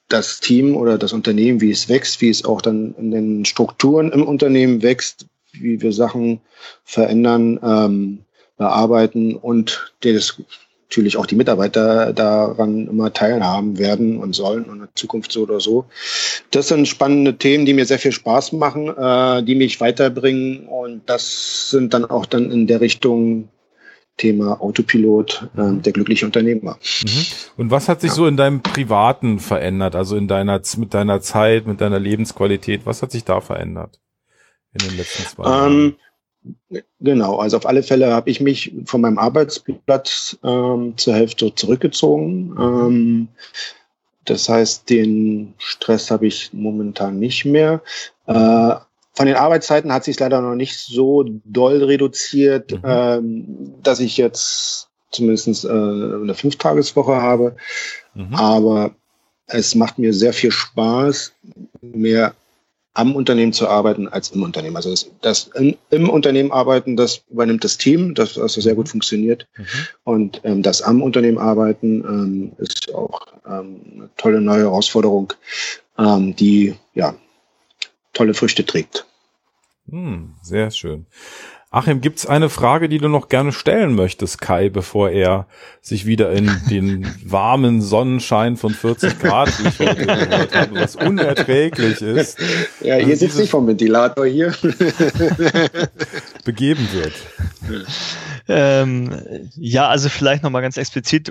das 0.10 0.40
Team 0.40 0.76
oder 0.76 1.00
das 1.00 1.12
Unternehmen, 1.12 1.60
wie 1.60 1.72
es 1.72 1.90
wächst, 1.90 2.22
wie 2.22 2.30
es 2.30 2.46
auch 2.46 2.62
dann 2.62 2.94
in 3.00 3.10
den 3.10 3.46
Strukturen 3.46 4.12
im 4.12 4.28
Unternehmen 4.28 4.84
wächst, 4.84 5.26
wie 5.54 5.82
wir 5.82 5.94
Sachen 5.94 6.42
verändern, 6.84 7.60
ähm, 7.64 8.20
bearbeiten 8.58 9.36
und 9.36 9.94
das 10.02 10.42
natürlich 10.90 11.18
auch 11.18 11.26
die 11.26 11.36
Mitarbeiter 11.36 12.14
daran 12.14 12.88
immer 12.88 13.12
teilhaben 13.12 13.80
werden 13.80 14.20
und 14.20 14.34
sollen 14.34 14.66
und 14.66 14.82
in 14.82 14.88
Zukunft 14.94 15.32
so 15.32 15.42
oder 15.42 15.60
so. 15.60 15.86
Das 16.52 16.68
sind 16.68 16.88
spannende 16.88 17.36
Themen, 17.36 17.66
die 17.66 17.74
mir 17.74 17.86
sehr 17.86 17.98
viel 17.98 18.12
Spaß 18.12 18.52
machen, 18.54 18.90
äh, 18.96 19.44
die 19.44 19.56
mich 19.56 19.82
weiterbringen 19.82 20.68
und 20.68 21.02
das 21.08 21.72
sind 21.72 21.96
dann 21.96 22.06
auch 22.06 22.28
dann 22.28 22.52
in 22.52 22.68
der 22.68 22.80
Richtung 22.80 23.50
Thema 24.18 24.62
Autopilot, 24.62 25.50
äh, 25.58 25.82
der 25.82 25.94
glückliche 25.94 26.28
Unternehmer. 26.28 26.78
Mhm. 27.02 27.26
Und 27.58 27.72
was 27.72 27.90
hat 27.90 28.02
sich 28.02 28.12
ja. 28.12 28.16
so 28.16 28.28
in 28.28 28.38
deinem 28.38 28.62
Privaten 28.62 29.40
verändert, 29.40 29.96
also 29.96 30.16
in 30.16 30.28
deiner, 30.28 30.62
mit 30.78 30.94
deiner 30.94 31.22
Zeit, 31.22 31.66
mit 31.66 31.82
deiner 31.82 32.00
Lebensqualität? 32.00 32.82
Was 32.86 33.02
hat 33.02 33.12
sich 33.12 33.24
da 33.24 33.42
verändert? 33.42 34.00
In 34.74 34.88
den 34.88 34.98
letzten 34.98 35.24
zwei 35.24 35.44
Jahren? 35.44 35.96
Ähm, 36.72 36.82
genau, 37.00 37.38
also 37.38 37.58
auf 37.58 37.66
alle 37.66 37.84
Fälle 37.84 38.14
habe 38.14 38.30
ich 38.30 38.42
mich 38.42 38.74
von 38.86 39.02
meinem 39.02 39.18
Arbeitsplatz 39.18 40.38
ähm, 40.44 40.94
zur 40.98 41.14
Hälfte 41.14 41.54
zurückgezogen. 41.56 42.56
Ähm, 42.60 43.28
das 44.26 44.48
heißt, 44.50 44.90
den 44.90 45.54
Stress 45.58 46.12
habe 46.12 46.28
ich 46.28 46.52
momentan 46.54 47.20
nicht 47.20 47.46
mehr. 47.46 47.82
Äh, 48.26 48.76
von 49.16 49.28
den 49.28 49.36
Arbeitszeiten 49.36 49.94
hat 49.94 50.06
sich 50.06 50.20
leider 50.20 50.42
noch 50.42 50.56
nicht 50.56 50.78
so 50.78 51.24
doll 51.44 51.84
reduziert, 51.84 52.72
mhm. 52.72 52.80
ähm, 52.84 53.74
dass 53.84 54.00
ich 54.00 54.18
jetzt 54.18 54.90
zumindest 55.12 55.66
äh, 55.66 55.70
eine 55.70 56.34
Fünftageswoche 56.34 57.16
habe. 57.16 57.56
Mhm. 58.16 58.34
Aber 58.34 58.96
es 59.46 59.76
macht 59.76 60.00
mir 60.00 60.14
sehr 60.14 60.34
viel 60.34 60.52
Spaß, 60.52 61.34
mehr 61.82 62.34
am 62.94 63.16
Unternehmen 63.16 63.54
zu 63.54 63.68
arbeiten 63.68 64.08
als 64.08 64.30
im 64.32 64.44
Unternehmen. 64.44 64.76
Also 64.76 64.92
das, 64.92 65.10
das 65.22 65.48
in, 65.56 65.78
im 65.90 66.10
Unternehmen 66.10 66.52
arbeiten, 66.52 66.96
das 66.96 67.24
übernimmt 67.30 67.64
das 67.64 67.78
Team, 67.78 68.14
das 68.14 68.38
also 68.38 68.62
sehr 68.62 68.76
gut 68.76 68.90
funktioniert. 68.90 69.48
Mhm. 69.58 69.66
Und 70.04 70.42
ähm, 70.44 70.62
das 70.62 70.82
am 70.82 71.02
Unternehmen 71.02 71.40
arbeiten 71.40 72.04
ähm, 72.04 72.52
ist 72.58 72.94
auch 72.94 73.20
ähm, 73.46 73.82
eine 73.96 74.10
tolle 74.18 74.42
neue 74.42 74.64
Herausforderung, 74.64 75.34
ähm, 75.98 76.36
die 76.36 76.76
ja 76.94 77.16
tolle 78.14 78.34
Früchte 78.36 78.66
trägt. 78.66 79.06
Hm, 79.90 80.36
sehr 80.42 80.72
schön. 80.72 81.06
Achim, 81.74 82.02
gibt's 82.02 82.28
eine 82.28 82.52
Frage, 82.52 82.88
die 82.88 83.00
du 83.00 83.10
noch 83.10 83.30
gerne 83.30 83.52
stellen 83.52 83.96
möchtest, 83.96 84.40
Kai, 84.40 84.70
bevor 84.70 85.10
er 85.10 85.48
sich 85.82 86.06
wieder 86.06 86.32
in 86.32 86.52
den 86.70 87.08
warmen 87.26 87.82
Sonnenschein 87.82 88.58
von 88.58 88.76
40 88.76 89.18
Grad, 89.18 89.50
wie 89.58 89.70
ich 89.70 89.80
heute 89.80 90.06
gehört 90.06 90.56
habe, 90.56 90.76
was 90.76 90.96
unerträglich 90.96 92.00
ist. 92.00 92.38
Ja, 92.80 92.98
hier 92.98 93.18
sitzt 93.18 93.40
nicht 93.40 93.50
vom 93.50 93.66
Ventilator 93.66 94.28
hier. 94.28 94.54
begeben 96.46 96.88
wird. 96.94 97.14
Ähm, 98.48 99.50
ja, 99.56 99.88
also 99.88 100.10
vielleicht 100.10 100.44
nochmal 100.44 100.62
ganz 100.62 100.76
explizit, 100.76 101.30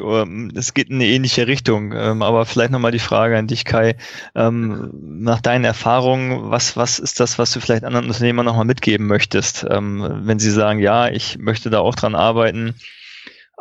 es 0.55 0.75
geht 0.75 0.88
in 0.88 0.96
eine 0.96 1.07
ähnliche 1.07 1.46
Richtung, 1.46 1.92
ähm, 1.92 2.22
aber 2.22 2.46
vielleicht 2.46 2.70
nochmal 2.72 2.92
die 2.92 2.98
Frage 2.98 3.37
an 3.37 3.46
dich, 3.46 3.64
Kai. 3.64 3.96
Ähm, 4.35 4.90
nach 5.03 5.40
deinen 5.40 5.64
Erfahrungen, 5.64 6.51
was, 6.51 6.77
was 6.77 6.98
ist 6.98 7.20
das, 7.20 7.38
was 7.38 7.53
du 7.53 7.61
vielleicht 7.61 7.85
anderen 7.85 8.07
Unternehmern 8.07 8.46
nochmal 8.46 8.64
mitgeben 8.64 9.07
möchtest, 9.07 9.66
ähm, 9.68 10.22
wenn 10.25 10.38
sie 10.38 10.51
sagen, 10.51 10.79
ja, 10.79 11.09
ich 11.09 11.38
möchte 11.38 11.68
da 11.68 11.81
auch 11.81 11.94
dran 11.94 12.14
arbeiten 12.14 12.75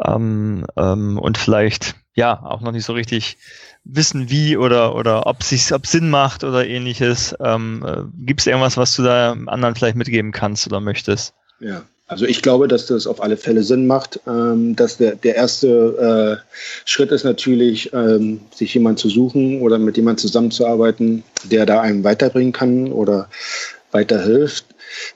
ähm, 0.05 0.65
ähm, 0.77 1.17
und 1.19 1.37
vielleicht 1.37 1.95
ja 2.13 2.41
auch 2.43 2.61
noch 2.61 2.71
nicht 2.71 2.85
so 2.85 2.93
richtig 2.93 3.37
wissen, 3.83 4.29
wie 4.29 4.57
oder 4.57 4.95
oder 4.95 5.27
ob 5.27 5.41
es 5.41 5.71
ob 5.71 5.87
Sinn 5.87 6.09
macht 6.09 6.43
oder 6.43 6.65
ähnliches. 6.65 7.35
Ähm, 7.39 7.83
äh, 7.85 8.03
Gibt 8.25 8.41
es 8.41 8.47
irgendwas, 8.47 8.77
was 8.77 8.95
du 8.95 9.03
da 9.03 9.31
anderen 9.47 9.75
vielleicht 9.75 9.97
mitgeben 9.97 10.31
kannst 10.31 10.67
oder 10.67 10.79
möchtest? 10.79 11.33
Ja, 11.59 11.83
also 12.11 12.25
ich 12.25 12.41
glaube, 12.41 12.67
dass 12.67 12.87
das 12.87 13.07
auf 13.07 13.23
alle 13.23 13.37
Fälle 13.37 13.63
Sinn 13.63 13.87
macht. 13.87 14.19
Ähm, 14.27 14.75
dass 14.75 14.97
der, 14.97 15.15
der 15.15 15.35
erste 15.35 16.41
äh, 16.43 16.51
Schritt 16.83 17.09
ist 17.11 17.23
natürlich, 17.23 17.93
ähm, 17.93 18.41
sich 18.53 18.73
jemand 18.73 18.99
zu 18.99 19.07
suchen 19.07 19.61
oder 19.61 19.79
mit 19.79 19.95
jemand 19.95 20.19
zusammenzuarbeiten, 20.19 21.23
der 21.45 21.65
da 21.65 21.79
einem 21.79 22.03
weiterbringen 22.03 22.51
kann 22.51 22.91
oder 22.91 23.29
weiterhilft. 23.91 24.65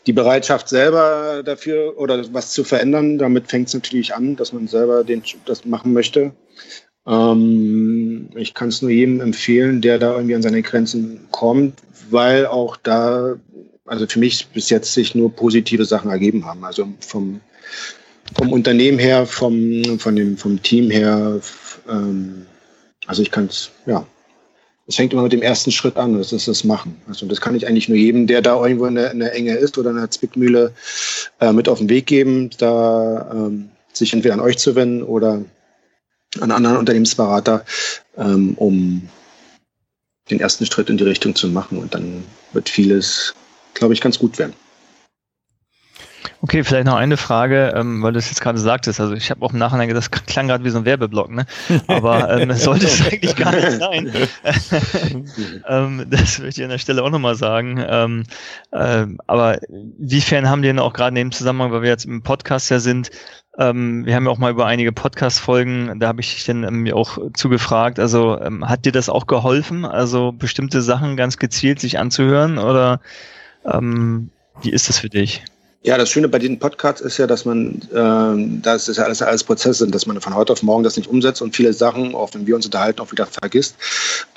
Die 0.07 0.13
Bereitschaft 0.13 0.69
selber 0.69 1.43
dafür 1.43 1.99
oder 1.99 2.33
was 2.33 2.51
zu 2.51 2.63
verändern, 2.63 3.17
damit 3.17 3.49
fängt 3.49 3.67
es 3.67 3.73
natürlich 3.73 4.15
an, 4.15 4.37
dass 4.37 4.53
man 4.53 4.69
selber 4.69 5.03
den, 5.03 5.21
das 5.45 5.65
machen 5.65 5.91
möchte. 5.91 6.31
Ähm, 7.05 8.29
ich 8.35 8.53
kann 8.53 8.69
es 8.69 8.81
nur 8.81 8.91
jedem 8.91 9.19
empfehlen, 9.19 9.81
der 9.81 9.99
da 9.99 10.13
irgendwie 10.13 10.35
an 10.35 10.41
seine 10.41 10.61
Grenzen 10.61 11.27
kommt, 11.31 11.73
weil 12.09 12.45
auch 12.45 12.77
da 12.77 13.35
also 13.85 14.07
für 14.07 14.19
mich 14.19 14.47
bis 14.47 14.69
jetzt 14.69 14.93
sich 14.93 15.15
nur 15.15 15.31
positive 15.31 15.85
Sachen 15.85 16.11
ergeben 16.11 16.45
haben. 16.45 16.63
Also 16.65 16.87
vom, 16.99 17.41
vom 18.35 18.51
Unternehmen 18.51 18.99
her, 18.99 19.25
vom, 19.25 19.99
von 19.99 20.15
dem, 20.15 20.37
vom 20.37 20.61
Team 20.61 20.89
her, 20.89 21.39
ähm, 21.89 22.45
also 23.07 23.21
ich 23.21 23.31
kann 23.31 23.45
es, 23.45 23.71
ja, 23.85 24.05
es 24.87 24.95
fängt 24.95 25.13
immer 25.13 25.23
mit 25.23 25.33
dem 25.33 25.41
ersten 25.41 25.71
Schritt 25.71 25.97
an, 25.97 26.17
das 26.17 26.31
ist 26.31 26.47
das 26.47 26.63
Machen. 26.63 27.01
Also 27.07 27.25
das 27.25 27.41
kann 27.41 27.55
ich 27.55 27.67
eigentlich 27.67 27.89
nur 27.89 27.97
jedem, 27.97 28.27
der 28.27 28.41
da 28.41 28.61
irgendwo 28.61 28.85
in 28.85 28.95
der, 28.95 29.11
in 29.11 29.19
der 29.19 29.33
Enge 29.33 29.55
ist 29.55 29.77
oder 29.77 29.89
in 29.89 29.97
der 29.97 30.11
Zwickmühle, 30.11 30.73
äh, 31.39 31.51
mit 31.51 31.67
auf 31.67 31.79
den 31.79 31.89
Weg 31.89 32.05
geben, 32.05 32.51
da 32.57 33.31
ähm, 33.31 33.69
sich 33.93 34.13
entweder 34.13 34.35
an 34.35 34.41
euch 34.41 34.57
zu 34.57 34.75
wenden 34.75 35.01
oder 35.01 35.43
an 36.39 36.51
anderen 36.51 36.77
Unternehmensberater, 36.77 37.65
ähm, 38.17 38.53
um 38.57 39.09
den 40.29 40.39
ersten 40.39 40.65
Schritt 40.65 40.89
in 40.89 40.97
die 40.97 41.03
Richtung 41.03 41.35
zu 41.35 41.47
machen. 41.47 41.79
Und 41.79 41.93
dann 41.95 42.23
wird 42.53 42.69
vieles 42.69 43.33
glaube 43.75 43.93
ich, 43.93 44.01
ganz 44.01 44.17
gut 44.17 44.39
werden. 44.39 44.53
Okay, 46.41 46.63
vielleicht 46.63 46.85
noch 46.85 46.95
eine 46.95 47.17
Frage, 47.17 47.73
ähm, 47.75 48.03
weil 48.03 48.13
du 48.13 48.19
es 48.19 48.29
jetzt 48.29 48.41
gerade 48.41 48.59
sagtest. 48.59 48.99
Also 48.99 49.13
ich 49.13 49.31
habe 49.31 49.43
auch 49.43 49.53
im 49.53 49.57
Nachhinein 49.57 49.87
gedacht, 49.87 50.09
das 50.11 50.25
klang 50.25 50.47
gerade 50.47 50.63
wie 50.63 50.69
so 50.69 50.77
ein 50.77 50.85
Werbeblock, 50.85 51.31
ne? 51.31 51.45
Aber 51.87 52.39
ähm, 52.39 52.51
sollte 52.53 52.85
es 52.85 53.01
eigentlich 53.11 53.35
gar 53.35 53.51
nicht 53.51 53.71
sein. 53.71 54.11
ähm, 55.67 56.05
das 56.09 56.39
möchte 56.39 56.61
ich 56.61 56.63
an 56.63 56.69
der 56.69 56.77
Stelle 56.77 57.03
auch 57.03 57.09
nochmal 57.09 57.35
sagen. 57.35 57.83
Ähm, 57.87 58.23
ähm, 58.71 59.19
aber 59.25 59.57
inwiefern 59.69 60.49
haben 60.49 60.61
die 60.61 60.67
denn 60.67 60.79
auch 60.79 60.93
gerade 60.93 61.09
in 61.09 61.15
dem 61.15 61.31
Zusammenhang, 61.31 61.71
weil 61.71 61.81
wir 61.81 61.89
jetzt 61.89 62.05
im 62.05 62.21
Podcast 62.21 62.69
ja 62.69 62.79
sind, 62.79 63.09
ähm, 63.57 64.05
wir 64.05 64.15
haben 64.15 64.25
ja 64.25 64.31
auch 64.31 64.37
mal 64.37 64.51
über 64.51 64.65
einige 64.65 64.91
Podcast-Folgen, 64.91 65.99
da 65.99 66.07
habe 66.07 66.21
ich 66.21 66.33
dich 66.33 66.45
dann 66.45 66.63
ähm, 66.63 66.93
auch 66.93 67.17
zugefragt. 67.33 67.99
Also 67.99 68.39
ähm, 68.39 68.67
hat 68.67 68.85
dir 68.85 68.91
das 68.91 69.09
auch 69.09 69.27
geholfen, 69.27 69.85
also 69.85 70.31
bestimmte 70.31 70.81
Sachen 70.81 71.15
ganz 71.15 71.37
gezielt 71.37 71.79
sich 71.79 71.97
anzuhören 71.97 72.57
oder 72.57 72.99
ähm, 73.65 74.29
wie 74.61 74.71
ist 74.71 74.89
das 74.89 74.99
für 74.99 75.09
dich? 75.09 75.43
Ja, 75.85 75.99
das 75.99 76.09
Schöne 76.09 76.27
bei 76.27 76.39
diesen 76.39 76.57
Podcasts 76.57 76.99
ist 76.99 77.19
ja, 77.19 77.27
dass 77.27 77.45
man, 77.45 77.79
äh, 77.93 78.59
das 78.63 78.89
ist 78.89 78.97
ja 78.97 79.03
alles, 79.03 79.21
alles 79.21 79.43
Prozesse 79.43 79.83
sind, 79.83 79.93
dass 79.93 80.07
man 80.07 80.19
von 80.19 80.33
heute 80.33 80.51
auf 80.51 80.63
morgen 80.63 80.83
das 80.83 80.97
nicht 80.97 81.07
umsetzt 81.07 81.43
und 81.43 81.55
viele 81.55 81.73
Sachen, 81.73 82.15
auch 82.15 82.33
wenn 82.33 82.47
wir 82.47 82.55
uns 82.55 82.65
unterhalten, 82.65 83.01
auch 83.01 83.11
wieder 83.11 83.27
vergisst, 83.27 83.75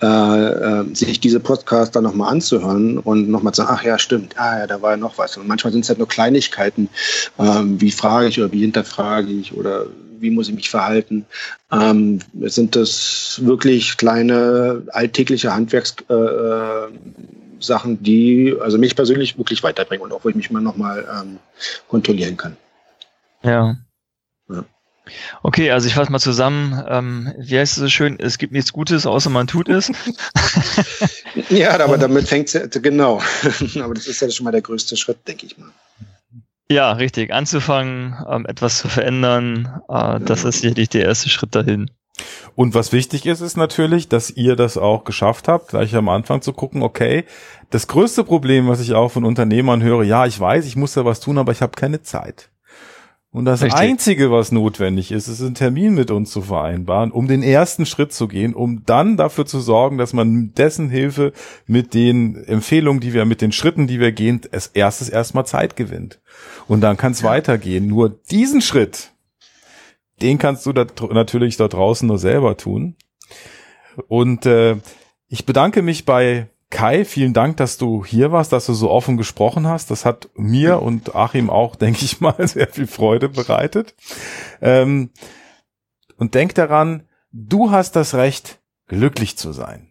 äh, 0.02 0.06
äh, 0.06 0.94
sich 0.94 1.20
diese 1.20 1.40
Podcasts 1.40 1.92
dann 1.92 2.04
nochmal 2.04 2.32
anzuhören 2.32 2.98
und 2.98 3.30
nochmal 3.30 3.54
zu 3.54 3.62
sagen, 3.62 3.74
ach 3.78 3.82
ja, 3.82 3.98
stimmt, 3.98 4.38
ah 4.38 4.58
ja, 4.58 4.66
da 4.66 4.82
war 4.82 4.90
ja 4.90 4.96
noch 4.98 5.16
was. 5.16 5.38
Und 5.38 5.48
manchmal 5.48 5.72
sind 5.72 5.84
es 5.84 5.88
halt 5.88 5.98
nur 5.98 6.08
Kleinigkeiten, 6.08 6.90
ähm, 7.38 7.80
wie 7.80 7.92
frage 7.92 8.28
ich 8.28 8.38
oder 8.38 8.52
wie 8.52 8.60
hinterfrage 8.60 9.32
ich 9.32 9.54
oder 9.54 9.86
wie 10.20 10.30
muss 10.30 10.50
ich 10.50 10.54
mich 10.54 10.68
verhalten. 10.68 11.24
Ähm, 11.72 12.18
sind 12.42 12.76
das 12.76 13.40
wirklich 13.42 13.96
kleine 13.96 14.82
alltägliche 14.92 15.54
Handwerks 15.54 15.96
äh, 16.10 16.12
äh 16.12 16.88
Sachen, 17.60 18.02
die 18.02 18.54
also 18.60 18.78
mich 18.78 18.96
persönlich 18.96 19.38
wirklich 19.38 19.62
weiterbringen 19.62 20.02
und 20.02 20.12
auch 20.12 20.24
wo 20.24 20.28
ich 20.28 20.36
mich 20.36 20.50
mal 20.50 20.62
nochmal 20.62 21.06
ähm, 21.20 21.38
kontrollieren 21.88 22.36
kann. 22.36 22.56
Ja. 23.42 23.76
ja. 24.48 24.64
Okay, 25.42 25.70
also 25.70 25.86
ich 25.86 25.94
fasse 25.94 26.12
mal 26.12 26.18
zusammen. 26.18 26.82
Ähm, 26.88 27.32
wie 27.38 27.58
heißt 27.58 27.72
es 27.72 27.78
so 27.78 27.88
schön? 27.88 28.18
Es 28.18 28.38
gibt 28.38 28.52
nichts 28.52 28.72
Gutes, 28.72 29.06
außer 29.06 29.30
man 29.30 29.46
tut 29.46 29.68
es. 29.68 29.90
ja, 31.48 31.78
aber 31.78 31.98
damit 31.98 32.28
fängt 32.28 32.54
es 32.54 32.82
genau. 32.82 33.22
aber 33.80 33.94
das 33.94 34.06
ist 34.06 34.20
ja 34.20 34.30
schon 34.30 34.44
mal 34.44 34.50
der 34.50 34.62
größte 34.62 34.96
Schritt, 34.96 35.26
denke 35.26 35.46
ich 35.46 35.56
mal. 35.58 35.70
Ja, 36.70 36.92
richtig. 36.92 37.32
Anzufangen, 37.32 38.14
ähm, 38.28 38.44
etwas 38.46 38.78
zu 38.78 38.88
verändern, 38.88 39.80
äh, 39.88 40.20
das 40.20 40.44
ist 40.44 40.60
sicherlich 40.60 40.90
der 40.90 41.04
erste 41.04 41.30
Schritt 41.30 41.54
dahin. 41.54 41.90
Und 42.54 42.74
was 42.74 42.92
wichtig 42.92 43.26
ist, 43.26 43.40
ist 43.40 43.56
natürlich, 43.56 44.08
dass 44.08 44.30
ihr 44.30 44.56
das 44.56 44.76
auch 44.76 45.04
geschafft 45.04 45.48
habt, 45.48 45.68
gleich 45.68 45.94
am 45.94 46.08
Anfang 46.08 46.42
zu 46.42 46.52
gucken, 46.52 46.82
okay, 46.82 47.24
das 47.70 47.86
größte 47.86 48.24
Problem, 48.24 48.68
was 48.68 48.80
ich 48.80 48.94
auch 48.94 49.10
von 49.10 49.24
Unternehmern 49.24 49.82
höre, 49.82 50.02
ja, 50.02 50.26
ich 50.26 50.38
weiß, 50.38 50.66
ich 50.66 50.76
muss 50.76 50.94
da 50.94 51.04
was 51.04 51.20
tun, 51.20 51.38
aber 51.38 51.52
ich 51.52 51.62
habe 51.62 51.72
keine 51.76 52.02
Zeit. 52.02 52.50
Und 53.30 53.44
das 53.44 53.62
Richtig. 53.62 53.78
Einzige, 53.78 54.30
was 54.30 54.52
notwendig 54.52 55.12
ist, 55.12 55.28
ist 55.28 55.42
einen 55.42 55.54
Termin 55.54 55.94
mit 55.94 56.10
uns 56.10 56.30
zu 56.30 56.40
vereinbaren, 56.40 57.12
um 57.12 57.28
den 57.28 57.42
ersten 57.42 57.84
Schritt 57.84 58.12
zu 58.12 58.26
gehen, 58.26 58.54
um 58.54 58.84
dann 58.86 59.18
dafür 59.18 59.44
zu 59.44 59.60
sorgen, 59.60 59.98
dass 59.98 60.14
man 60.14 60.54
dessen 60.54 60.88
Hilfe 60.88 61.32
mit 61.66 61.92
den 61.92 62.42
Empfehlungen, 62.44 63.00
die 63.00 63.12
wir, 63.12 63.26
mit 63.26 63.42
den 63.42 63.52
Schritten, 63.52 63.86
die 63.86 64.00
wir 64.00 64.12
gehen, 64.12 64.40
als 64.50 64.68
erstes 64.68 65.10
erstmal 65.10 65.44
Zeit 65.44 65.76
gewinnt. 65.76 66.20
Und 66.68 66.80
dann 66.80 66.96
kann 66.96 67.12
es 67.12 67.20
ja. 67.20 67.28
weitergehen. 67.28 67.86
Nur 67.86 68.08
diesen 68.08 68.62
Schritt, 68.62 69.12
den 70.22 70.38
kannst 70.38 70.66
du 70.66 70.72
da, 70.72 70.86
natürlich 71.10 71.56
da 71.56 71.68
draußen 71.68 72.06
nur 72.06 72.18
selber 72.18 72.56
tun. 72.56 72.96
Und 74.08 74.46
äh, 74.46 74.76
ich 75.28 75.46
bedanke 75.46 75.82
mich 75.82 76.04
bei 76.04 76.48
Kai, 76.70 77.06
vielen 77.06 77.32
Dank, 77.32 77.56
dass 77.56 77.78
du 77.78 78.04
hier 78.04 78.30
warst, 78.30 78.52
dass 78.52 78.66
du 78.66 78.74
so 78.74 78.90
offen 78.90 79.16
gesprochen 79.16 79.66
hast. 79.66 79.90
Das 79.90 80.04
hat 80.04 80.28
mir 80.34 80.82
und 80.82 81.14
Achim 81.14 81.48
auch, 81.50 81.76
denke 81.76 82.04
ich 82.04 82.20
mal, 82.20 82.46
sehr 82.46 82.68
viel 82.68 82.86
Freude 82.86 83.28
bereitet. 83.28 83.94
Ähm, 84.60 85.10
und 86.16 86.34
denk 86.34 86.54
daran, 86.54 87.04
du 87.32 87.70
hast 87.70 87.96
das 87.96 88.14
Recht, 88.14 88.58
glücklich 88.86 89.38
zu 89.38 89.52
sein. 89.52 89.87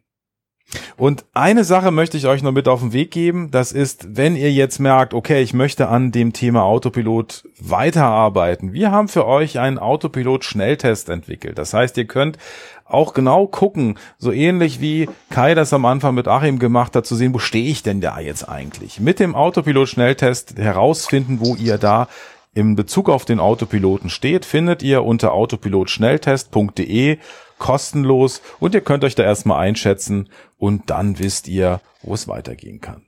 Und 0.97 1.25
eine 1.33 1.63
Sache 1.63 1.91
möchte 1.91 2.17
ich 2.17 2.27
euch 2.27 2.43
noch 2.43 2.51
mit 2.51 2.67
auf 2.67 2.81
den 2.81 2.91
Weg 2.91 3.11
geben. 3.11 3.51
Das 3.51 3.71
ist, 3.71 4.17
wenn 4.17 4.35
ihr 4.35 4.51
jetzt 4.51 4.79
merkt, 4.79 5.13
okay, 5.13 5.41
ich 5.41 5.53
möchte 5.53 5.87
an 5.87 6.11
dem 6.11 6.33
Thema 6.33 6.63
Autopilot 6.63 7.47
weiterarbeiten. 7.59 8.73
Wir 8.73 8.91
haben 8.91 9.07
für 9.07 9.25
euch 9.25 9.59
einen 9.59 9.79
Autopilot-Schnelltest 9.79 11.09
entwickelt. 11.09 11.57
Das 11.57 11.73
heißt, 11.73 11.97
ihr 11.97 12.05
könnt 12.05 12.37
auch 12.83 13.13
genau 13.13 13.47
gucken, 13.47 13.97
so 14.17 14.31
ähnlich 14.31 14.81
wie 14.81 15.09
Kai 15.29 15.55
das 15.55 15.73
am 15.73 15.85
Anfang 15.85 16.15
mit 16.15 16.27
Achim 16.27 16.59
gemacht 16.59 16.95
hat, 16.95 17.05
zu 17.05 17.15
sehen, 17.15 17.33
wo 17.33 17.39
stehe 17.39 17.69
ich 17.69 17.83
denn 17.83 18.01
da 18.01 18.19
jetzt 18.19 18.47
eigentlich? 18.47 18.99
Mit 18.99 19.19
dem 19.19 19.35
Autopilot-Schnelltest 19.35 20.57
herausfinden, 20.57 21.39
wo 21.41 21.55
ihr 21.55 21.77
da 21.77 22.07
im 22.53 22.75
Bezug 22.75 23.09
auf 23.09 23.23
den 23.23 23.39
Autopiloten 23.39 24.09
steht, 24.09 24.43
findet 24.43 24.81
ihr 24.81 25.03
unter 25.03 25.31
autopilotschnelltest.de 25.33 27.19
kostenlos 27.59 28.41
und 28.59 28.73
ihr 28.73 28.81
könnt 28.81 29.03
euch 29.03 29.15
da 29.15 29.23
erstmal 29.23 29.59
einschätzen 29.59 30.29
und 30.57 30.89
dann 30.89 31.19
wisst 31.19 31.47
ihr, 31.47 31.81
wo 32.01 32.13
es 32.13 32.27
weitergehen 32.27 32.81
kann. 32.81 33.06